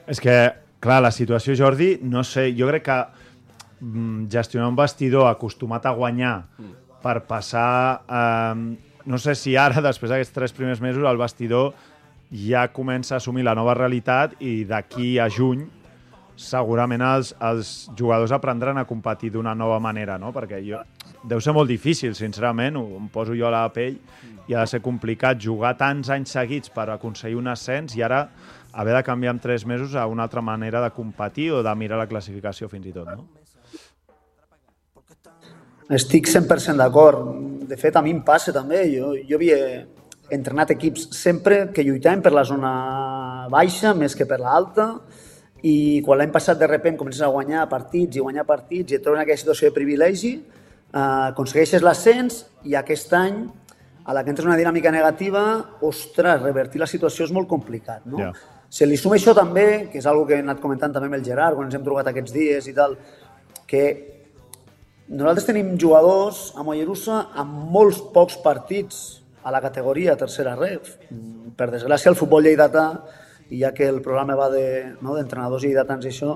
És 0.06 0.22
que, 0.22 0.36
clar, 0.78 1.02
la 1.08 1.16
situació, 1.16 1.58
Jordi, 1.58 1.96
no 2.06 2.22
sé, 2.22 2.52
jo 2.54 2.70
crec 2.70 2.86
que 2.86 3.00
mm, 3.82 4.28
gestionar 4.30 4.70
un 4.70 4.78
vestidor 4.78 5.32
acostumat 5.32 5.90
a 5.90 5.98
guanyar 5.98 6.36
per 7.02 7.24
passar... 7.26 7.72
Eh, 8.06 8.84
no 9.08 9.18
sé 9.18 9.34
si 9.40 9.56
ara, 9.56 9.82
després 9.84 10.12
d'aquests 10.12 10.36
tres 10.36 10.54
primers 10.56 10.82
mesos, 10.84 11.06
el 11.08 11.20
vestidor 11.20 11.72
ja 12.44 12.68
comença 12.76 13.16
a 13.16 13.22
assumir 13.22 13.46
la 13.48 13.56
nova 13.56 13.74
realitat 13.78 14.36
i 14.44 14.66
d'aquí 14.68 15.16
a 15.24 15.30
juny 15.32 15.64
segurament 16.38 17.02
els, 17.02 17.32
els 17.42 17.72
jugadors 17.98 18.34
aprendran 18.36 18.78
a 18.78 18.86
competir 18.86 19.32
d'una 19.34 19.56
nova 19.58 19.80
manera, 19.82 20.20
no? 20.22 20.30
Perquè 20.36 20.60
jo, 20.62 20.84
deu 21.26 21.42
ser 21.42 21.56
molt 21.56 21.72
difícil, 21.72 22.14
sincerament, 22.20 22.78
ho, 22.78 22.86
em 23.00 23.08
poso 23.10 23.34
jo 23.36 23.48
a 23.48 23.54
la 23.56 23.64
pell, 23.74 23.98
i 24.48 24.54
ha 24.54 24.62
de 24.62 24.72
ser 24.76 24.84
complicat 24.84 25.42
jugar 25.42 25.74
tants 25.80 26.12
anys 26.14 26.36
seguits 26.38 26.72
per 26.72 26.92
aconseguir 26.94 27.40
un 27.40 27.50
ascens 27.52 27.98
i 27.98 28.06
ara 28.06 28.28
haver 28.78 28.94
de 29.00 29.04
canviar 29.08 29.34
en 29.34 29.42
tres 29.42 29.66
mesos 29.66 29.96
a 29.96 30.06
una 30.08 30.28
altra 30.28 30.44
manera 30.46 30.84
de 30.84 30.94
competir 30.94 31.52
o 31.52 31.64
de 31.66 31.76
mirar 31.76 31.98
la 31.98 32.08
classificació 32.12 32.70
fins 32.70 32.92
i 32.92 32.96
tot, 32.96 33.10
no? 33.10 33.26
Estic 35.88 36.28
100% 36.28 36.76
d'acord. 36.76 37.30
De 37.68 37.78
fet, 37.80 37.96
a 37.96 38.02
mi 38.04 38.12
em 38.12 38.20
passa 38.26 38.52
també. 38.56 38.82
Jo, 38.92 39.14
jo 39.28 39.38
havia 39.40 39.86
entrenat 40.36 40.74
equips 40.76 41.08
sempre 41.16 41.70
que 41.72 41.86
lluitaven 41.88 42.22
per 42.24 42.34
la 42.36 42.44
zona 42.44 42.72
baixa 43.52 43.94
més 43.96 44.16
que 44.16 44.28
per 44.28 44.42
l'alta 44.42 44.90
i 45.64 46.02
quan 46.04 46.20
l'any 46.20 46.34
passat 46.34 46.60
de 46.60 46.68
repent 46.68 46.98
comences 47.00 47.24
a 47.24 47.30
guanyar 47.32 47.64
partits 47.72 48.18
i 48.18 48.24
guanyar 48.24 48.44
partits 48.46 48.92
i 48.92 48.98
et 48.98 49.06
trobes 49.06 49.18
en 49.18 49.24
aquella 49.24 49.40
situació 49.40 49.70
de 49.70 49.76
privilegi, 49.78 50.34
eh, 50.92 51.00
aconsegueixes 51.32 51.82
l'ascens 51.82 52.44
i 52.68 52.76
aquest 52.76 53.16
any 53.16 53.40
a 54.04 54.14
la 54.14 54.24
que 54.24 54.32
entres 54.32 54.46
en 54.46 54.52
una 54.52 54.60
dinàmica 54.60 54.92
negativa, 54.92 55.46
ostres, 55.82 56.44
revertir 56.44 56.80
la 56.84 56.88
situació 56.88 57.26
és 57.26 57.34
molt 57.36 57.48
complicat, 57.48 58.06
no? 58.06 58.20
Ja. 58.20 58.34
Se 58.70 58.86
li 58.86 59.00
suma 59.00 59.16
això 59.16 59.34
també, 59.36 59.88
que 59.92 60.00
és 60.00 60.06
algo 60.06 60.28
que 60.28 60.36
he 60.36 60.44
anat 60.44 60.60
comentant 60.60 60.94
també 60.94 61.08
amb 61.08 61.16
el 61.16 61.24
Gerard 61.24 61.56
quan 61.56 61.68
ens 61.68 61.76
hem 61.76 61.84
trobat 61.84 62.08
aquests 62.12 62.36
dies 62.36 62.68
i 62.68 62.76
tal, 62.76 62.96
que 63.68 64.17
nosaltres 65.10 65.46
tenim 65.48 65.76
jugadors 65.80 66.52
a 66.58 66.64
Mollerussa 66.68 67.28
amb 67.40 67.70
molts 67.72 68.02
pocs 68.14 68.38
partits 68.44 69.22
a 69.44 69.52
la 69.54 69.62
categoria 69.64 70.18
tercera 70.20 70.56
ref. 70.56 70.98
Mm, 71.12 71.56
Per 71.58 71.70
desgràcia, 71.72 72.10
el 72.12 72.16
futbol 72.20 72.44
lleidatà, 72.44 73.02
i 73.50 73.62
ja 73.64 73.72
que 73.74 73.88
el 73.88 74.02
programa 74.06 74.36
va 74.36 74.50
de, 74.52 74.94
no, 75.02 75.16
d'entrenadors 75.16 75.64
lleidatans 75.64 76.06
i 76.06 76.10
això, 76.12 76.36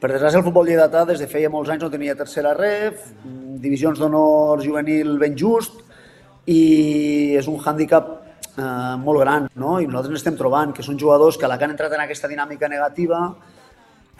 per 0.00 0.10
desgràcia, 0.10 0.38
el 0.40 0.44
futbol 0.46 0.66
lleidatà 0.66 1.04
des 1.06 1.20
de 1.20 1.28
feia 1.30 1.50
molts 1.52 1.70
anys 1.70 1.82
no 1.84 1.90
tenia 1.92 2.16
tercera 2.16 2.54
ref, 2.56 3.12
mm, 3.24 3.58
divisions 3.60 3.98
d'honor 4.00 4.62
juvenil 4.64 5.18
ben 5.18 5.36
just, 5.36 5.84
i 6.46 7.36
és 7.36 7.46
un 7.46 7.58
hàndicap 7.60 8.08
eh, 8.58 8.96
molt 8.98 9.20
gran, 9.20 9.48
no? 9.54 9.78
I 9.80 9.86
nosaltres 9.86 10.16
n'estem 10.16 10.36
trobant, 10.38 10.72
que 10.72 10.82
són 10.82 10.98
jugadors 10.98 11.36
que 11.36 11.44
a 11.44 11.48
la 11.48 11.58
que 11.58 11.64
han 11.68 11.74
entrat 11.76 11.92
en 11.92 12.00
aquesta 12.00 12.26
dinàmica 12.30 12.68
negativa, 12.68 13.20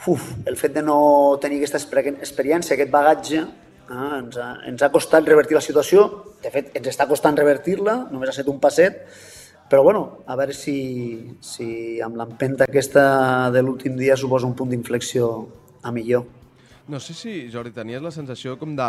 uf, 0.06 0.28
el 0.46 0.56
fet 0.56 0.74
de 0.74 0.82
no 0.82 1.38
tenir 1.40 1.58
aquesta 1.62 1.78
exper- 1.80 2.18
experiència, 2.20 2.74
aquest 2.76 2.90
bagatge, 2.92 3.46
eh, 3.90 4.18
ens, 4.20 4.36
ha, 4.36 4.52
ens 4.68 4.84
ha 4.84 4.92
costat 4.94 5.26
revertir 5.28 5.58
la 5.58 5.64
situació. 5.64 6.06
De 6.42 6.52
fet, 6.54 6.70
ens 6.78 6.88
està 6.92 7.08
costant 7.10 7.36
revertir-la, 7.36 8.04
només 8.12 8.30
ha 8.30 8.36
estat 8.36 8.50
un 8.52 8.60
passet, 8.62 9.02
però 9.68 9.82
bueno, 9.84 10.24
a 10.26 10.36
veure 10.36 10.54
si, 10.56 11.36
si 11.44 12.00
amb 12.00 12.16
l'empenta 12.16 12.64
aquesta 12.64 13.50
de 13.52 13.62
l'últim 13.62 13.98
dia 14.00 14.16
suposa 14.16 14.48
un 14.48 14.56
punt 14.56 14.72
d'inflexió 14.72 15.28
a 15.84 15.92
millor. 15.92 16.24
No 16.88 17.00
sé 17.04 17.12
si, 17.12 17.34
Jordi, 17.52 17.74
tenies 17.76 18.02
la 18.02 18.14
sensació 18.14 18.56
com 18.60 18.74
de... 18.76 18.88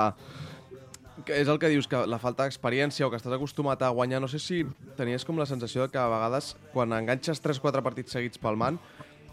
Que 1.28 1.36
és 1.42 1.50
el 1.52 1.58
que 1.60 1.68
dius, 1.68 1.84
que 1.92 2.00
la 2.08 2.18
falta 2.18 2.46
d'experiència 2.48 3.04
o 3.04 3.10
que 3.12 3.20
estàs 3.20 3.36
acostumat 3.36 3.82
a 3.84 3.90
guanyar, 3.92 4.22
no 4.24 4.30
sé 4.32 4.40
si 4.40 4.62
tenies 4.96 5.28
com 5.28 5.36
la 5.36 5.50
sensació 5.50 5.84
de 5.84 5.92
que 5.92 6.00
a 6.00 6.08
vegades 6.08 6.54
quan 6.72 6.96
enganxes 6.96 7.44
3-4 7.44 7.84
partits 7.84 8.16
seguits 8.16 8.40
pel 8.40 8.56
man, 8.56 8.80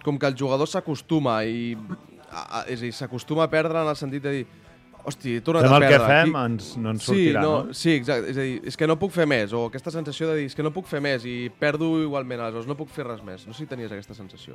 com 0.02 0.18
que 0.18 0.26
el 0.26 0.34
jugador 0.34 0.66
s'acostuma 0.66 1.44
i... 1.46 1.76
A, 2.26 2.42
a, 2.42 2.60
és 2.66 2.80
a 2.82 2.88
dir, 2.88 2.90
s'acostuma 2.90 3.46
a 3.46 3.52
perdre 3.52 3.78
en 3.78 3.86
el 3.86 3.96
sentit 3.96 4.24
de 4.24 4.32
dir 4.34 4.46
hosti, 5.06 5.36
he 5.38 5.40
tornat 5.46 5.64
Fem 5.64 5.72
a 5.72 5.76
el 5.78 5.82
que 5.86 5.88
perdre. 5.94 6.06
fem, 6.06 6.36
Aquí- 6.36 6.52
ens- 6.52 6.76
no 6.82 6.90
ens 6.90 7.06
sortirà, 7.08 7.40
sí, 7.40 7.46
no? 7.46 7.74
Sí, 7.74 7.92
exacte. 7.94 8.30
És 8.30 8.36
a 8.36 8.40
dir, 8.40 8.60
és 8.66 8.76
que 8.76 8.86
no 8.90 8.98
puc 8.98 9.12
fer 9.14 9.26
més, 9.26 9.52
o 9.52 9.66
aquesta 9.70 9.90
sensació 9.94 10.28
de 10.28 10.36
dir, 10.42 10.46
és 10.50 10.54
que 10.54 10.62
no 10.66 10.72
puc 10.74 10.86
fer 10.86 11.00
més 11.00 11.24
i 11.24 11.50
perdo 11.58 11.92
igualment, 12.02 12.40
aleshores 12.40 12.66
no 12.66 12.76
puc 12.76 12.88
fer 12.90 13.06
res 13.06 13.22
més. 13.24 13.46
No 13.46 13.54
sé 13.54 13.64
si 13.64 13.66
tenies 13.70 13.90
aquesta 13.92 14.14
sensació. 14.14 14.54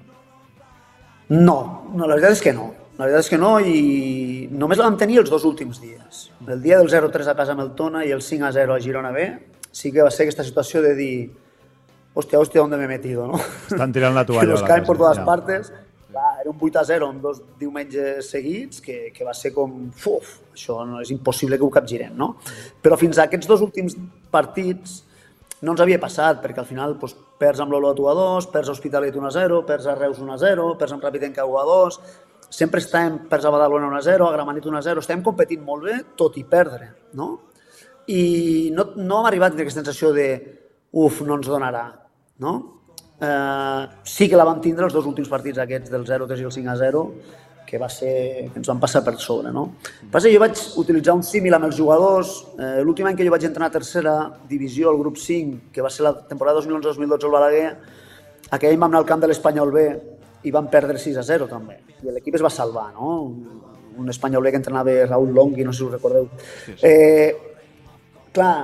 No, 1.32 1.88
no, 1.96 2.08
la 2.08 2.16
veritat 2.18 2.34
és 2.36 2.42
que 2.44 2.52
no. 2.54 2.66
La 2.98 3.06
veritat 3.08 3.24
és 3.24 3.30
que 3.32 3.38
no 3.40 3.54
i 3.64 4.50
només 4.52 4.78
la 4.78 4.90
vam 4.90 4.98
tenir 5.00 5.22
els 5.22 5.30
dos 5.32 5.46
últims 5.48 5.80
dies. 5.80 6.26
El 6.46 6.62
dia 6.62 6.78
del 6.78 6.90
0-3 6.92 7.30
a 7.32 7.36
casa 7.38 7.54
amb 7.56 7.62
el 7.64 7.72
Tona 7.78 8.04
i 8.06 8.12
el 8.12 8.20
5-0 8.22 8.76
a 8.76 8.80
Girona 8.84 9.12
B 9.16 9.30
sí 9.72 9.94
que 9.94 10.04
va 10.04 10.12
ser 10.12 10.26
aquesta 10.28 10.44
situació 10.44 10.82
de 10.84 10.92
dir 10.96 11.14
hòstia, 12.14 12.40
hòstia, 12.42 12.60
¿dónde 12.60 12.76
me 12.76 12.84
he 12.84 12.88
metido? 12.90 13.28
No? 13.28 13.40
Estan 13.40 13.94
tirant 13.94 14.14
la 14.14 14.22
que 14.26 14.34
tovallola. 14.34 14.60
nos 14.60 14.64
caen 14.68 14.84
por 14.84 14.98
todas 14.98 15.18
ja. 15.20 15.24
partes. 15.26 15.72
Clar, 16.60 16.84
era 16.96 17.06
un 17.06 17.08
8-0 17.08 17.08
amb 17.10 17.22
dos 17.22 17.42
diumenges 17.60 18.32
seguits 18.32 18.82
que, 18.82 19.12
que 19.14 19.26
va 19.26 19.34
ser 19.34 19.54
com, 19.54 19.92
uf, 19.92 20.34
això 20.54 20.82
no 20.86 21.02
és 21.02 21.12
impossible 21.12 21.58
que 21.58 21.64
ho 21.64 21.70
capgirem, 21.70 22.16
no? 22.18 22.36
Però 22.82 22.98
fins 22.98 23.18
a 23.18 23.26
aquests 23.30 23.48
dos 23.48 23.62
últims 23.62 23.96
partits 24.32 25.04
no 25.62 25.76
ens 25.76 25.82
havia 25.84 26.00
passat, 26.02 26.42
perquè 26.42 26.60
al 26.64 26.68
final 26.68 26.98
doncs, 26.98 27.16
perds 27.42 27.62
amb 27.62 27.72
l'Olotu 27.72 28.08
a 28.10 28.16
2, 28.18 28.50
perds 28.54 28.70
a 28.70 28.76
Hospitalet 28.76 29.16
1-0, 29.16 29.62
perds 29.68 29.88
a 29.88 29.96
Reus 29.96 30.20
1-0, 30.20 30.68
perds 30.78 30.96
amb 30.96 31.04
Rapitenca 31.06 31.46
1-2, 31.46 32.00
sempre 32.52 32.82
estem 32.82 33.22
perds 33.30 33.46
a 33.46 33.54
Badalona 33.54 33.92
1-0, 33.94 34.28
a 34.28 34.34
Gramenet 34.34 34.66
1-0, 34.66 35.00
estem 35.00 35.24
competint 35.24 35.64
molt 35.64 35.86
bé, 35.86 36.00
tot 36.18 36.38
i 36.42 36.44
perdre, 36.44 36.92
no? 37.14 37.30
I 38.10 38.72
no, 38.74 38.92
no 38.98 39.22
hem 39.22 39.30
arribat 39.30 39.54
a 39.54 39.62
aquesta 39.62 39.84
sensació 39.84 40.12
de 40.16 40.28
uf, 40.92 41.22
no 41.24 41.38
ens 41.38 41.48
donarà, 41.48 41.86
no? 42.42 42.81
Eh, 43.22 43.88
sí 44.04 44.28
que 44.28 44.40
la 44.40 44.48
vam 44.48 44.60
tindre 44.62 44.88
els 44.88 44.96
dos 44.96 45.06
últims 45.06 45.30
partits 45.30 45.62
aquests 45.62 45.92
del 45.94 46.08
0-3 46.08 46.42
i 46.42 46.48
el 46.50 46.54
5-0, 46.56 47.04
que 47.72 47.78
va 47.80 47.88
ser, 47.88 48.50
que 48.52 48.60
ens 48.60 48.68
van 48.68 48.82
passar 48.82 49.04
per 49.06 49.14
sobre, 49.22 49.52
no? 49.56 49.78
Passa, 50.12 50.28
jo 50.28 50.42
vaig 50.42 50.58
utilitzar 50.82 51.14
un 51.16 51.22
símil 51.24 51.54
amb 51.56 51.70
els 51.70 51.78
jugadors. 51.78 52.34
Eh, 52.58 52.82
L'últim 52.84 53.08
any 53.08 53.16
que 53.16 53.28
jo 53.28 53.32
vaig 53.32 53.46
entrenar 53.48 53.70
a 53.70 53.76
tercera 53.78 54.16
divisió, 54.50 54.90
al 54.90 55.00
grup 55.00 55.22
5, 55.22 55.70
que 55.72 55.86
va 55.86 55.94
ser 55.94 56.04
la 56.08 56.16
temporada 56.28 56.60
2011-2012 56.60 57.30
al 57.30 57.36
Balaguer, 57.38 57.70
aquell 58.50 58.74
any 58.74 58.82
vam 58.82 58.92
anar 58.92 59.04
al 59.04 59.08
camp 59.14 59.24
de 59.24 59.32
l'Espanyol 59.32 59.72
B 59.72 59.86
i 60.44 60.52
vam 60.52 60.68
perdre 60.74 61.00
6-0 61.00 61.48
també. 61.48 61.78
I 62.02 62.12
l'equip 62.12 62.36
es 62.36 62.44
va 62.44 62.52
salvar, 62.52 62.90
no? 62.98 63.14
Un 64.02 64.10
Espanyol 64.10 64.44
B 64.44 64.52
que 64.52 64.60
entrenava 64.60 64.98
Raúl 65.06 65.32
Longhi, 65.36 65.64
no 65.64 65.72
sé 65.72 65.84
si 65.84 65.88
us 65.88 65.94
recordeu. 65.94 66.28
Eh, 66.82 67.30
clar, 68.34 68.56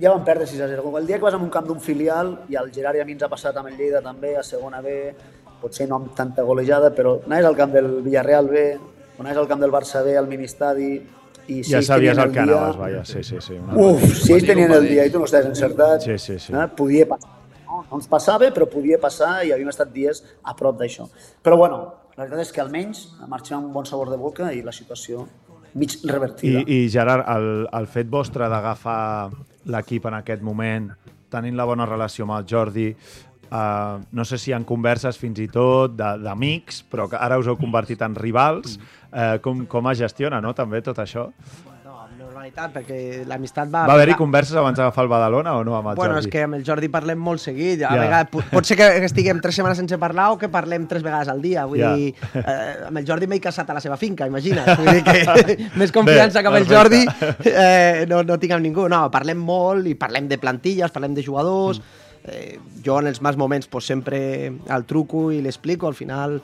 ja 0.00 0.10
vam 0.12 0.24
perdre 0.24 0.46
6 0.46 0.60
a 0.60 0.68
0. 0.68 0.82
Com 0.82 0.96
el 0.98 1.06
dia 1.06 1.16
que 1.18 1.24
vas 1.24 1.34
a 1.34 1.38
un 1.40 1.50
camp 1.50 1.66
d'un 1.66 1.80
filial, 1.80 2.34
i 2.48 2.56
al 2.56 2.70
Gerard 2.72 2.96
i 2.98 3.00
a 3.00 3.04
mi 3.08 3.12
ens 3.16 3.22
ha 3.24 3.28
passat 3.32 3.56
amb 3.56 3.68
el 3.70 3.76
Lleida 3.78 4.02
també, 4.04 4.34
a 4.36 4.42
segona 4.42 4.80
B, 4.84 5.14
potser 5.60 5.88
no 5.88 5.96
amb 5.96 6.14
tanta 6.14 6.42
golejada, 6.44 6.90
però 6.94 7.18
anaves 7.26 7.46
al 7.46 7.56
camp 7.56 7.72
del 7.72 8.02
Villarreal 8.04 8.48
B, 8.48 8.64
o 9.16 9.22
anaves 9.22 9.38
al 9.38 9.48
camp 9.48 9.60
del 9.64 9.72
Barça 9.72 10.02
B, 10.04 10.16
al 10.18 10.28
ministadi, 10.28 10.90
i 11.46 11.62
si 11.62 11.70
Ja 11.72 11.80
sabies 11.82 12.16
tenien 12.16 12.26
el 12.28 12.32
que 12.34 12.42
dia- 12.42 12.58
anaves, 12.58 12.76
vaja, 12.76 13.04
sí, 13.04 13.22
sí, 13.22 13.36
sí. 13.40 13.54
Una... 13.54 13.76
Uf, 13.78 14.02
si 14.18 14.32
ells 14.34 14.46
tenien 14.46 14.72
el 14.72 14.88
dia 14.88 15.04
i 15.06 15.10
tu 15.14 15.18
no 15.18 15.24
estaves 15.24 15.46
encertat, 15.46 16.02
Sí, 16.02 16.18
sí, 16.18 16.38
sí. 16.38 16.52
Eh, 16.52 16.66
podia 16.76 17.06
passar. 17.08 17.30
No? 17.66 17.84
no 17.90 17.96
ens 17.98 18.06
passava, 18.08 18.46
però 18.54 18.66
podia 18.70 18.98
passar 19.00 19.44
i 19.44 19.50
havíem 19.52 19.68
estat 19.72 19.90
dies 19.92 20.22
a 20.42 20.54
prop 20.56 20.76
d'això. 20.78 21.06
Però 21.42 21.56
bueno, 21.58 21.78
la 22.16 22.24
veritat 22.24 22.40
és 22.46 22.52
que 22.52 22.60
almenys 22.62 23.00
marxem 23.28 23.58
amb 23.58 23.66
un 23.68 23.72
bon 23.74 23.84
sabor 23.86 24.10
de 24.10 24.16
boca 24.16 24.52
i 24.54 24.62
la 24.62 24.72
situació 24.72 25.26
mig 25.74 25.96
I, 26.02 26.08
revertida. 26.08 26.62
I 26.66 26.88
Gerard, 26.88 27.26
el, 27.36 27.66
el 27.72 27.86
fet 27.90 28.08
vostre 28.10 28.48
d'agafar 28.48 29.30
l'equip 29.66 30.06
en 30.06 30.18
aquest 30.20 30.42
moment, 30.46 30.90
tenint 31.32 31.56
la 31.58 31.66
bona 31.68 31.86
relació 31.88 32.26
amb 32.26 32.36
el 32.38 32.46
Jordi, 32.48 32.88
uh, 33.50 34.02
no 34.12 34.24
sé 34.24 34.38
si 34.38 34.54
ha 34.54 34.60
converses 34.64 35.18
fins 35.18 35.40
i 35.42 35.48
tot 35.52 35.96
d'amics, 35.96 36.82
però 36.90 37.08
que 37.10 37.18
ara 37.20 37.38
us 37.38 37.48
heu 37.50 37.58
convertit 37.60 38.02
en 38.06 38.14
rivals, 38.18 38.78
uh, 39.12 39.36
com, 39.42 39.66
com 39.70 39.90
es 39.92 40.02
gestiona 40.02 40.40
no, 40.40 40.54
també 40.54 40.82
tot 40.82 41.02
això? 41.02 41.30
Normalitat, 42.46 42.70
perquè 42.72 43.24
l'amistat 43.26 43.70
va... 43.72 43.82
Va 43.88 43.94
haver-hi 43.96 44.14
converses 44.18 44.54
abans 44.60 44.76
d'agafar 44.78 45.02
el 45.04 45.08
Badalona 45.10 45.54
o 45.58 45.64
no 45.66 45.74
amb 45.76 45.88
el 45.90 45.96
Bueno, 45.98 46.14
Jordi? 46.14 46.28
és 46.28 46.32
que 46.32 46.42
amb 46.46 46.54
el 46.54 46.62
Jordi 46.66 46.88
parlem 46.92 47.18
molt 47.18 47.40
seguit. 47.42 47.82
A 47.82 47.90
Ja. 47.90 47.98
vegades, 48.04 48.30
pot, 48.30 48.44
pot 48.52 48.64
ser 48.68 48.76
que 48.78 48.86
estiguem 49.04 49.40
tres 49.42 49.56
setmanes 49.58 49.78
sense 49.80 49.98
parlar 49.98 50.28
o 50.32 50.38
que 50.38 50.48
parlem 50.48 50.86
tres 50.86 51.02
vegades 51.02 51.28
al 51.28 51.42
dia. 51.42 51.64
Vull 51.66 51.80
Ja. 51.80 51.92
dir, 51.96 52.14
eh, 52.34 52.86
amb 52.86 52.98
el 52.98 53.06
Jordi 53.06 53.26
m'he 53.26 53.40
casat 53.40 53.68
a 53.70 53.74
la 53.74 53.80
seva 53.80 53.96
finca, 53.96 54.26
imagina't. 54.26 54.76
Vull 54.78 54.92
dir 54.94 55.02
que 55.02 55.68
més 55.74 55.90
confiança 55.92 56.38
Bé, 56.38 56.42
que 56.42 56.48
amb 56.48 56.56
el. 56.56 56.66
Jordi 56.70 57.04
eh, 57.50 58.06
no, 58.08 58.22
no 58.22 58.38
tinc 58.38 58.52
amb 58.52 58.62
ningú. 58.62 58.88
No, 58.88 59.10
parlem 59.10 59.38
molt 59.38 59.86
i 59.86 59.94
parlem 59.98 60.28
de 60.28 60.38
plantilles, 60.38 60.90
parlem 60.94 61.14
de 61.14 61.22
jugadors. 61.26 61.80
Eh, 62.26 62.58
jo 62.84 63.00
en 63.00 63.06
els 63.08 63.20
mals 63.22 63.36
moments 63.36 63.66
pues, 63.66 63.84
sempre 63.86 64.46
el 64.46 64.84
truco 64.86 65.32
i 65.32 65.40
l'explico. 65.42 65.88
Al 65.88 65.94
final, 65.94 66.40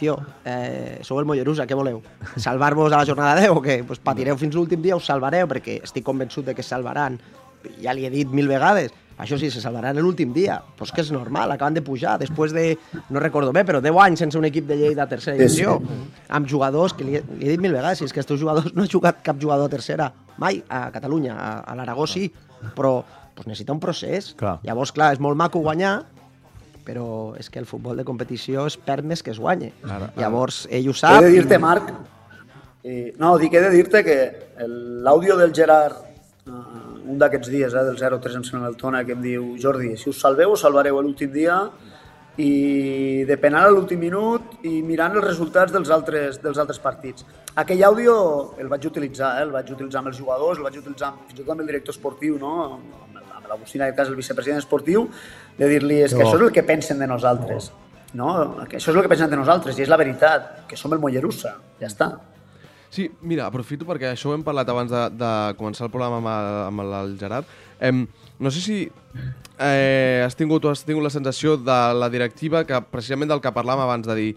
tio, 0.00 0.16
eh, 0.48 0.98
sou 1.06 1.20
el 1.20 1.26
Mollerusa, 1.28 1.66
què 1.68 1.76
voleu? 1.76 2.00
Salvar-vos 2.40 2.92
a 2.92 3.02
la 3.02 3.06
jornada 3.06 3.36
10 3.38 3.52
o 3.52 3.60
què? 3.62 3.82
Pues 3.86 4.00
patireu 4.02 4.38
fins 4.40 4.56
l'últim 4.56 4.80
dia, 4.82 4.96
us 4.96 5.06
salvareu, 5.06 5.46
perquè 5.50 5.78
estic 5.84 6.04
convençut 6.06 6.44
de 6.48 6.54
que 6.56 6.64
es 6.64 6.72
salvaran. 6.72 7.20
Ja 7.84 7.92
li 7.92 8.06
he 8.08 8.10
dit 8.10 8.30
mil 8.32 8.48
vegades, 8.48 8.90
això 9.20 9.36
sí, 9.36 9.50
se 9.52 9.60
salvaran 9.60 9.98
l'últim 10.00 10.32
dia. 10.32 10.62
Pues 10.78 10.90
que 10.96 11.02
és 11.04 11.10
normal, 11.12 11.52
acaben 11.52 11.74
de 11.76 11.82
pujar, 11.84 12.14
després 12.18 12.54
de, 12.56 12.78
no 13.12 13.20
recordo 13.20 13.52
bé, 13.52 13.66
però 13.68 13.82
10 13.84 13.98
anys 14.06 14.22
sense 14.24 14.38
un 14.40 14.46
equip 14.48 14.64
de 14.66 14.78
Lleida 14.80 15.04
a 15.04 15.08
tercera 15.10 15.36
divisió, 15.36 15.76
amb 16.28 16.48
jugadors, 16.48 16.94
que 16.96 17.04
li, 17.04 17.18
he- 17.20 17.24
li 17.36 17.46
he 17.46 17.50
dit 17.52 17.60
mil 17.60 17.76
vegades, 17.76 17.98
si 18.00 18.08
és 18.08 18.12
que 18.16 18.20
estos 18.24 18.40
jugadors 18.40 18.72
no 18.76 18.82
ha 18.82 18.88
jugat 18.88 19.20
cap 19.22 19.36
jugador 19.38 19.68
a 19.68 19.74
tercera, 19.76 20.08
mai, 20.40 20.62
a 20.72 20.86
Catalunya, 20.90 21.36
a, 21.36 21.50
a 21.68 21.76
l'Aragó 21.76 22.06
sí, 22.08 22.30
però 22.74 23.02
pues 23.34 23.46
necessita 23.46 23.72
un 23.76 23.80
procés. 23.80 24.32
Clar. 24.40 24.58
Llavors, 24.64 24.90
clar, 24.92 25.12
és 25.14 25.20
molt 25.20 25.36
maco 25.36 25.60
guanyar, 25.60 25.98
però 26.90 27.08
és 27.38 27.46
que 27.50 27.60
el 27.62 27.66
futbol 27.70 27.96
de 28.00 28.04
competició 28.08 28.66
es 28.66 28.76
perd 28.76 29.06
més 29.06 29.22
que 29.22 29.30
es 29.30 29.38
guanya. 29.38 29.70
Ara, 29.84 29.96
ara. 30.08 30.12
Llavors, 30.18 30.64
ell 30.70 30.88
ho 30.90 30.94
He 30.96 31.00
sap. 31.04 31.22
de 31.22 31.30
dir-te, 31.30 31.58
Marc, 31.62 31.92
eh, 32.82 33.14
no, 33.18 33.36
dic, 33.38 33.54
he 33.54 33.60
de 33.62 33.70
dir-te 33.70 34.02
que 34.02 34.16
el- 34.58 35.04
l'àudio 35.04 35.36
del 35.38 35.54
Gerard, 35.54 35.96
eh, 36.46 36.50
un 37.12 37.18
d'aquests 37.18 37.48
dies, 37.48 37.72
eh, 37.74 37.84
del 37.84 37.96
0-3 37.98 38.34
em 38.36 38.42
sembla 38.44 38.68
el 38.68 38.76
Tona, 38.76 39.04
que 39.04 39.12
em 39.12 39.22
diu, 39.22 39.54
Jordi, 39.58 39.96
si 39.96 40.10
us 40.10 40.18
salveu, 40.20 40.52
us 40.56 40.60
salvareu 40.66 41.00
l'últim 41.00 41.30
dia 41.32 41.60
i 42.40 43.24
de 43.28 43.36
penal 43.36 43.68
a 43.68 43.70
l'últim 43.74 43.98
minut 44.00 44.58
i 44.64 44.80
mirant 44.86 45.14
els 45.18 45.24
resultats 45.26 45.72
dels 45.74 45.90
altres, 45.90 46.40
dels 46.42 46.58
altres 46.58 46.78
partits. 46.78 47.24
Aquell 47.56 47.82
àudio 47.84 48.54
el 48.58 48.68
vaig 48.70 48.86
utilitzar, 48.86 49.38
eh? 49.38 49.42
el 49.42 49.50
vaig 49.50 49.70
utilitzar 49.74 50.00
amb 50.00 50.08
els 50.12 50.18
jugadors, 50.18 50.58
el 50.58 50.64
vaig 50.64 50.78
utilitzar 50.78 51.08
amb, 51.12 51.26
fins 51.28 51.40
i 51.40 51.42
tot 51.42 51.50
amb 51.52 51.60
el 51.60 51.66
director 51.66 51.92
esportiu, 51.94 52.38
no? 52.38 52.52
amb 52.74 53.19
l'Agustí, 53.50 53.78
en 53.78 53.86
aquest 53.86 53.98
cas 54.00 54.08
el 54.12 54.18
vicepresident 54.18 54.62
esportiu, 54.62 55.08
de 55.58 55.68
dir-li 55.68 56.00
és 56.06 56.14
que 56.14 56.20
Que 56.20 56.26
això 56.26 56.38
és 56.40 56.48
el 56.48 56.52
que 56.56 56.64
pensen 56.66 56.98
de 57.02 57.08
nosaltres. 57.10 57.70
No? 58.14 58.32
Que 58.66 58.78
això 58.78 58.90
és 58.90 58.96
el 58.96 59.02
que 59.04 59.12
pensen 59.12 59.30
de 59.30 59.38
nosaltres 59.38 59.78
i 59.78 59.84
és 59.84 59.90
la 59.92 59.98
veritat, 60.00 60.66
que 60.70 60.76
som 60.78 60.92
el 60.94 61.02
Mollerussa, 61.02 61.56
ja 61.80 61.86
està. 61.90 62.12
Sí, 62.90 63.04
mira, 63.22 63.46
aprofito 63.46 63.86
perquè 63.86 64.08
això 64.10 64.32
ho 64.32 64.34
hem 64.34 64.42
parlat 64.42 64.68
abans 64.72 64.90
de, 64.90 65.04
de 65.14 65.34
començar 65.60 65.86
el 65.86 65.92
programa 65.92 66.18
amb 66.18 66.30
el, 66.32 66.56
amb 66.66 66.96
el 67.02 67.12
Gerard. 67.20 67.52
Em, 67.78 68.02
no 68.42 68.50
sé 68.50 68.60
si 68.64 68.78
eh, 69.60 70.22
has 70.24 70.34
tingut 70.34 70.66
has 70.66 70.82
tingut 70.84 71.06
la 71.06 71.12
sensació 71.14 71.54
de 71.56 71.78
la 71.94 72.10
directiva 72.10 72.64
que 72.66 72.80
precisament 72.90 73.30
del 73.30 73.40
que 73.44 73.54
parlàvem 73.54 73.86
abans 73.86 74.10
de 74.10 74.18
dir 74.18 74.32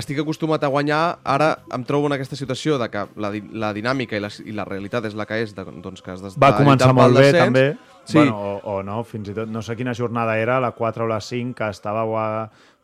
estic 0.00 0.20
acostumat 0.22 0.62
a 0.64 0.70
guanyar, 0.70 1.18
ara 1.26 1.50
em 1.74 1.84
trobo 1.84 2.06
en 2.06 2.14
aquesta 2.14 2.38
situació 2.38 2.78
de 2.78 2.86
que 2.92 3.04
la, 3.20 3.32
la 3.52 3.72
dinàmica 3.74 4.16
i 4.16 4.22
la, 4.22 4.30
i 4.46 4.54
la 4.54 4.64
realitat 4.64 5.08
és 5.10 5.16
la 5.18 5.26
que 5.26 5.40
és, 5.42 5.54
de, 5.56 5.64
doncs 5.82 6.00
que 6.00 6.14
has 6.14 6.22
de, 6.22 6.30
Va 6.38 6.52
de 6.54 6.62
començar 6.62 6.92
molt 6.94 7.16
bé, 7.18 7.26
descens. 7.32 7.50
també. 7.50 7.64
Sí, 8.10 8.18
Bueno, 8.18 8.36
o, 8.36 8.54
o 8.74 8.82
no, 8.82 9.00
fins 9.06 9.30
i 9.30 9.34
tot, 9.36 9.48
no 9.48 9.62
sé 9.62 9.76
quina 9.78 9.94
jornada 9.94 10.34
era, 10.38 10.58
la 10.62 10.72
4 10.74 11.06
o 11.06 11.10
la 11.10 11.20
5, 11.22 11.54
que 11.60 11.68
estàveu 11.70 12.16
a, 12.18 12.26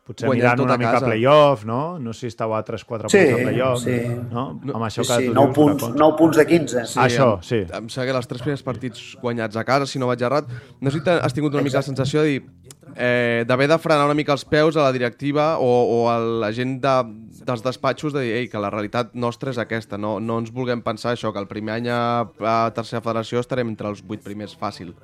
potser 0.07 0.27
Guanyant 0.29 0.43
mirant 0.55 0.63
una 0.65 0.73
a 0.75 0.81
mica 0.81 0.91
casa. 0.95 1.05
playoff, 1.11 1.65
no? 1.67 1.79
No 1.99 2.13
sé 2.15 2.25
si 2.25 2.31
estàveu 2.33 2.55
a 2.57 2.63
3-4 2.65 3.11
Sí, 3.11 3.17
punts 3.19 3.37
de 3.37 3.43
playoff, 3.49 3.83
sí. 3.83 3.97
no? 4.31 4.45
Amb 4.73 4.85
això 4.87 5.03
Sí, 5.03 5.11
que 5.11 5.19
sí, 5.19 5.27
tu 5.27 5.33
9 5.35 5.45
dius, 5.47 5.55
punts, 5.59 5.83
Bracons. 5.83 5.99
9 5.99 6.17
punts 6.23 6.37
de 6.41 6.45
15. 6.47 6.85
Sí, 6.93 6.99
Això, 7.03 7.27
em, 7.37 7.43
sí. 7.43 7.59
Em 7.67 7.89
sembla 7.91 8.11
que 8.11 8.17
els 8.23 8.27
tres 8.31 8.41
primers 8.47 8.63
partits 8.63 9.03
guanyats 9.21 9.55
a 9.59 9.63
casa, 9.67 9.85
si 9.85 9.99
no 9.99 10.07
vaig 10.07 10.21
errat, 10.23 10.47
no 10.81 10.91
sé 10.91 11.01
si 11.03 11.09
has 11.19 11.33
tingut 11.37 11.53
una 11.53 11.63
mica 11.67 11.77
la 11.77 11.85
sensació 11.85 12.23
de 12.23 12.27
dir 12.37 12.41
eh, 12.95 13.43
d'haver 13.47 13.67
de 13.69 13.77
frenar 13.77 14.05
una 14.07 14.15
mica 14.17 14.31
els 14.33 14.45
peus 14.45 14.77
a 14.77 14.81
la 14.87 14.91
directiva 14.95 15.57
o, 15.59 15.67
o 15.67 16.09
a 16.09 16.17
la 16.19 16.51
gent 16.55 16.79
de, 16.81 16.95
dels 17.45 17.61
despatxos 17.63 18.13
de 18.15 18.21
dir 18.23 18.31
Ei, 18.39 18.47
que 18.49 18.57
la 18.63 18.71
realitat 18.73 19.13
nostra 19.13 19.51
és 19.51 19.59
aquesta, 19.61 19.97
no, 19.99 20.19
no 20.19 20.39
ens 20.39 20.49
vulguem 20.55 20.81
pensar 20.81 21.13
això, 21.13 21.33
que 21.35 21.39
el 21.43 21.47
primer 21.51 21.75
any 21.77 21.89
a, 21.93 21.99
a 22.41 22.57
tercera 22.73 23.01
federació 23.03 23.39
estarem 23.43 23.67
entre 23.69 23.91
els 23.91 24.01
vuit 24.01 24.23
primers 24.23 24.55
fàcil. 24.57 24.95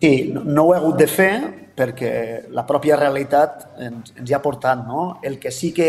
Sí, 0.00 0.32
no, 0.34 0.64
ho 0.64 0.74
he 0.74 0.80
hagut 0.80 0.98
de 1.00 1.06
fer 1.08 1.32
perquè 1.76 2.10
la 2.52 2.64
pròpia 2.68 2.98
realitat 2.98 3.78
ens, 3.80 4.12
ens 4.16 4.30
hi 4.30 4.34
ha 4.36 4.42
portat, 4.44 4.82
no? 4.84 5.20
El 5.24 5.38
que 5.40 5.52
sí 5.52 5.72
que 5.76 5.88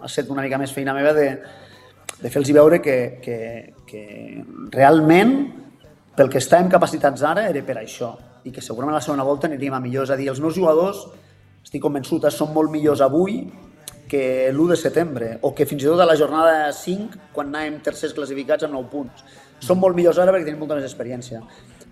ha 0.00 0.08
estat 0.08 0.30
una 0.30 0.42
mica 0.42 0.58
més 0.58 0.74
feina 0.74 0.94
meva 0.94 1.12
de, 1.14 1.28
de 2.20 2.30
fer-los 2.30 2.52
veure 2.54 2.80
que, 2.82 2.96
que, 3.22 3.38
que 3.86 4.02
realment 4.74 5.36
pel 6.16 6.30
que 6.32 6.40
estàvem 6.42 6.70
capacitats 6.72 7.22
ara 7.26 7.46
era 7.50 7.62
per 7.66 7.78
això 7.82 8.14
i 8.46 8.52
que 8.54 8.62
segurament 8.62 8.94
la 8.94 9.04
segona 9.04 9.26
volta 9.26 9.50
aniríem 9.50 9.74
a 9.74 9.82
millor. 9.82 10.06
És 10.06 10.14
a 10.14 10.18
dir, 10.18 10.28
els 10.30 10.40
meus 10.42 10.54
jugadors, 10.54 11.02
estic 11.66 11.82
convençut, 11.82 12.26
són 12.30 12.52
molt 12.54 12.70
millors 12.72 13.02
avui 13.04 13.42
que 14.06 14.22
l'1 14.52 14.68
de 14.70 14.76
setembre 14.78 15.32
o 15.42 15.50
que 15.54 15.66
fins 15.66 15.82
i 15.82 15.88
tot 15.90 16.00
a 16.00 16.06
la 16.06 16.14
jornada 16.18 16.70
5 16.72 17.32
quan 17.34 17.50
anàvem 17.50 17.80
tercers 17.86 18.14
classificats 18.14 18.66
amb 18.66 18.78
9 18.78 18.90
punts. 18.92 19.24
Són 19.58 19.80
molt 19.82 19.98
millors 19.98 20.20
ara 20.22 20.34
perquè 20.34 20.46
tenim 20.46 20.62
molta 20.62 20.78
més 20.78 20.86
experiència. 20.86 21.42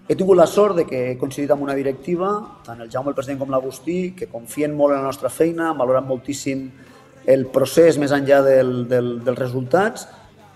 He 0.07 0.15
tingut 0.19 0.37
la 0.37 0.45
sort 0.45 0.77
de 0.77 0.85
que 0.85 0.99
he 1.11 1.13
coincidit 1.17 1.53
amb 1.55 1.65
una 1.65 1.75
directiva, 1.77 2.35
tant 2.67 2.83
el 2.85 2.91
Jaume, 2.93 3.09
el 3.13 3.17
president, 3.17 3.39
com 3.41 3.53
l'Agustí, 3.55 4.13
que 4.19 4.29
confien 4.29 4.75
molt 4.77 4.93
en 4.93 5.01
la 5.01 5.09
nostra 5.09 5.31
feina, 5.33 5.71
valoren 5.79 6.05
moltíssim 6.05 6.67
el 7.33 7.47
procés 7.55 7.97
més 7.97 8.13
enllà 8.13 8.43
del, 8.45 8.75
del, 8.91 9.09
dels 9.25 9.41
resultats, 9.41 10.05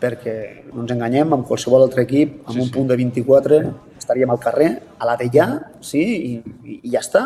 perquè 0.03 0.35
no 0.75 0.85
ens 0.85 0.93
enganyem, 0.93 1.33
amb 1.33 1.49
qualsevol 1.49 1.87
altre 1.87 2.05
equip, 2.05 2.43
amb 2.45 2.59
sí, 2.59 2.61
un 2.61 2.69
sí. 2.69 2.75
punt 2.77 2.93
de 2.93 2.99
24, 3.01 3.63
estaríem 3.97 4.35
al 4.35 4.43
carrer, 4.43 4.69
a 5.01 5.09
la 5.09 5.17
d'allà, 5.17 5.49
sí, 5.81 6.05
i, 6.05 6.55
i, 6.69 6.79
ja 6.93 7.01
està. 7.01 7.25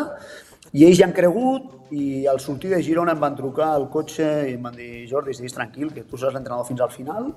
I 0.73 0.87
ells 0.87 1.01
hi 1.01 1.05
han 1.05 1.13
cregut 1.13 1.91
i 1.93 2.23
al 2.25 2.39
sortir 2.41 2.71
de 2.71 2.79
Girona 2.81 3.13
em 3.13 3.19
van 3.21 3.35
trucar 3.37 3.73
al 3.75 3.89
cotxe 3.93 4.25
i 4.47 4.55
em 4.55 4.63
van 4.63 4.79
dir 4.79 5.03
Jordi, 5.11 5.35
estiguis 5.35 5.59
tranquil, 5.59 5.91
que 5.93 6.07
tu 6.07 6.17
seràs 6.17 6.39
l'entrenador 6.39 6.65
fins 6.71 6.81
al 6.81 6.95
final, 6.95 7.33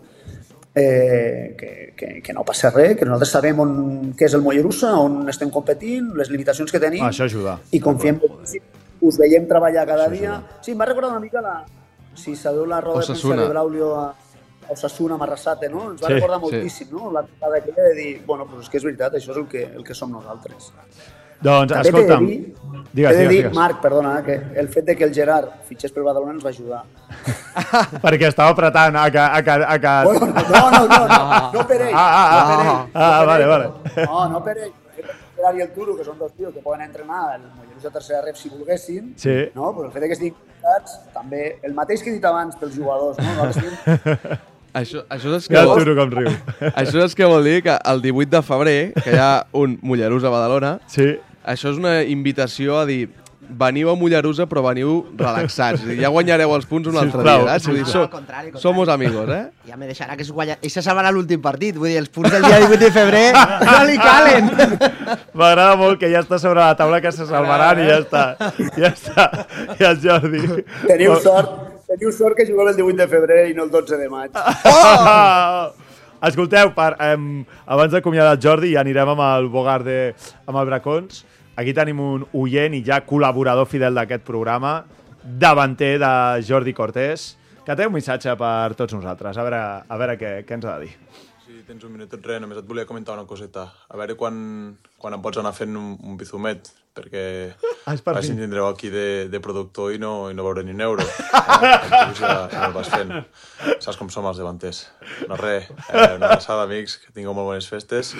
eh, 0.76 1.54
que, 1.58 1.70
que, 1.96 2.08
que 2.22 2.32
no 2.36 2.44
passa 2.44 2.70
res, 2.70 2.96
que 2.98 3.06
nosaltres 3.08 3.32
sabem 3.32 3.60
on, 3.64 3.72
què 4.18 4.26
és 4.28 4.34
el 4.36 4.42
Mollerussa, 4.44 4.92
on 5.00 5.22
estem 5.32 5.50
competint, 5.50 6.10
les 6.18 6.28
limitacions 6.30 6.70
que 6.72 6.80
tenim 6.82 7.06
Això 7.06 7.24
ajuda. 7.24 7.56
i 7.72 7.80
confiem 7.80 8.20
moltíssim. 8.20 8.62
Us 9.06 9.18
veiem 9.20 9.44
treballar 9.48 9.86
cada 9.88 10.06
dia. 10.12 10.36
Sí, 10.64 10.72
em 10.72 10.80
va 10.80 10.86
recordar 10.88 11.10
una 11.16 11.20
mica 11.24 11.40
la... 11.44 11.56
Si 12.16 12.32
sabeu 12.36 12.64
la 12.68 12.78
roda 12.80 13.00
de 13.02 13.06
premsa 13.12 13.36
de 13.36 13.48
Braulio 13.48 13.90
a, 14.00 14.06
Osasuna, 14.72 15.14
amb 15.14 15.22
Arrasate, 15.26 15.68
no? 15.68 15.90
Ens 15.92 16.00
va 16.02 16.08
Sí, 16.08 16.14
recordar 16.14 16.38
sí. 16.40 16.44
moltíssim, 16.46 16.88
no? 16.92 17.10
La 17.12 17.22
trucada 17.22 17.58
aquella 17.58 17.82
de 17.90 17.94
dir, 17.94 18.22
bueno, 18.26 18.46
pues 18.50 18.64
és 18.64 18.70
que 18.72 18.78
és 18.80 18.84
veritat, 18.88 19.14
això 19.14 19.30
és 19.34 19.36
el 19.42 19.46
que, 19.52 19.62
el 19.68 19.84
que 19.84 19.94
som 19.94 20.10
nosaltres. 20.10 20.72
Doncs, 21.42 21.72
També 21.72 21.88
escolta'm, 21.88 22.26
de 22.26 22.32
dir, 22.32 22.54
digues, 22.96 23.12
he 23.12 23.16
de 23.16 23.28
dir 23.28 23.36
digues. 23.42 23.54
Marc, 23.54 23.80
perdona, 23.82 24.22
que 24.24 24.38
el 24.56 24.68
fet 24.72 24.86
de 24.86 24.96
que 24.96 25.04
el 25.04 25.12
Gerard 25.14 25.50
fitxés 25.68 25.92
pel 25.92 26.04
Badalona 26.06 26.32
ens 26.32 26.44
va 26.44 26.50
ajudar. 26.54 26.82
Perquè 28.04 28.28
estava 28.30 28.54
apretant 28.54 28.96
a 28.96 29.04
que... 29.10 29.20
A 29.20 29.42
que, 29.44 29.50
a 29.66 29.76
que... 29.78 29.94
Bueno, 30.08 30.26
no, 30.26 30.70
no, 30.70 30.80
no, 30.88 31.06
no, 31.06 31.52
no 31.52 31.66
per 31.68 31.80
ell. 31.82 31.92
Ah, 31.92 32.08
ah, 32.16 32.26
ah, 32.32 32.48
no 32.48 32.56
per 32.56 32.64
ell, 32.64 32.90
ah, 32.94 33.12
no 33.12 33.20
per 33.20 33.26
vale, 33.26 33.44
ell, 33.44 33.48
vale. 33.50 34.06
No, 34.06 34.28
no 34.32 34.42
per 34.44 34.56
ell. 34.58 34.72
El 34.96 35.12
Gerard 35.36 35.58
i 35.58 35.62
el 35.66 35.70
Turo, 35.76 35.94
que 35.98 36.04
són 36.06 36.16
dos 36.18 36.32
tios 36.32 36.54
que 36.54 36.62
poden 36.64 36.80
entrenar 36.86 37.34
el 37.36 37.42
Mollerussa 37.58 37.90
tercera 37.92 38.22
rep 38.24 38.36
si 38.40 38.48
volguessin, 38.48 39.12
Sí. 39.20 39.34
no? 39.54 39.74
Però 39.76 39.84
el 39.90 39.92
fet 39.92 40.02
de 40.06 40.08
que 40.08 40.16
estiguin 40.16 40.34
connectats, 40.40 40.94
també, 41.12 41.42
el 41.62 41.74
mateix 41.76 42.00
que 42.02 42.08
he 42.10 42.14
dit 42.16 42.24
abans 42.24 42.56
pels 42.56 42.72
jugadors, 42.74 43.18
no? 43.20 43.34
Nosaltres 43.44 44.40
Això, 44.76 45.00
això 45.08 45.30
és 45.36 45.46
que 45.48 45.54
Ja 45.56 45.62
el 45.64 45.68
vol, 45.70 45.78
turo 45.80 45.94
com 45.96 46.10
riu. 46.12 46.32
això 46.80 47.00
és 47.04 47.14
que 47.16 47.24
vol 47.28 47.44
dir 47.48 47.62
que 47.64 47.76
el 47.92 48.02
18 48.04 48.28
de 48.34 48.40
febrer, 48.44 48.80
que 49.04 49.14
hi 49.14 49.20
ha 49.20 49.46
un 49.56 49.78
Mollerús 49.82 50.24
a 50.24 50.32
Badalona, 50.32 50.78
Sí. 50.92 51.14
Això 51.46 51.70
és 51.72 51.78
una 51.78 52.00
invitació 52.02 52.80
a 52.80 52.84
dir 52.88 53.06
veniu 53.48 53.90
a 53.90 53.94
Mollerusa 53.94 54.46
però 54.50 54.62
veniu 54.64 54.96
relaxats. 55.18 55.84
Ja 56.00 56.10
guanyareu 56.12 56.52
els 56.56 56.66
punts 56.66 56.88
un 56.90 56.96
altre 56.98 57.20
Sisplau, 57.20 57.44
dia. 57.44 57.54
Eh? 57.54 57.62
Vull 57.66 57.78
dir, 57.78 57.84
so, 57.86 58.02
contrari, 58.10 58.50
contrari. 58.50 58.62
somos 58.62 58.90
amigos, 58.90 59.30
eh? 59.30 59.44
Ja 59.68 59.78
me 59.78 59.86
deixarà 59.86 60.16
que 60.16 60.26
es 60.26 60.32
guanya... 60.34 60.58
I 60.62 60.70
se 60.72 60.82
salvarà 60.82 61.12
l'últim 61.14 61.42
partit. 61.44 61.78
Vull 61.78 61.92
dir, 61.92 62.00
els 62.02 62.10
punts 62.12 62.32
del 62.32 62.46
dia 62.46 62.58
18 62.64 62.80
de 62.82 62.90
febrer 62.94 63.24
no 63.36 63.78
li 63.86 63.96
calen. 64.00 64.50
M'agrada 65.38 65.78
molt 65.78 66.00
que 66.02 66.10
ja 66.12 66.24
està 66.24 66.40
sobre 66.42 66.60
la 66.62 66.74
taula 66.78 67.00
que 67.04 67.14
se 67.14 67.28
salvaran 67.28 67.82
i 67.82 67.88
ja 67.88 68.02
està. 68.02 68.26
Ja 68.76 68.92
està. 68.92 69.28
I 69.78 69.88
el 69.92 70.02
Jordi. 70.02 70.44
Teniu 70.86 71.16
sort, 71.22 71.56
teniu 71.86 72.12
sort 72.14 72.38
que 72.38 72.48
jugueu 72.48 72.72
el 72.72 72.78
18 72.78 73.02
de 73.04 73.10
febrer 73.14 73.42
i 73.52 73.56
no 73.56 73.68
el 73.68 73.74
12 73.74 74.00
de 74.02 74.10
maig. 74.10 74.34
Oh! 74.66 75.74
Escolteu, 76.26 76.70
per, 76.74 76.94
um, 77.12 77.44
abans 77.68 77.92
d'acomiadar 77.92 78.34
el 78.34 78.42
Jordi 78.42 78.72
ja 78.72 78.80
anirem 78.82 79.12
amb 79.12 79.22
el 79.22 79.50
Bogart 79.52 79.84
de, 79.86 79.98
amb 80.48 80.58
el 80.58 80.70
Bracons. 80.72 81.22
Aquí 81.56 81.72
tenim 81.72 82.00
un 82.04 82.24
oient 82.36 82.74
i 82.76 82.82
ja 82.84 82.98
col·laborador 83.08 83.64
fidel 83.64 83.96
d'aquest 83.96 84.26
programa, 84.28 84.82
davanter 85.24 85.94
de 86.02 86.10
Jordi 86.44 86.74
Cortés, 86.76 87.30
que 87.64 87.74
té 87.74 87.86
un 87.88 87.94
missatge 87.94 88.34
per 88.36 88.74
tots 88.76 88.92
nosaltres. 88.92 89.38
A 89.40 89.46
veure, 89.46 89.60
a 89.88 89.96
veure 89.96 90.18
què, 90.20 90.32
què 90.44 90.58
ens 90.58 90.66
ha 90.68 90.74
de 90.76 90.84
dir. 90.84 91.22
Si 91.46 91.62
tens 91.64 91.86
un 91.88 91.94
minutet, 91.94 92.20
res, 92.28 92.42
només 92.44 92.60
et 92.60 92.66
volia 92.68 92.84
comentar 92.84 93.16
una 93.16 93.24
coseta. 93.24 93.64
A 93.88 93.96
veure 93.96 94.18
quan, 94.20 94.36
quan 95.00 95.16
em 95.16 95.22
pots 95.24 95.40
anar 95.40 95.54
fent 95.56 95.72
un, 95.80 95.94
un 95.96 96.18
bizumet, 96.20 96.68
perquè 96.96 97.24
Ah, 97.86 97.94
per 98.04 98.18
així 98.18 98.34
tindreu 98.36 98.66
aquí 98.66 98.90
de, 98.92 99.06
de 99.32 99.40
productor 99.40 99.94
i 99.94 100.00
no, 100.02 100.26
i 100.28 100.36
no 100.36 100.44
veure 100.44 100.64
ni 100.66 100.74
un 100.76 100.82
euro. 100.84 101.06
Eh, 101.06 102.10
ja, 102.20 102.34
ja 102.52 102.66
el 102.66 102.76
vas 102.76 102.90
fent. 102.92 103.14
Saps 103.80 103.96
com 103.96 104.12
som 104.12 104.28
els 104.28 104.42
davanters. 104.42 104.82
No 105.24 105.40
res, 105.40 105.70
eh, 105.88 106.04
una 106.18 106.34
abraçada, 106.34 106.68
amics, 106.68 106.98
que 107.00 107.16
tingueu 107.16 107.32
molt 107.32 107.54
bones 107.54 107.70
festes 107.72 108.12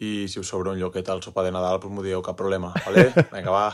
i 0.00 0.28
si 0.30 0.40
us 0.40 0.48
sobra 0.48 0.72
un 0.74 0.80
lloquet 0.80 1.08
al 1.10 1.22
sopar 1.24 1.44
de 1.46 1.52
Nadal, 1.54 1.80
doncs 1.82 1.94
m'ho 1.94 2.06
dieu, 2.06 2.22
cap 2.22 2.38
problema, 2.38 2.72
vale? 2.86 3.10
Vinga, 3.34 3.50
va. 3.50 3.68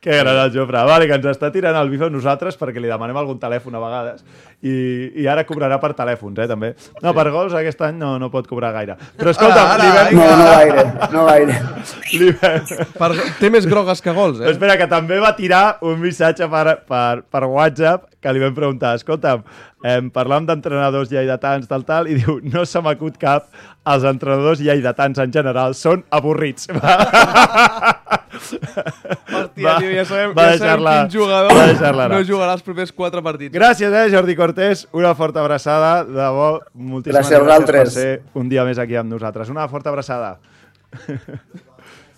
Que 0.00 0.16
gran 0.16 0.38
el 0.38 0.52
Jofre. 0.54 0.80
Vale, 0.88 1.04
que 1.04 1.16
ens 1.18 1.26
està 1.28 1.50
tirant 1.52 1.76
el 1.76 1.90
bif 1.92 2.00
a 2.06 2.08
nosaltres 2.08 2.56
perquè 2.56 2.80
li 2.80 2.88
demanem 2.88 3.18
algun 3.20 3.36
telèfon 3.42 3.74
a 3.76 3.82
vegades 3.82 4.22
i, 4.64 4.72
i 5.20 5.26
ara 5.28 5.44
cobrarà 5.44 5.76
per 5.82 5.90
telèfons, 5.98 6.38
eh, 6.40 6.46
també. 6.48 6.70
No, 7.04 7.12
per 7.16 7.26
gols 7.34 7.52
aquest 7.58 7.84
any 7.84 7.98
no, 8.00 8.14
no 8.22 8.30
pot 8.32 8.48
cobrar 8.48 8.70
gaire. 8.72 8.96
Però 9.20 9.34
escolta, 9.34 9.66
Ara, 9.74 9.82
li 9.82 9.90
ara, 9.90 10.06
vam... 10.06 10.16
No, 10.16 10.28
no 10.40 10.46
gaire, 10.48 10.86
no 11.12 11.26
gaire. 11.28 12.86
Per, 12.96 13.10
té 13.36 13.50
més 13.52 13.68
grogues 13.68 14.00
que 14.00 14.16
gols, 14.16 14.40
eh? 14.40 14.48
Espera, 14.54 14.78
que 14.80 14.88
també 14.88 15.20
va 15.20 15.34
tirar 15.36 15.64
un 15.84 16.00
missatge 16.00 16.48
per, 16.48 16.78
per, 16.88 17.20
per 17.28 17.44
WhatsApp 17.44 18.08
que 18.20 18.32
li 18.32 18.40
vam 18.40 18.56
preguntar, 18.56 18.94
escolta'm, 18.96 19.44
eh, 19.84 19.98
parlàvem 20.16 20.48
d'entrenadors 20.48 21.12
lleidatans, 21.12 21.68
tal, 21.68 21.84
tal, 21.88 22.08
i 22.08 22.16
diu, 22.16 22.40
no 22.48 22.64
se 22.68 22.80
m'acut 22.84 23.20
cap, 23.20 23.52
els 23.88 24.08
entrenadors 24.08 24.64
lleidatans 24.64 25.20
en 25.20 25.36
general 25.36 25.76
són 25.76 26.04
avorrits. 26.16 26.68
Hòstia, 28.58 29.76
tio, 29.78 29.92
ja 29.94 30.04
sabem, 30.08 30.34
va 30.36 30.46
ja 30.50 30.58
sabem 30.60 30.84
quin 30.86 31.12
jugador 31.14 31.54
va 31.54 32.08
no 32.12 32.20
jugarà 32.26 32.56
els 32.58 32.66
primers 32.66 32.92
quatre 32.92 33.22
partits. 33.24 33.54
Gràcies, 33.54 33.92
eh, 33.92 34.10
Jordi 34.12 34.36
Cortés. 34.38 34.86
Una 34.96 35.14
forta 35.14 35.44
abraçada. 35.44 36.04
De 36.04 36.28
bo, 36.34 36.50
moltíssimes 36.74 37.30
Gràcies 37.30 37.46
gràcies 37.46 37.70
per 37.70 37.88
ser 37.94 38.10
un 38.34 38.48
dia 38.52 38.64
més 38.68 38.78
aquí 38.82 38.98
amb 39.00 39.12
nosaltres. 39.12 39.50
Una 39.52 39.68
forta 39.68 39.92
abraçada. 39.92 40.38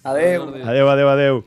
Adéu. 0.03 0.49
Adéu, 0.67 0.89
adéu, 0.89 1.09
adéu. 1.09 1.45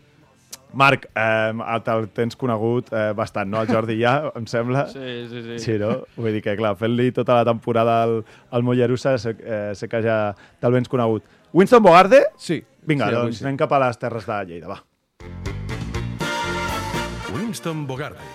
Marc, 0.76 1.06
eh, 1.16 1.80
te'l 1.88 2.10
tens 2.12 2.36
conegut 2.36 2.90
eh, 2.92 3.14
bastant, 3.16 3.48
no? 3.48 3.62
El 3.64 3.72
Jordi 3.72 3.96
ja, 4.02 4.32
em 4.36 4.48
sembla. 4.52 4.86
Sí, 4.92 5.24
sí, 5.32 5.44
sí. 5.46 5.60
Sí, 5.64 5.78
no? 5.80 6.02
Vull 6.20 6.36
dir 6.36 6.42
que, 6.44 6.56
clar, 6.60 6.74
fent-li 6.80 7.14
tota 7.16 7.38
la 7.40 7.46
temporada 7.48 8.02
al, 8.04 8.18
al 8.52 8.66
Mollerussa 8.68 9.16
sé, 9.22 9.38
eh, 9.40 9.72
sé 9.76 9.88
que 9.92 10.04
ja 10.04 10.18
te'l 10.60 10.76
vens 10.76 10.92
conegut. 10.92 11.24
Winston 11.56 11.84
Bogarde? 11.84 12.26
Sí. 12.36 12.60
Vinga, 12.86 13.10
sí, 13.10 13.16
doncs 13.18 13.40
sí. 13.40 13.46
anem 13.46 13.58
cap 13.60 13.74
a 13.74 13.82
les 13.88 13.98
terres 14.02 14.28
de 14.30 14.42
Lleida, 14.50 14.70
va. 14.70 14.82
Winston 17.36 17.86
Bogarde, 17.88 18.28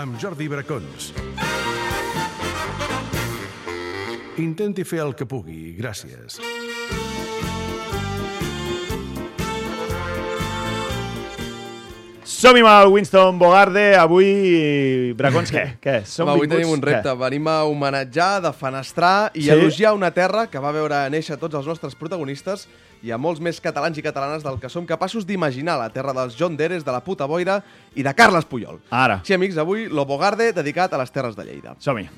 amb 0.00 0.20
Jordi 0.22 0.48
Bracons. 0.48 1.10
Intenti 4.36 4.84
fer 4.84 5.00
el 5.06 5.14
que 5.16 5.26
pugui, 5.28 5.74
gràcies. 5.78 6.40
Som-hi 12.26 12.58
amb 12.64 12.68
el 12.72 12.88
Winston 12.90 13.36
Bogarde. 13.38 13.94
Avui, 13.94 15.12
Bracons, 15.14 15.52
què? 15.54 15.76
què? 15.78 16.00
Som 16.10 16.26
Home, 16.26 16.40
avui 16.40 16.48
tenim 16.50 16.72
un 16.74 16.80
repte. 16.82 17.06
Què? 17.06 17.18
Venim 17.20 17.46
a 17.46 17.60
homenatjar, 17.70 18.40
defenestrar 18.42 19.30
i 19.32 19.44
Sí? 19.46 19.50
elogiar 19.54 19.92
una 19.94 20.10
terra 20.10 20.48
que 20.50 20.58
va 20.58 20.72
veure 20.74 21.04
néixer 21.08 21.36
tots 21.38 21.54
els 21.54 21.68
nostres 21.70 21.94
protagonistes 21.94 22.66
i 23.06 23.12
a 23.12 23.16
molts 23.18 23.38
més 23.38 23.60
catalans 23.62 23.96
i 23.98 24.02
catalanes 24.02 24.42
del 24.42 24.58
que 24.58 24.68
som 24.68 24.84
capaços 24.84 25.24
d'imaginar 25.24 25.78
la 25.78 25.88
terra 25.90 26.12
dels 26.12 26.34
John 26.36 26.56
Deres, 26.56 26.82
de 26.84 26.90
la 26.90 27.00
puta 27.04 27.26
boira 27.26 27.62
i 27.94 28.02
de 28.02 28.12
Carles 28.14 28.44
Puyol. 28.44 28.80
Ara. 28.90 29.20
Sí, 29.22 29.32
amics, 29.32 29.56
avui 29.56 29.86
lo 29.86 30.04
Bogarde 30.04 30.52
dedicat 30.52 30.92
a 30.92 30.98
les 30.98 31.12
terres 31.12 31.36
de 31.36 31.44
Lleida. 31.44 31.76
Som-hi. 31.78 32.08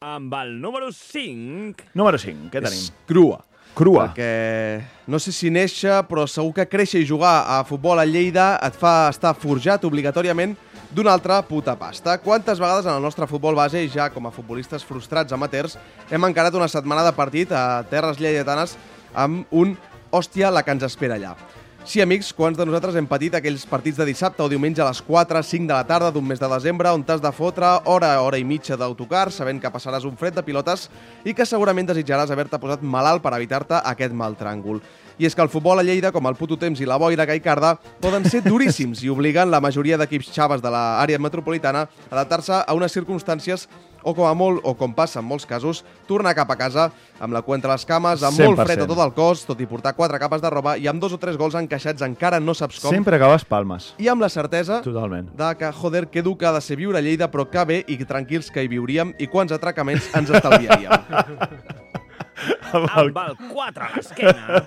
Amb 0.00 0.32
el 0.40 0.58
número 0.58 0.90
5... 0.90 1.92
Número 1.92 2.16
5, 2.16 2.48
què 2.48 2.62
tenim? 2.64 2.80
És 2.80 2.92
crua. 3.06 3.44
Crua. 3.74 4.10
Perquè 4.10 4.82
no 5.10 5.18
sé 5.18 5.32
si 5.34 5.50
néixer, 5.50 6.02
però 6.08 6.26
segur 6.30 6.52
que 6.58 6.68
créixer 6.70 7.02
i 7.02 7.06
jugar 7.08 7.44
a 7.50 7.60
futbol 7.66 7.98
a 7.98 8.06
Lleida 8.06 8.52
et 8.62 8.76
fa 8.78 9.10
estar 9.10 9.32
forjat 9.34 9.84
obligatòriament 9.88 10.56
d'una 10.90 11.14
altra 11.14 11.40
puta 11.46 11.76
pasta. 11.78 12.16
Quantes 12.22 12.58
vegades 12.58 12.86
en 12.86 12.96
el 12.96 13.02
nostre 13.02 13.26
futbol 13.30 13.54
base, 13.58 13.82
ja 13.90 14.10
com 14.10 14.26
a 14.26 14.34
futbolistes 14.34 14.84
frustrats 14.86 15.32
amateurs, 15.32 15.78
hem 16.10 16.26
encarat 16.26 16.54
una 16.58 16.68
setmana 16.68 17.06
de 17.06 17.14
partit 17.14 17.52
a 17.54 17.82
terres 17.90 18.18
lleidatanes 18.18 18.76
amb 19.14 19.46
un 19.50 19.76
hòstia 20.10 20.50
la 20.50 20.64
que 20.66 20.74
ens 20.74 20.86
espera 20.86 21.18
allà. 21.18 21.36
Sí, 21.82 21.98
amics, 22.04 22.28
quants 22.36 22.58
de 22.58 22.64
nosaltres 22.68 22.94
hem 23.00 23.06
patit 23.08 23.34
aquells 23.34 23.62
partits 23.66 23.96
de 23.98 24.04
dissabte 24.04 24.44
o 24.44 24.48
diumenge 24.52 24.82
a 24.84 24.86
les 24.90 25.00
4, 25.02 25.40
5 25.42 25.66
de 25.66 25.72
la 25.72 25.86
tarda 25.88 26.10
d'un 26.12 26.26
mes 26.28 26.38
de 26.38 26.48
desembre 26.52 26.92
on 26.92 27.02
t'has 27.02 27.22
de 27.24 27.32
fotre 27.32 27.66
hora, 27.88 28.12
hora 28.20 28.38
i 28.38 28.44
mitja 28.44 28.76
d'autocar 28.76 29.30
sabent 29.32 29.58
que 29.62 29.72
passaràs 29.72 30.04
un 30.04 30.14
fred 30.20 30.36
de 30.36 30.44
pilotes 30.44 30.90
i 31.24 31.32
que 31.34 31.48
segurament 31.48 31.88
desitjaràs 31.88 32.30
haver-te 32.30 32.60
posat 32.60 32.84
malalt 32.84 33.24
per 33.24 33.32
evitar-te 33.34 33.80
aquest 33.80 34.12
mal 34.14 34.36
tràngol. 34.36 34.82
I 35.18 35.26
és 35.26 35.34
que 35.34 35.42
el 35.42 35.50
futbol 35.52 35.80
a 35.80 35.82
Lleida, 35.82 36.12
com 36.12 36.28
el 36.28 36.36
puto 36.36 36.56
temps 36.60 36.80
i 36.80 36.86
la 36.88 37.00
boira 37.00 37.26
que 37.26 37.34
hi 37.36 37.42
carda, 37.44 37.74
poden 38.00 38.28
ser 38.28 38.44
duríssims 38.44 39.02
i 39.02 39.10
obliguen 39.12 39.50
la 39.50 39.60
majoria 39.60 39.98
d'equips 40.00 40.30
xaves 40.36 40.62
de 40.62 40.70
l'àrea 40.70 41.18
metropolitana 41.18 41.88
a 41.88 42.12
adaptar-se 42.12 42.60
a 42.60 42.76
unes 42.76 42.92
circumstàncies 42.92 43.66
o 44.02 44.14
com 44.14 44.26
a 44.26 44.34
molt, 44.34 44.60
o 44.64 44.74
com 44.78 44.94
passa 44.94 45.20
en 45.20 45.26
molts 45.26 45.46
casos, 45.46 45.84
tornar 46.08 46.34
cap 46.34 46.50
a 46.50 46.56
casa 46.56 46.90
amb 47.20 47.34
la 47.34 47.42
cua 47.42 47.56
entre 47.58 47.70
les 47.70 47.84
cames, 47.86 48.22
amb 48.22 48.38
molt 48.38 48.58
100%. 48.58 48.66
fred 48.66 48.84
a 48.84 48.86
tot 48.86 49.02
el 49.04 49.12
cos, 49.16 49.44
tot 49.46 49.60
i 49.60 49.66
portar 49.66 49.94
quatre 49.94 50.18
capes 50.18 50.42
de 50.42 50.50
roba 50.50 50.76
i 50.78 50.88
amb 50.88 51.00
dos 51.00 51.12
o 51.12 51.18
tres 51.18 51.36
gols 51.36 51.54
encaixats 51.54 52.02
encara 52.02 52.40
no 52.40 52.54
saps 52.54 52.80
com. 52.80 52.90
Sempre 52.90 53.16
acabes 53.16 53.44
palmes. 53.44 53.94
I 53.98 54.08
amb 54.08 54.22
la 54.22 54.28
certesa 54.28 54.80
Totalment. 54.82 55.30
de 55.36 55.54
que, 55.56 55.72
joder, 55.72 56.08
que 56.08 56.22
dur 56.22 56.36
que 56.38 56.46
ha 56.46 56.52
de 56.52 56.60
ser 56.60 56.76
viure 56.76 56.98
a 56.98 57.02
Lleida, 57.02 57.30
però 57.30 57.48
que 57.50 57.64
bé 57.64 57.84
i 57.86 57.98
tranquils 58.04 58.50
que 58.50 58.62
hi 58.64 58.68
viuríem 58.68 59.14
i 59.18 59.26
quants 59.26 59.52
atracaments 59.52 60.08
ens 60.14 60.30
estalviaríem. 60.30 60.90
Amb 62.72 62.86
el 62.98 63.12
4 63.50 63.84
a 63.84 63.88
l'esquena. 63.96 64.62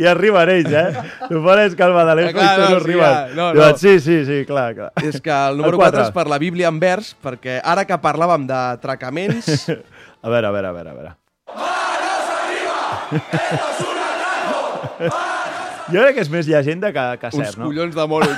I 0.00 0.06
arriben 0.10 0.50
ells, 0.52 0.72
eh? 0.72 1.02
Tu 1.28 1.40
pones 1.44 1.74
calma 1.78 2.02
de 2.08 2.14
l'Ejo 2.18 2.32
Ah, 2.34 2.40
clar, 2.40 2.50
i 2.52 2.56
tu 2.56 2.62
no, 2.62 2.68
no 2.68 2.68
sí, 2.70 2.84
arriben. 2.84 3.04
ja, 3.06 3.28
no, 3.36 3.46
no. 3.54 3.68
Sí, 3.80 3.92
sí, 4.00 4.16
sí, 4.28 4.38
clar, 4.48 4.74
clar. 4.74 4.90
És 5.04 5.20
que 5.24 5.30
el 5.32 5.56
número 5.60 5.76
El 5.76 5.82
4 5.82 5.90
quatre. 5.90 6.06
és 6.08 6.14
per 6.16 6.26
la 6.28 6.38
Bíblia 6.42 6.68
en 6.68 6.80
vers, 6.82 7.14
perquè 7.22 7.60
ara 7.64 7.84
que 7.88 7.96
parlàvem 8.02 8.46
d'atracaments... 8.50 9.68
A 10.22 10.28
veure, 10.28 10.46
a 10.48 10.50
veure, 10.52 10.68
a 10.68 10.72
veure, 10.76 10.90
a 10.90 10.94
veure. 10.98 11.16
Jo 15.90 16.02
crec 16.04 16.14
que 16.14 16.22
és 16.22 16.28
més 16.30 16.46
llegenda 16.46 16.92
que, 16.94 17.04
que 17.18 17.30
uns 17.32 17.48
cert, 17.48 17.56
no? 17.58 17.66
collons 17.66 17.96
de 17.96 18.04
moro. 18.06 18.28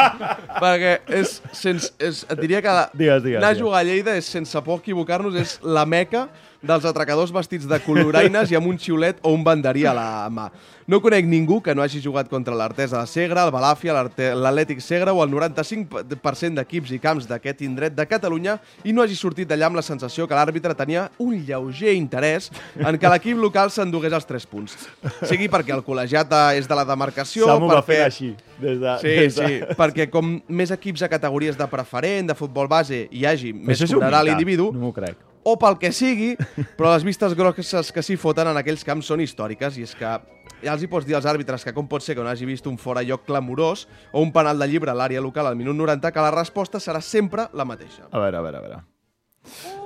perquè 0.62 0.92
és, 1.18 1.32
sense, 1.56 1.88
és, 1.98 2.20
et 2.30 2.38
diria 2.38 2.60
que 2.62 2.74
Digues, 2.94 3.24
digues, 3.24 3.40
anar 3.40 3.48
a 3.48 3.54
digues. 3.56 3.62
jugar 3.64 3.80
a 3.80 3.86
Lleida 3.88 4.14
és, 4.20 4.28
sense 4.30 4.60
por 4.62 4.78
equivocar-nos, 4.84 5.34
és 5.40 5.56
la 5.66 5.82
meca 5.88 6.28
dels 6.62 6.84
atracadors 6.86 7.32
vestits 7.34 7.66
de 7.68 7.78
coloraines 7.82 8.50
i 8.52 8.58
amb 8.58 8.70
un 8.70 8.78
xiulet 8.78 9.18
o 9.22 9.32
un 9.34 9.42
banderí 9.44 9.84
a 9.86 9.94
la 9.96 10.06
mà. 10.30 10.48
No 10.86 10.98
conec 11.02 11.26
ningú 11.26 11.60
que 11.62 11.74
no 11.74 11.82
hagi 11.82 12.00
jugat 12.02 12.28
contra 12.28 12.56
l'Artesa 12.58 13.00
de 13.00 13.06
Segre, 13.06 13.38
el 13.40 13.52
Balàfia, 13.54 13.94
l'Atlètic 13.94 14.82
Segre 14.82 15.12
o 15.14 15.22
el 15.22 15.30
95% 15.30 16.58
d'equips 16.58 16.90
i 16.94 16.98
camps 17.02 17.28
d'aquest 17.30 17.62
indret 17.66 17.94
de 17.94 18.06
Catalunya 18.10 18.56
i 18.84 18.92
no 18.94 19.04
hagi 19.04 19.16
sortit 19.18 19.48
d'allà 19.48 19.70
amb 19.70 19.78
la 19.78 19.86
sensació 19.86 20.26
que 20.26 20.36
l'àrbitre 20.38 20.74
tenia 20.78 21.08
un 21.22 21.38
lleuger 21.46 21.94
interès 21.98 22.50
en 22.76 22.98
que 22.98 23.14
l'equip 23.14 23.38
local 23.38 23.70
s'endugués 23.70 24.12
els 24.18 24.26
3 24.26 24.46
punts. 24.50 24.76
Sigui 25.22 25.48
perquè 25.52 25.74
el 25.74 25.86
col·legiat 25.86 26.34
és 26.58 26.68
de 26.68 26.78
la 26.78 26.86
demarcació... 26.88 27.46
Samu 27.46 27.70
per 27.70 27.80
va 27.80 27.86
fer 27.86 28.02
així. 28.06 28.32
Des 28.62 28.78
de, 28.82 28.98
Sí, 29.02 29.16
des 29.22 29.34
de... 29.38 29.48
sí, 29.48 29.74
perquè 29.78 30.10
com 30.10 30.36
més 30.48 30.70
equips 30.74 31.06
a 31.06 31.10
categories 31.10 31.58
de 31.58 31.66
preferent, 31.70 32.30
de 32.30 32.38
futbol 32.38 32.70
base, 32.70 33.06
hi 33.10 33.26
hagi, 33.26 33.52
més 33.54 33.78
Això 33.78 33.90
és 33.90 33.96
cobrarà 33.98 34.22
l'individu, 34.26 34.70
No 34.74 34.88
m'ho 34.88 34.96
crec. 34.96 35.31
O 35.44 35.56
pel 35.58 35.78
que 35.80 35.90
sigui, 35.94 36.32
però 36.78 36.92
les 36.92 37.04
vistes 37.06 37.34
grosses 37.38 37.90
que 37.92 38.04
s'hi 38.04 38.16
foten 38.20 38.52
en 38.52 38.60
aquells 38.60 38.84
camps 38.86 39.08
són 39.10 39.22
històriques, 39.24 39.78
i 39.78 39.86
és 39.86 39.94
que 39.98 40.12
ja 40.62 40.74
els 40.74 40.84
hi 40.84 40.90
pots 40.90 41.08
dir 41.08 41.16
als 41.18 41.26
àrbitres 41.26 41.66
que 41.66 41.74
com 41.74 41.88
pot 41.90 42.04
ser 42.04 42.16
que 42.16 42.22
no 42.22 42.30
hagi 42.30 42.46
vist 42.46 42.68
un 42.70 42.78
fora 42.78 43.02
lloc 43.02 43.26
clamorós 43.26 43.88
o 44.12 44.22
un 44.22 44.32
penal 44.32 44.58
de 44.58 44.70
llibre 44.70 44.92
a 44.92 44.96
l'àrea 44.98 45.22
local 45.24 45.50
al 45.50 45.58
minut 45.58 45.76
90, 45.76 46.12
que 46.12 46.24
la 46.24 46.32
resposta 46.34 46.80
serà 46.80 47.02
sempre 47.02 47.48
la 47.52 47.66
mateixa. 47.66 48.06
A 48.10 48.22
veure, 48.22 48.38
a 48.38 48.46
veure, 48.46 48.58
a 48.58 48.66
veure. 48.68 48.82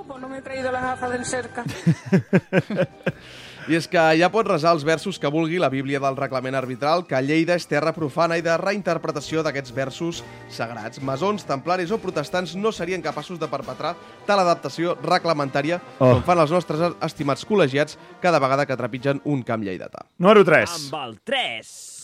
Pues 0.07 0.21
no 0.21 0.29
me 0.29 0.37
he 0.37 0.41
traído 0.41 0.71
las 0.71 0.83
gafas 0.83 1.11
del 1.11 1.25
cerca. 1.25 1.63
I 3.67 3.75
és 3.75 3.87
que 3.91 3.99
ja 4.15 4.29
pot 4.31 4.47
resar 4.47 4.71
els 4.71 4.85
versos 4.87 5.17
que 5.19 5.27
vulgui 5.27 5.57
la 5.59 5.67
Bíblia 5.67 5.99
del 5.99 6.15
reglament 6.15 6.55
arbitral, 6.55 7.01
que 7.07 7.19
Lleida 7.21 7.57
és 7.59 7.65
terra 7.67 7.91
profana 7.91 8.37
i 8.39 8.43
de 8.45 8.53
reinterpretació 8.61 9.43
d'aquests 9.43 9.73
versos 9.75 10.21
sagrats. 10.49 11.01
Masons, 11.03 11.43
templaris 11.43 11.91
o 11.91 11.99
protestants 11.99 12.55
no 12.55 12.71
serien 12.71 13.03
capaços 13.03 13.39
de 13.41 13.49
perpetrar 13.51 13.95
tal 14.25 14.39
adaptació 14.45 14.95
reglamentària 15.03 15.81
Oh. 15.99 16.13
com 16.13 16.23
fan 16.23 16.39
els 16.39 16.51
nostres 16.51 16.79
estimats 17.01 17.43
col·legiats 17.45 17.97
cada 18.21 18.39
vegada 18.39 18.65
que 18.65 18.77
trepitgen 18.77 19.19
un 19.25 19.43
camp 19.43 19.63
lleidatà. 19.67 20.05
Número 20.17 20.45
3. 20.45 20.79
Amb 20.93 20.99
el 21.03 21.19
3. 21.25 21.96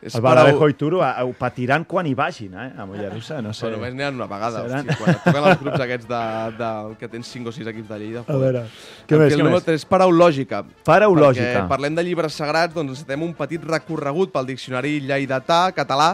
És 0.00 0.14
El 0.14 0.22
Badajoz 0.22 0.70
i 0.70 0.76
Turo 0.78 1.00
ho 1.02 1.32
patiran 1.38 1.82
quan 1.88 2.06
hi 2.06 2.14
vagin, 2.14 2.52
eh? 2.54 2.68
A 2.78 2.84
Mollerussa, 2.86 3.40
no 3.42 3.52
sé. 3.52 3.66
Però 3.66 3.76
només 3.76 3.94
n'hi 3.96 4.04
ha 4.06 4.10
una 4.14 4.28
vegada. 4.30 4.62
Seran- 4.62 4.86
Hosti, 4.86 4.98
quan 5.02 5.10
et 5.14 5.24
toquen 5.24 5.48
els 5.50 5.62
grups 5.64 5.84
aquests 5.86 6.08
de, 6.08 6.20
de, 6.60 6.70
que 7.00 7.08
tens 7.08 7.32
5 7.34 7.48
o 7.50 7.52
6 7.56 7.70
equips 7.72 7.88
de 7.88 7.98
Lleida. 7.98 8.22
A 8.26 8.36
veure, 8.38 8.62
què 9.08 9.16
En 9.18 9.24
més, 9.24 9.32
què 9.32 9.38
el 9.38 9.42
número 9.42 9.56
més? 9.58 9.66
3, 9.66 9.86
paraulògica. 9.90 10.62
Paraulògica. 10.86 11.48
Perquè 11.48 11.68
parlem 11.72 11.98
de 11.98 12.04
llibres 12.06 12.38
sagrats, 12.38 12.74
doncs 12.74 12.94
necessitem 12.94 13.22
un 13.26 13.34
petit 13.34 13.64
recorregut 13.64 14.30
pel 14.34 14.46
diccionari 14.52 15.00
lleidatà 15.02 15.72
català, 15.74 16.12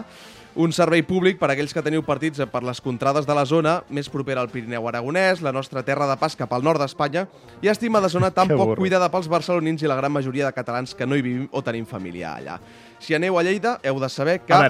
un 0.54 0.72
servei 0.72 1.02
públic 1.02 1.38
per 1.40 1.48
a 1.50 1.54
aquells 1.54 1.74
que 1.74 1.82
teniu 1.82 2.04
partits 2.06 2.42
per 2.52 2.62
les 2.66 2.80
contrades 2.82 3.26
de 3.26 3.34
la 3.34 3.44
zona 3.48 3.76
més 3.90 4.08
propera 4.10 4.42
al 4.44 4.50
Pirineu 4.52 4.86
Aragonès, 4.88 5.42
la 5.42 5.52
nostra 5.52 5.82
terra 5.82 6.06
de 6.10 6.16
pas 6.20 6.36
cap 6.38 6.52
al 6.54 6.62
nord 6.62 6.82
d'Espanya 6.82 7.26
i 7.62 7.70
estimada 7.72 8.10
zona 8.12 8.30
tan 8.36 8.50
poc 8.54 8.76
cuidada 8.78 9.10
pels 9.10 9.30
barcelonins 9.30 9.82
i 9.82 9.90
la 9.90 9.98
gran 9.98 10.14
majoria 10.14 10.46
de 10.46 10.56
catalans 10.56 10.94
que 10.94 11.06
no 11.06 11.18
hi 11.18 11.24
vivim 11.26 11.48
o 11.50 11.62
tenim 11.62 11.86
família 11.86 12.36
allà. 12.38 12.58
Si 13.00 13.14
aneu 13.14 13.38
a 13.38 13.42
Lleida, 13.42 13.78
heu 13.82 13.98
de 14.00 14.08
saber 14.08 14.40
que 14.46 14.60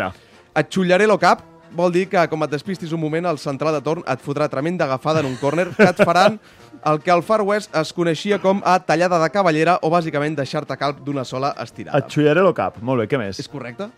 et 0.54 0.70
xullaré 0.72 1.06
lo 1.06 1.18
cap 1.18 1.44
vol 1.74 1.92
dir 1.92 2.06
que, 2.08 2.22
com 2.30 2.44
et 2.46 2.52
despistis 2.52 2.92
un 2.94 3.02
moment, 3.02 3.26
el 3.26 3.40
central 3.42 3.74
de 3.74 3.82
torn 3.84 4.04
et 4.06 4.20
fotrà 4.22 4.46
tremenda 4.48 4.86
agafada 4.86 5.20
en 5.20 5.26
un 5.26 5.34
córner 5.40 5.66
que 5.74 5.88
et 5.90 6.02
faran 6.06 6.38
el 6.86 7.00
que 7.02 7.10
al 7.10 7.24
Far 7.26 7.40
West 7.42 7.74
es 7.76 7.92
coneixia 7.96 8.38
com 8.42 8.60
a 8.64 8.78
tallada 8.78 9.18
de 9.22 9.30
cavallera 9.34 9.78
o 9.82 9.90
bàsicament 9.92 10.36
deixar-te 10.38 10.76
calp 10.78 11.00
d'una 11.04 11.24
sola 11.24 11.54
estirada. 11.64 11.98
Et 11.98 12.12
xullaré 12.12 12.44
el 12.44 12.54
cap. 12.54 12.78
Molt 12.82 13.02
bé, 13.02 13.08
què 13.10 13.20
més? 13.20 13.40
És 13.40 13.50
correcte? 13.50 13.88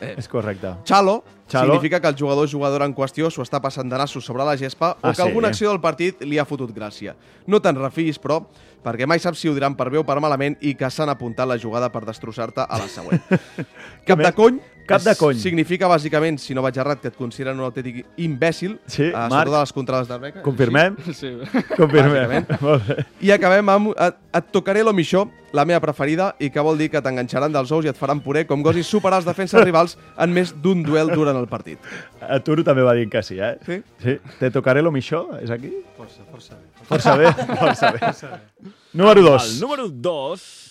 Eh. 0.00 0.14
És 0.18 0.28
correcte. 0.28 0.74
Xalo, 0.84 1.22
Xalo. 1.48 1.72
significa 1.72 2.00
que 2.00 2.08
el 2.08 2.16
jugador 2.18 2.44
o 2.44 2.50
jugadora 2.50 2.84
en 2.84 2.94
qüestió 2.94 3.30
s'ho 3.30 3.42
està 3.42 3.60
passant 3.62 3.88
de 3.88 3.96
nassos 3.96 4.24
sobre 4.24 4.44
la 4.44 4.56
gespa 4.56 4.90
o 5.00 5.06
Ah, 5.06 5.10
que 5.10 5.16
sí? 5.16 5.22
alguna 5.22 5.48
acció 5.48 5.70
del 5.70 5.80
partit 5.80 6.20
li 6.22 6.38
ha 6.38 6.44
fotut 6.44 6.70
gràcia. 6.74 7.14
No 7.46 7.60
te'n 7.60 7.76
refiïs, 7.80 8.18
però, 8.20 8.42
perquè 8.84 9.06
mai 9.06 9.18
saps 9.18 9.38
si 9.40 9.48
ho 9.48 9.54
diran 9.54 9.74
per 9.74 9.88
bé 9.90 9.98
o 9.98 10.04
per 10.04 10.20
malament 10.20 10.58
i 10.60 10.74
que 10.74 10.90
s'han 10.90 11.08
apuntat 11.08 11.48
la 11.48 11.56
jugada 11.58 11.90
per 11.90 12.04
destrossar-te 12.04 12.60
a 12.68 12.78
la 12.78 12.88
següent. 12.88 13.22
Cap 14.06 14.18
de 14.18 14.32
cony 14.32 14.60
Cap 14.86 15.02
de 15.02 15.14
cony. 15.16 15.38
significa, 15.38 15.88
bàsicament, 15.88 16.38
si 16.38 16.54
no 16.54 16.62
vaig 16.62 16.76
errat, 16.78 17.00
que 17.02 17.08
et 17.08 17.16
consideren 17.16 17.58
un 17.58 17.64
autèntic 17.66 18.04
imbècil, 18.16 18.78
Sí, 18.86 19.02
eh, 19.04 19.12
Marc? 19.12 19.48
a 19.52 19.60
les 19.60 19.72
contrades 19.72 20.08
de 20.08 20.18
beca. 20.18 20.42
Confirmem? 20.42 20.96
Sí. 21.12 21.32
Confirmem. 21.76 22.46
Bàsicament. 22.46 22.60
Molt 22.66 22.86
bé. 22.88 23.04
I 23.20 23.30
acabem 23.34 23.68
amb 23.68 23.92
et, 23.96 24.16
et 24.34 24.52
tocaré 24.52 24.82
lo 24.84 24.92
mixó, 24.92 25.26
la 25.52 25.64
meva 25.64 25.80
preferida, 25.80 26.34
i 26.38 26.50
que 26.50 26.60
vol 26.60 26.76
dir 26.78 26.90
que 26.92 27.00
t'enganxaran 27.00 27.52
dels 27.52 27.70
ous 27.72 27.84
i 27.86 27.88
et 27.88 27.96
faran 27.96 28.20
puré 28.20 28.44
com 28.46 28.62
gosis 28.62 28.86
superar 28.86 29.18
els 29.22 29.26
defenses 29.28 29.62
rivals 29.64 29.96
en 30.18 30.32
més 30.34 30.52
d'un 30.52 30.82
duel 30.84 31.08
durant 31.14 31.36
el 31.38 31.46
partit. 31.48 31.78
A 32.20 32.38
Turo 32.44 32.62
també 32.66 32.82
va 32.82 32.92
dir 32.94 33.08
que 33.08 33.22
sí, 33.22 33.38
eh? 33.40 33.56
Sí? 33.64 33.80
Sí. 34.02 34.18
Te 34.38 34.50
tocaré 34.50 34.82
lo 34.82 34.92
michó, 34.92 35.28
és 35.40 35.50
aquí? 35.50 35.72
Força, 35.96 36.22
força 36.30 36.54
bé. 37.16 37.32
Força 37.56 37.90
bé, 37.92 37.98
força 37.98 38.30
bé. 38.36 38.70
Número 38.92 39.20
El 39.20 39.26
2. 39.26 39.60
número 39.62 39.88
2. 39.88 40.65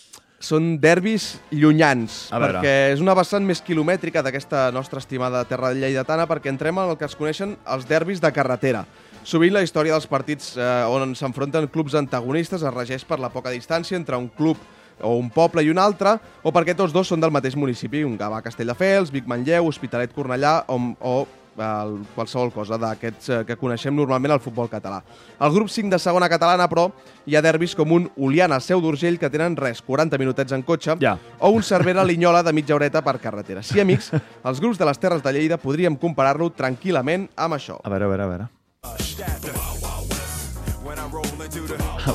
Són 0.45 0.75
derbis 0.81 1.35
llunyans, 1.49 2.27
perquè 2.29 2.73
és 2.93 3.01
una 3.01 3.15
vessant 3.17 3.45
més 3.45 3.63
quilomètrica 3.65 4.21
d'aquesta 4.25 4.67
nostra 4.75 5.01
estimada 5.01 5.43
terra 5.49 5.73
lleidatana, 5.73 6.27
perquè 6.29 6.51
entrem 6.53 6.77
en 6.79 6.93
el 6.93 6.99
que 6.99 7.07
es 7.09 7.17
coneixen 7.17 7.55
els 7.65 7.87
derbis 7.89 8.21
de 8.21 8.31
carretera. 8.35 8.85
Sovint 9.25 9.55
la 9.55 9.63
història 9.65 9.95
dels 9.95 10.05
partits 10.05 10.53
eh, 10.53 10.65
on 10.93 11.15
s'enfronten 11.17 11.65
clubs 11.73 11.97
antagonistes 11.97 12.61
es 12.61 12.75
regeix 12.75 13.07
per 13.09 13.17
la 13.17 13.31
poca 13.33 13.49
distància 13.49 13.97
entre 13.97 14.19
un 14.21 14.29
club 14.29 14.61
o 15.01 15.15
un 15.17 15.31
poble 15.33 15.63
i 15.65 15.71
un 15.73 15.81
altre, 15.81 16.13
o 16.45 16.53
perquè 16.55 16.75
tots 16.77 16.93
dos 16.93 17.09
són 17.09 17.23
del 17.23 17.33
mateix 17.33 17.57
municipi, 17.57 18.05
un 18.05 18.13
Gavà 18.19 18.43
Castelldefels, 18.45 19.11
Vic 19.11 19.25
Manlleu, 19.27 19.67
Hospitalet 19.67 20.13
Cornellà 20.13 20.59
o, 20.69 20.77
o 21.01 21.15
qualsevol 21.55 22.51
cosa 22.53 22.77
d'aquests 22.79 23.29
eh, 23.29 23.39
que 23.47 23.57
coneixem 23.59 23.95
normalment 23.95 24.35
al 24.35 24.41
futbol 24.43 24.69
català. 24.71 25.01
Al 25.39 25.53
grup 25.55 25.69
5 25.71 25.89
de 25.93 25.99
segona 25.99 26.29
catalana, 26.31 26.67
però, 26.71 26.89
hi 27.25 27.35
ha 27.35 27.43
derbis 27.45 27.75
com 27.75 27.91
un 27.95 28.09
Oliana 28.17 28.59
Seu 28.59 28.81
d'Urgell 28.83 29.19
que 29.21 29.31
tenen 29.31 29.55
res, 29.59 29.81
40 29.85 30.19
minutets 30.21 30.55
en 30.55 30.63
cotxe, 30.67 30.97
ja. 31.01 31.15
o 31.39 31.51
un 31.55 31.63
Cervera 31.63 32.03
Linyola 32.03 32.43
de 32.43 32.53
mitja 32.53 32.75
horeta 32.75 33.01
per 33.05 33.17
carretera. 33.23 33.63
Sí, 33.63 33.79
amics, 33.79 34.11
els 34.47 34.61
grups 34.63 34.79
de 34.81 34.89
les 34.89 34.99
Terres 34.99 35.23
de 35.23 35.35
Lleida 35.35 35.59
podríem 35.61 35.95
comparar-lo 35.95 36.51
tranquil·lament 36.51 37.29
amb 37.35 37.59
això. 37.59 37.79
A 37.83 37.93
veure, 37.93 38.05
a 38.05 38.13
veure, 38.13 38.23
a 38.23 38.33
veure. 38.35 38.49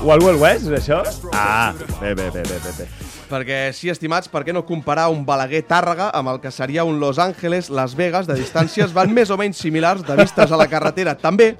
Wild 0.05 0.23
Wild 0.23 0.41
West, 0.41 0.69
és 0.71 0.83
això? 0.85 1.03
Ah, 1.35 1.73
bé, 2.01 2.15
bé, 2.15 2.31
bé, 2.31 2.43
bé, 2.45 2.77
bé. 2.79 3.10
Perquè, 3.31 3.71
sí, 3.77 3.87
estimats, 3.93 4.27
per 4.27 4.43
què 4.43 4.51
no 4.51 4.65
comparar 4.67 5.07
un 5.15 5.23
Balaguer-Tàrrega 5.27 6.09
amb 6.19 6.33
el 6.33 6.41
que 6.43 6.51
seria 6.51 6.83
un 6.89 6.99
Los 6.99 7.21
Angeles-Las 7.23 7.95
Vegas 7.95 8.27
de 8.27 8.35
distàncies 8.35 8.91
van 8.97 9.15
més 9.15 9.31
o 9.31 9.39
menys 9.39 9.61
similars 9.63 10.03
de 10.03 10.17
vistes 10.19 10.51
a 10.51 10.59
la 10.59 10.67
carretera. 10.71 11.15
També 11.15 11.53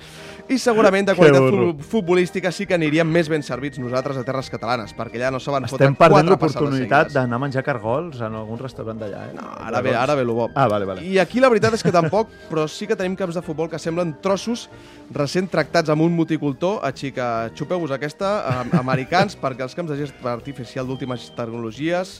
i 0.51 0.59
segurament 0.59 1.07
de 1.07 1.15
qualitat 1.15 1.85
futbolística 1.87 2.51
sí 2.53 2.67
que 2.67 2.75
aniríem 2.75 3.07
més 3.07 3.29
ben 3.31 3.43
servits 3.47 3.79
nosaltres 3.79 4.19
a 4.19 4.25
terres 4.27 4.49
catalanes, 4.51 4.91
perquè 4.97 5.21
allà 5.21 5.31
no 5.31 5.41
saben 5.41 5.69
fotre 5.71 5.87
Estem 5.87 5.95
perdent 5.99 6.27
quatre 6.27 6.39
passades 6.43 6.57
l'oportunitat 6.67 7.13
d'anar 7.15 7.39
a 7.39 7.43
menjar 7.45 7.63
cargols 7.67 8.19
en 8.21 8.35
algun 8.41 8.59
restaurant 8.59 8.99
d'allà, 8.99 9.23
eh? 9.31 9.35
No, 9.39 9.47
Ara 9.69 9.81
ve, 9.87 9.95
ara 9.95 10.17
ve 10.19 10.25
lo 10.27 10.35
bo. 10.35 10.49
Ah, 10.55 10.67
vale, 10.69 10.85
vale. 10.89 11.05
I 11.07 11.19
aquí 11.23 11.39
la 11.41 11.49
veritat 11.53 11.79
és 11.79 11.83
que 11.87 11.93
tampoc, 11.95 12.29
però 12.51 12.67
sí 12.69 12.89
que 12.91 12.97
tenim 12.99 13.15
camps 13.17 13.39
de 13.39 13.43
futbol 13.47 13.71
que 13.71 13.79
semblen 13.79 14.17
trossos 14.21 14.67
recent 15.15 15.49
tractats 15.51 15.91
amb 15.95 16.03
un 16.03 16.13
multicultor. 16.19 16.81
Així 16.83 17.13
que 17.15 17.29
xupeu-vos 17.55 17.95
aquesta, 17.95 18.35
am- 18.61 18.75
americans, 18.83 19.39
perquè 19.43 19.63
els 19.69 19.75
camps 19.79 19.95
de 19.95 20.01
gest 20.03 20.27
artificial 20.27 20.87
d'últimes 20.87 21.31
tecnologies 21.37 22.19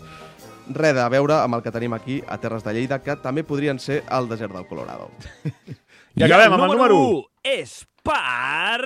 res 0.71 0.97
a 1.03 1.09
veure 1.11 1.35
amb 1.43 1.57
el 1.59 1.63
que 1.67 1.73
tenim 1.75 1.95
aquí 1.97 2.21
a 2.31 2.37
Terres 2.39 2.63
de 2.63 2.73
Lleida, 2.77 3.01
que 3.03 3.17
també 3.19 3.43
podrien 3.43 3.81
ser 3.83 4.05
el 4.07 4.29
desert 4.31 4.55
del 4.55 4.69
Colorado. 4.71 5.11
I 6.19 6.27
acabem 6.27 6.55
amb 6.57 6.67
el 6.67 6.73
número 6.75 6.99
u. 6.99 7.19
És 7.47 7.83
per... 8.07 8.81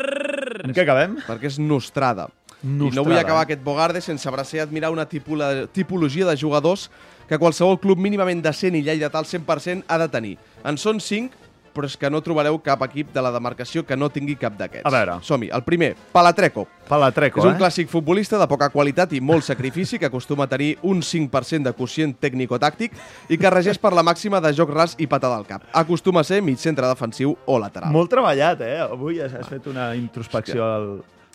En 0.65 0.75
què 0.75 0.85
acabem? 0.85 1.19
Perquè 1.25 1.49
és 1.53 1.59
Nostrada. 1.63 2.29
I 2.65 2.69
no 2.69 2.89
Nostrada, 2.89 3.09
vull 3.09 3.21
acabar 3.21 3.45
aquest 3.45 3.65
bogarde 3.65 4.01
sense 4.05 4.29
abraçar 4.29 4.59
i 4.59 4.63
admirar 4.65 4.93
una 4.93 5.05
tipula, 5.09 5.67
tipologia 5.73 6.29
de 6.29 6.37
jugadors 6.41 6.89
que 7.29 7.39
qualsevol 7.41 7.79
club 7.81 8.01
mínimament 8.01 8.43
decent 8.45 8.77
i 8.77 8.83
lleidatà 8.85 9.21
al 9.21 9.29
100% 9.29 9.89
ha 9.89 9.99
de 10.01 10.09
tenir. 10.13 10.35
En 10.65 10.81
són 10.81 11.01
5, 11.01 11.44
però 11.75 11.91
és 11.91 11.97
que 11.99 12.11
no 12.11 12.23
trobareu 12.25 12.59
cap 12.63 12.83
equip 12.87 13.13
de 13.15 13.23
la 13.25 13.33
demarcació 13.35 13.85
que 13.87 13.99
no 13.99 14.09
tingui 14.13 14.39
cap 14.41 14.57
d'aquests. 14.59 14.87
A 14.87 14.95
veure. 14.95 15.19
Som-hi. 15.27 15.51
El 15.55 15.65
primer, 15.67 15.95
Palatreco. 16.15 16.67
Palatreco, 16.89 17.41
És 17.41 17.47
un 17.49 17.55
eh? 17.55 17.59
clàssic 17.59 17.89
futbolista 17.89 18.39
de 18.39 18.47
poca 18.49 18.69
qualitat 18.69 19.15
i 19.17 19.21
molt 19.25 19.47
sacrifici 19.47 19.99
que 19.99 20.09
acostuma 20.11 20.45
a 20.45 20.51
tenir 20.51 20.75
un 20.83 21.01
5% 21.01 21.65
de 21.65 21.73
quotient 21.73 22.13
tècnico-tàctic 22.21 22.93
i 23.33 23.39
que 23.41 23.53
regeix 23.53 23.81
per 23.81 23.95
la 23.97 24.05
màxima 24.05 24.41
de 24.45 24.53
joc 24.53 24.75
ras 24.75 24.95
i 25.01 25.09
patada 25.09 25.39
al 25.41 25.49
cap. 25.49 25.65
Acostuma 25.73 26.21
a 26.21 26.29
ser 26.29 26.43
mig 26.45 26.61
centre 26.61 26.87
defensiu 26.91 27.37
o 27.47 27.59
lateral. 27.59 27.93
Molt 27.95 28.13
treballat, 28.13 28.61
eh? 28.61 28.79
Avui 28.85 29.23
has, 29.25 29.33
has 29.33 29.49
fet 29.49 29.67
una 29.73 29.95
introspecció 29.97 30.65
al... 30.65 30.89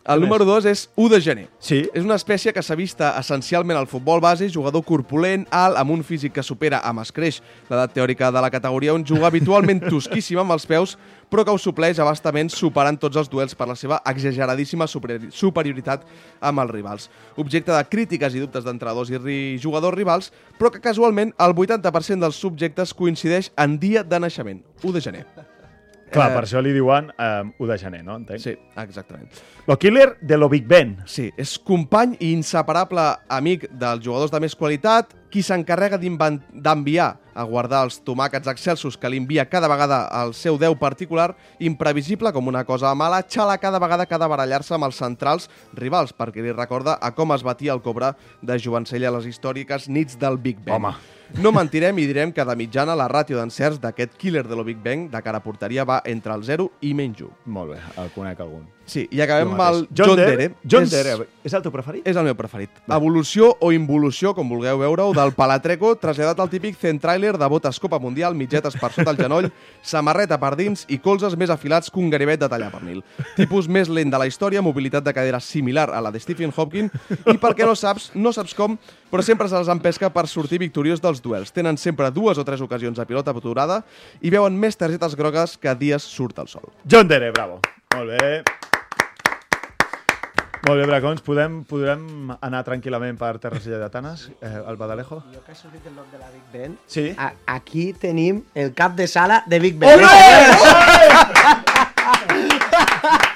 El 0.10 0.24
número 0.24 0.46
2 0.46 0.66
és 0.66 0.88
1 0.98 1.10
de 1.14 1.20
gener. 1.22 1.48
Sí. 1.62 1.84
És 1.94 2.02
una 2.02 2.16
espècie 2.18 2.50
que 2.56 2.64
s'ha 2.66 2.74
vista 2.74 3.12
essencialment 3.20 3.78
al 3.78 3.86
futbol 3.86 4.18
base, 4.20 4.48
jugador 4.50 4.82
corpulent, 4.84 5.44
alt, 5.54 5.78
amb 5.78 5.94
un 5.94 6.02
físic 6.04 6.34
que 6.34 6.42
supera 6.42 6.80
amb 6.82 7.04
escreix 7.04 7.38
l'edat 7.70 7.94
teòrica 7.94 8.32
de 8.34 8.42
la 8.42 8.50
categoria, 8.50 8.96
on 8.98 9.06
juga 9.06 9.28
habitualment 9.30 9.84
tosquíssim 9.92 10.42
amb 10.42 10.56
els 10.56 10.66
peus, 10.66 10.96
però 11.30 11.46
que 11.46 11.54
ho 11.54 11.62
supleix 11.62 12.02
abastament 12.02 12.50
superant 12.50 12.98
tots 12.98 13.22
els 13.22 13.30
duels 13.30 13.54
per 13.54 13.68
la 13.70 13.78
seva 13.78 14.02
exageradíssima 14.10 14.88
superi- 14.90 15.30
superioritat 15.30 16.08
amb 16.42 16.66
els 16.66 16.74
rivals. 16.74 17.10
Objecte 17.38 17.70
de 17.76 17.86
crítiques 17.86 18.34
i 18.34 18.42
dubtes 18.42 18.66
d'entrenadors 18.66 19.14
i 19.14 19.22
ri 19.22 19.38
jugadors 19.62 19.94
rivals, 19.94 20.34
però 20.58 20.74
que 20.74 20.82
casualment 20.82 21.36
el 21.38 21.54
80% 21.54 22.26
dels 22.26 22.42
subjectes 22.42 22.98
coincideix 22.98 23.54
en 23.62 23.78
dia 23.78 24.02
de 24.04 24.20
naixement, 24.26 24.66
1 24.82 24.98
de 24.98 25.06
gener. 25.06 25.26
Clar, 26.12 26.32
Eh, 26.32 26.36
per 26.36 26.44
això 26.44 26.62
li 26.62 26.74
diuen 26.74 27.12
eh, 27.18 27.44
1 27.58 27.68
de 27.70 27.78
gener, 27.78 28.04
no? 28.04 28.16
Entenc? 28.18 28.42
Sí, 28.42 28.56
exactament. 28.78 29.30
Lo 29.68 29.78
killer 29.78 30.18
de 30.22 30.38
lo 30.38 30.50
Big 30.50 30.66
Ben. 30.68 30.98
Sí, 31.06 31.30
és 31.38 31.58
company 31.60 32.16
i 32.20 32.32
inseparable 32.34 33.04
amic 33.30 33.68
dels 33.70 34.04
jugadors 34.06 34.32
de 34.34 34.40
més 34.42 34.56
qualitat, 34.58 35.14
qui 35.30 35.44
s'encarrega 35.46 36.00
d'enviar 36.02 37.10
a 37.36 37.44
guardar 37.46 37.84
els 37.86 38.00
tomàquets 38.04 38.50
excelsos 38.50 38.98
que 38.98 39.10
li 39.10 39.20
envia 39.22 39.46
cada 39.46 39.70
vegada 39.70 40.08
al 40.08 40.34
seu 40.34 40.58
deu 40.58 40.76
particular, 40.76 41.36
imprevisible 41.60 42.34
com 42.34 42.50
una 42.50 42.66
cosa 42.66 42.96
mala, 42.98 43.22
xala 43.30 43.60
cada 43.62 43.80
vegada 43.80 44.08
que 44.08 44.18
ha 44.18 44.20
de 44.20 44.28
barallar-se 44.28 44.74
amb 44.74 44.90
els 44.90 44.98
centrals 44.98 45.48
rivals, 45.78 46.16
perquè 46.18 46.42
li 46.42 46.52
recorda 46.52 46.98
a 47.00 47.14
com 47.14 47.32
es 47.38 47.46
batia 47.46 47.78
el 47.78 47.86
cobre 47.86 48.16
de 48.42 48.58
Jovencell 48.58 49.06
a 49.06 49.14
les 49.20 49.30
històriques 49.30 49.88
nits 49.88 50.18
del 50.20 50.42
Big 50.42 50.58
Ben. 50.66 50.76
Home. 50.82 51.19
No 51.38 51.52
mentirem 51.54 51.98
i 52.02 52.08
direm 52.10 52.32
que 52.34 52.44
de 52.46 52.56
mitjana 52.58 52.96
la 52.98 53.06
ràtio 53.08 53.38
d'encerts 53.38 53.78
d'aquest 53.80 54.16
killer 54.18 54.48
de 54.50 54.56
lo 54.58 54.64
Big 54.66 54.80
Bang 54.84 55.08
de 55.12 55.22
cara 55.22 55.38
a 55.38 55.44
porteria 55.46 55.86
va 55.86 56.02
entre 56.10 56.34
el 56.34 56.44
0 56.44 56.66
i 56.82 56.94
menys 56.98 57.22
1. 57.22 57.30
Molt 57.46 57.76
bé, 57.76 57.80
el 58.02 58.10
conec 58.16 58.40
algun. 58.42 58.66
Sí, 58.90 59.04
i 59.14 59.20
acabem 59.22 59.52
amb 59.54 59.62
el. 59.62 59.84
John, 59.94 60.08
John 60.10 60.18
Dere. 60.18 60.48
John 60.66 60.84
És- 60.88 60.90
Dere. 60.90 61.28
És 61.46 61.54
el 61.54 61.62
teu 61.62 61.72
preferit? 61.72 62.08
És 62.10 62.18
el 62.18 62.24
meu 62.26 62.34
preferit. 62.36 62.72
Evolució 62.90 63.52
o 63.62 63.72
involució, 63.72 64.34
com 64.34 64.50
vulgueu 64.50 64.80
veure-ho, 64.82 65.14
del 65.14 65.34
Palatreco, 65.38 65.92
traslladat 66.02 66.40
al 66.42 66.50
típic 66.50 66.76
centrailer 66.82 67.38
de 67.38 67.46
botes 67.48 67.78
Copa 67.80 68.00
Mundial, 68.02 68.34
mitgetes 68.34 68.74
per 68.82 68.90
sota 68.92 69.12
el 69.14 69.18
genoll, 69.22 69.52
samarreta 69.84 70.40
per 70.42 70.56
dins 70.58 70.88
i 70.90 70.98
colzes 70.98 71.38
més 71.38 71.52
afilats 71.54 71.92
que 71.94 72.00
un 72.02 72.10
ganivet 72.10 72.40
de 72.42 72.50
tallar 72.50 72.72
pernil. 72.74 73.04
Tipus 73.38 73.70
més 73.70 73.88
lent 73.94 74.10
de 74.10 74.18
la 74.18 74.26
història, 74.28 74.64
mobilitat 74.66 75.06
de 75.06 75.14
cadera 75.14 75.40
similar 75.40 75.92
a 75.94 76.02
la 76.02 76.10
de 76.12 76.20
Stephen 76.20 76.52
Hopkins 76.56 76.90
i 77.30 77.38
perquè 77.38 77.70
no 77.70 77.76
saps, 77.78 78.10
no 78.16 78.34
saps 78.34 78.56
com, 78.58 78.80
però 79.10 79.24
sempre 79.26 79.48
se'ls 79.50 79.68
empesca 79.72 80.10
per 80.14 80.28
sortir 80.28 80.60
victoriós 80.62 81.02
dels 81.02 81.22
duels. 81.22 81.52
Tenen 81.52 81.78
sempre 81.78 82.12
dues 82.12 82.38
o 82.38 82.46
tres 82.46 82.62
ocasions 82.62 83.00
a 83.00 83.06
pilota 83.10 83.32
aturada 83.32 83.84
i 84.22 84.30
veuen 84.30 84.54
més 84.60 84.78
targetes 84.78 85.16
grogues 85.16 85.58
que 85.58 85.74
dies 85.76 86.04
surt 86.04 86.38
el 86.40 86.48
sol. 86.48 86.70
John 86.86 87.08
Dere, 87.08 87.32
bravo. 87.32 87.60
Molt 87.96 88.10
bé. 88.20 88.44
Molt 90.68 90.82
bé, 90.82 90.86
Bracons. 90.86 91.22
Podem, 91.26 91.64
podrem 91.66 92.30
anar 92.46 92.60
tranquil·lament 92.68 93.18
per 93.18 93.40
Terres 93.42 93.66
Lleidatanes, 93.66 94.28
eh, 94.44 94.52
al 94.68 94.78
Badalejo? 94.78 95.24
Jo 95.34 95.42
que 95.46 95.54
has 95.56 95.62
sortit 95.64 95.84
del 95.88 95.96
nom 95.96 96.06
de 96.12 96.20
la 96.20 96.30
Big 96.30 96.44
Ben, 96.54 96.78
Sí. 96.86 97.16
a, 97.18 97.32
aquí 97.48 97.94
tenim 97.94 98.44
el 98.54 98.74
cap 98.76 98.94
de 98.94 99.08
sala 99.08 99.44
de 99.48 99.60
Big 99.60 99.80
Ben. 99.80 100.00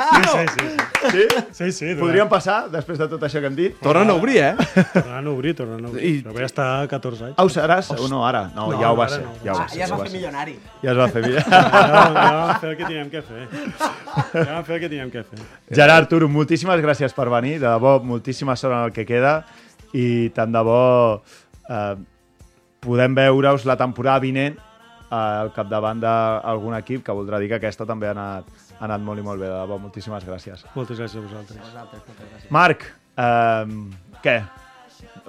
Sí, 0.03 0.21
sí, 0.33 0.45
sí. 0.53 0.67
Sí? 1.11 1.23
Sí, 1.51 1.71
sí. 1.71 1.95
Podríem 1.99 2.27
passar, 2.31 2.69
després 2.71 2.97
de 2.99 3.07
tot 3.11 3.21
això 3.27 3.39
que 3.43 3.47
hem 3.49 3.55
dit? 3.55 3.75
Tornen 3.83 4.09
a 4.09 4.15
obrir, 4.19 4.37
eh? 4.41 4.53
Tornaran 4.93 5.27
a 5.27 5.31
obrir, 5.31 5.53
tornaran 5.55 5.85
a 5.85 5.89
obrir. 5.91 6.03
I-. 6.09 6.21
Però 6.23 6.33
vaig 6.35 6.45
estar 6.47 6.67
14 6.91 7.25
anys. 7.29 7.35
Ah, 7.37 7.43
ho 7.45 7.51
seràs? 7.53 7.91
O 7.97 8.07
no, 8.11 8.21
ara? 8.27 8.45
No, 8.55 8.69
No, 8.71 8.79
ja 8.81 8.91
ho 8.91 8.97
va 8.99 9.07
ser. 9.11 9.21
no. 9.23 9.33
Ja, 9.43 9.53
ho 9.53 9.57
va 9.59 9.65
Ah, 9.65 9.69
ser, 9.69 9.79
ja 9.79 9.85
es 9.85 9.91
va 9.91 9.97
va 9.97 10.03
fer 10.03 10.11
ser. 10.11 10.17
milionari. 10.17 10.55
Ja 10.83 10.91
es 10.91 10.97
va 10.97 11.07
fer 11.13 11.21
Ja, 11.21 11.27
millor. 11.27 11.43
ja 11.49 12.31
vam 12.39 12.59
fer 12.61 12.69
el 12.71 12.77
que 12.77 12.85
teníem 12.85 13.09
que 13.13 13.21
fer. 13.21 13.47
Ja 14.33 14.53
vam 14.53 14.63
fer 14.65 14.75
el 14.75 14.81
que 14.81 14.89
teníem 14.89 15.11
que 15.11 15.23
fer. 15.23 15.39
Gerard, 15.71 16.09
Turo, 16.09 16.29
moltíssimes 16.29 16.81
gràcies 16.83 17.13
per 17.15 17.29
venir. 17.29 17.59
De 17.59 17.67
debò, 17.67 17.97
moltíssima 18.03 18.55
sort 18.55 18.73
en 18.75 18.83
el 18.89 18.91
que 18.95 19.05
queda. 19.05 19.37
I 19.93 20.29
tant 20.33 20.51
de 20.51 20.61
bo 20.65 20.81
eh, 21.69 21.95
podem 22.83 23.13
veure-us 23.15 23.65
la 23.69 23.77
temporada 23.79 24.19
vinent 24.19 24.57
al 25.13 25.51
capdavant 25.55 26.01
d'algun 26.03 26.77
equip, 26.79 27.03
que 27.05 27.15
voldrà 27.15 27.39
dir 27.41 27.49
que 27.51 27.59
aquesta 27.59 27.87
també 27.89 28.09
ha 28.09 28.13
anat, 28.15 28.51
ha 28.79 28.85
anat 28.89 29.03
molt 29.05 29.21
i 29.21 29.25
molt 29.25 29.41
bé. 29.41 29.49
De 29.51 29.57
debò, 29.57 29.79
moltíssimes 29.81 30.25
gràcies. 30.27 30.67
Moltes 30.75 31.01
gràcies 31.01 31.19
a 31.21 31.27
vosaltres. 31.27 32.47
Marc, 32.53 32.87
eh, 33.17 33.65
què? 34.23 34.37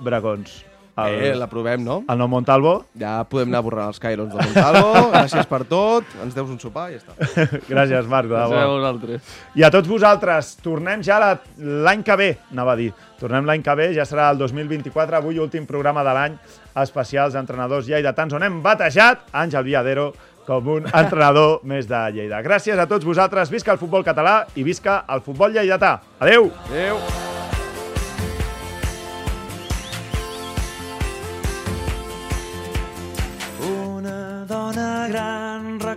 Bracons. 0.05 0.63
Eh, 0.97 1.33
l'aprovem, 1.35 1.83
no? 1.83 1.97
El 2.09 2.19
nou 2.21 2.29
Montalvo. 2.31 2.85
Ja 3.01 3.17
podem 3.27 3.49
anar 3.51 3.63
borrant 3.67 3.89
els 3.91 3.99
cairons 3.99 4.31
de 4.31 4.39
Montalvo. 4.39 4.93
Gràcies 5.17 5.49
per 5.51 5.65
tot. 5.67 6.05
Ens 6.23 6.37
deus 6.37 6.53
un 6.55 6.61
sopar 6.63 6.85
i 6.93 6.99
ja 6.99 7.01
està. 7.03 7.17
Gràcies, 7.73 8.07
Marc. 8.07 8.29
De 8.31 8.37
Gràcies 8.37 8.55
a 8.55 8.61
debò. 8.61 8.77
vosaltres. 8.77 9.33
I 9.59 9.65
a 9.67 9.71
tots 9.75 9.91
vosaltres, 9.91 10.53
tornem 10.63 11.03
ja 11.03 11.19
la- 11.19 11.33
l'any 11.59 12.05
que 12.07 12.17
ve, 12.21 12.29
anava 12.55 12.77
a 12.77 12.79
dir. 12.79 12.93
Tornem 13.19 13.45
l'any 13.49 13.63
que 13.67 13.75
ve, 13.75 13.89
ja 13.97 14.07
serà 14.07 14.29
el 14.31 14.39
2024, 14.39 15.17
avui 15.19 15.39
últim 15.43 15.67
programa 15.67 16.05
de 16.07 16.15
l'any, 16.15 16.39
especials 16.83 17.35
d'entrenadors 17.35 17.91
lleidatans, 17.91 18.33
on 18.39 18.43
hem 18.47 18.63
batejat 18.63 19.27
Àngel 19.33 19.65
Viadero 19.67 20.13
com 20.47 20.67
un 20.79 20.87
entrenador 21.03 21.59
més 21.67 21.89
de 21.91 22.07
Lleida. 22.15 22.39
Gràcies 22.47 22.79
a 22.79 22.87
tots 22.87 23.03
vosaltres, 23.07 23.51
visca 23.51 23.73
el 23.75 23.83
futbol 23.83 24.05
català 24.07 24.45
i 24.55 24.63
visca 24.63 25.03
el 25.11 25.27
futbol 25.27 25.51
lleidatà. 25.59 25.97
Adeu! 26.21 26.53
Adeu! 26.71 27.34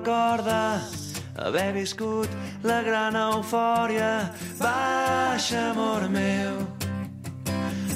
recorda 0.08 0.80
haver 1.36 1.74
viscut 1.74 2.30
la 2.64 2.82
gran 2.82 3.16
eufòria. 3.16 4.32
Baixa, 4.60 5.72
amor 5.72 6.08
meu, 6.10 6.68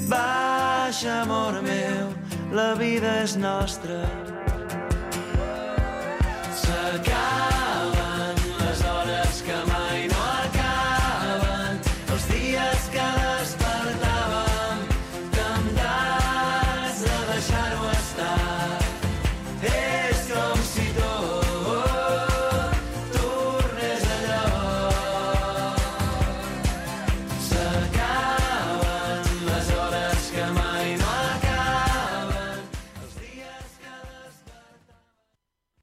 baixa, 0.10 1.22
amor 1.22 1.62
meu, 1.62 2.12
la 2.52 2.74
vida 2.76 3.22
és 3.24 3.36
nostra. 3.36 4.04
S'acaba 6.54 7.91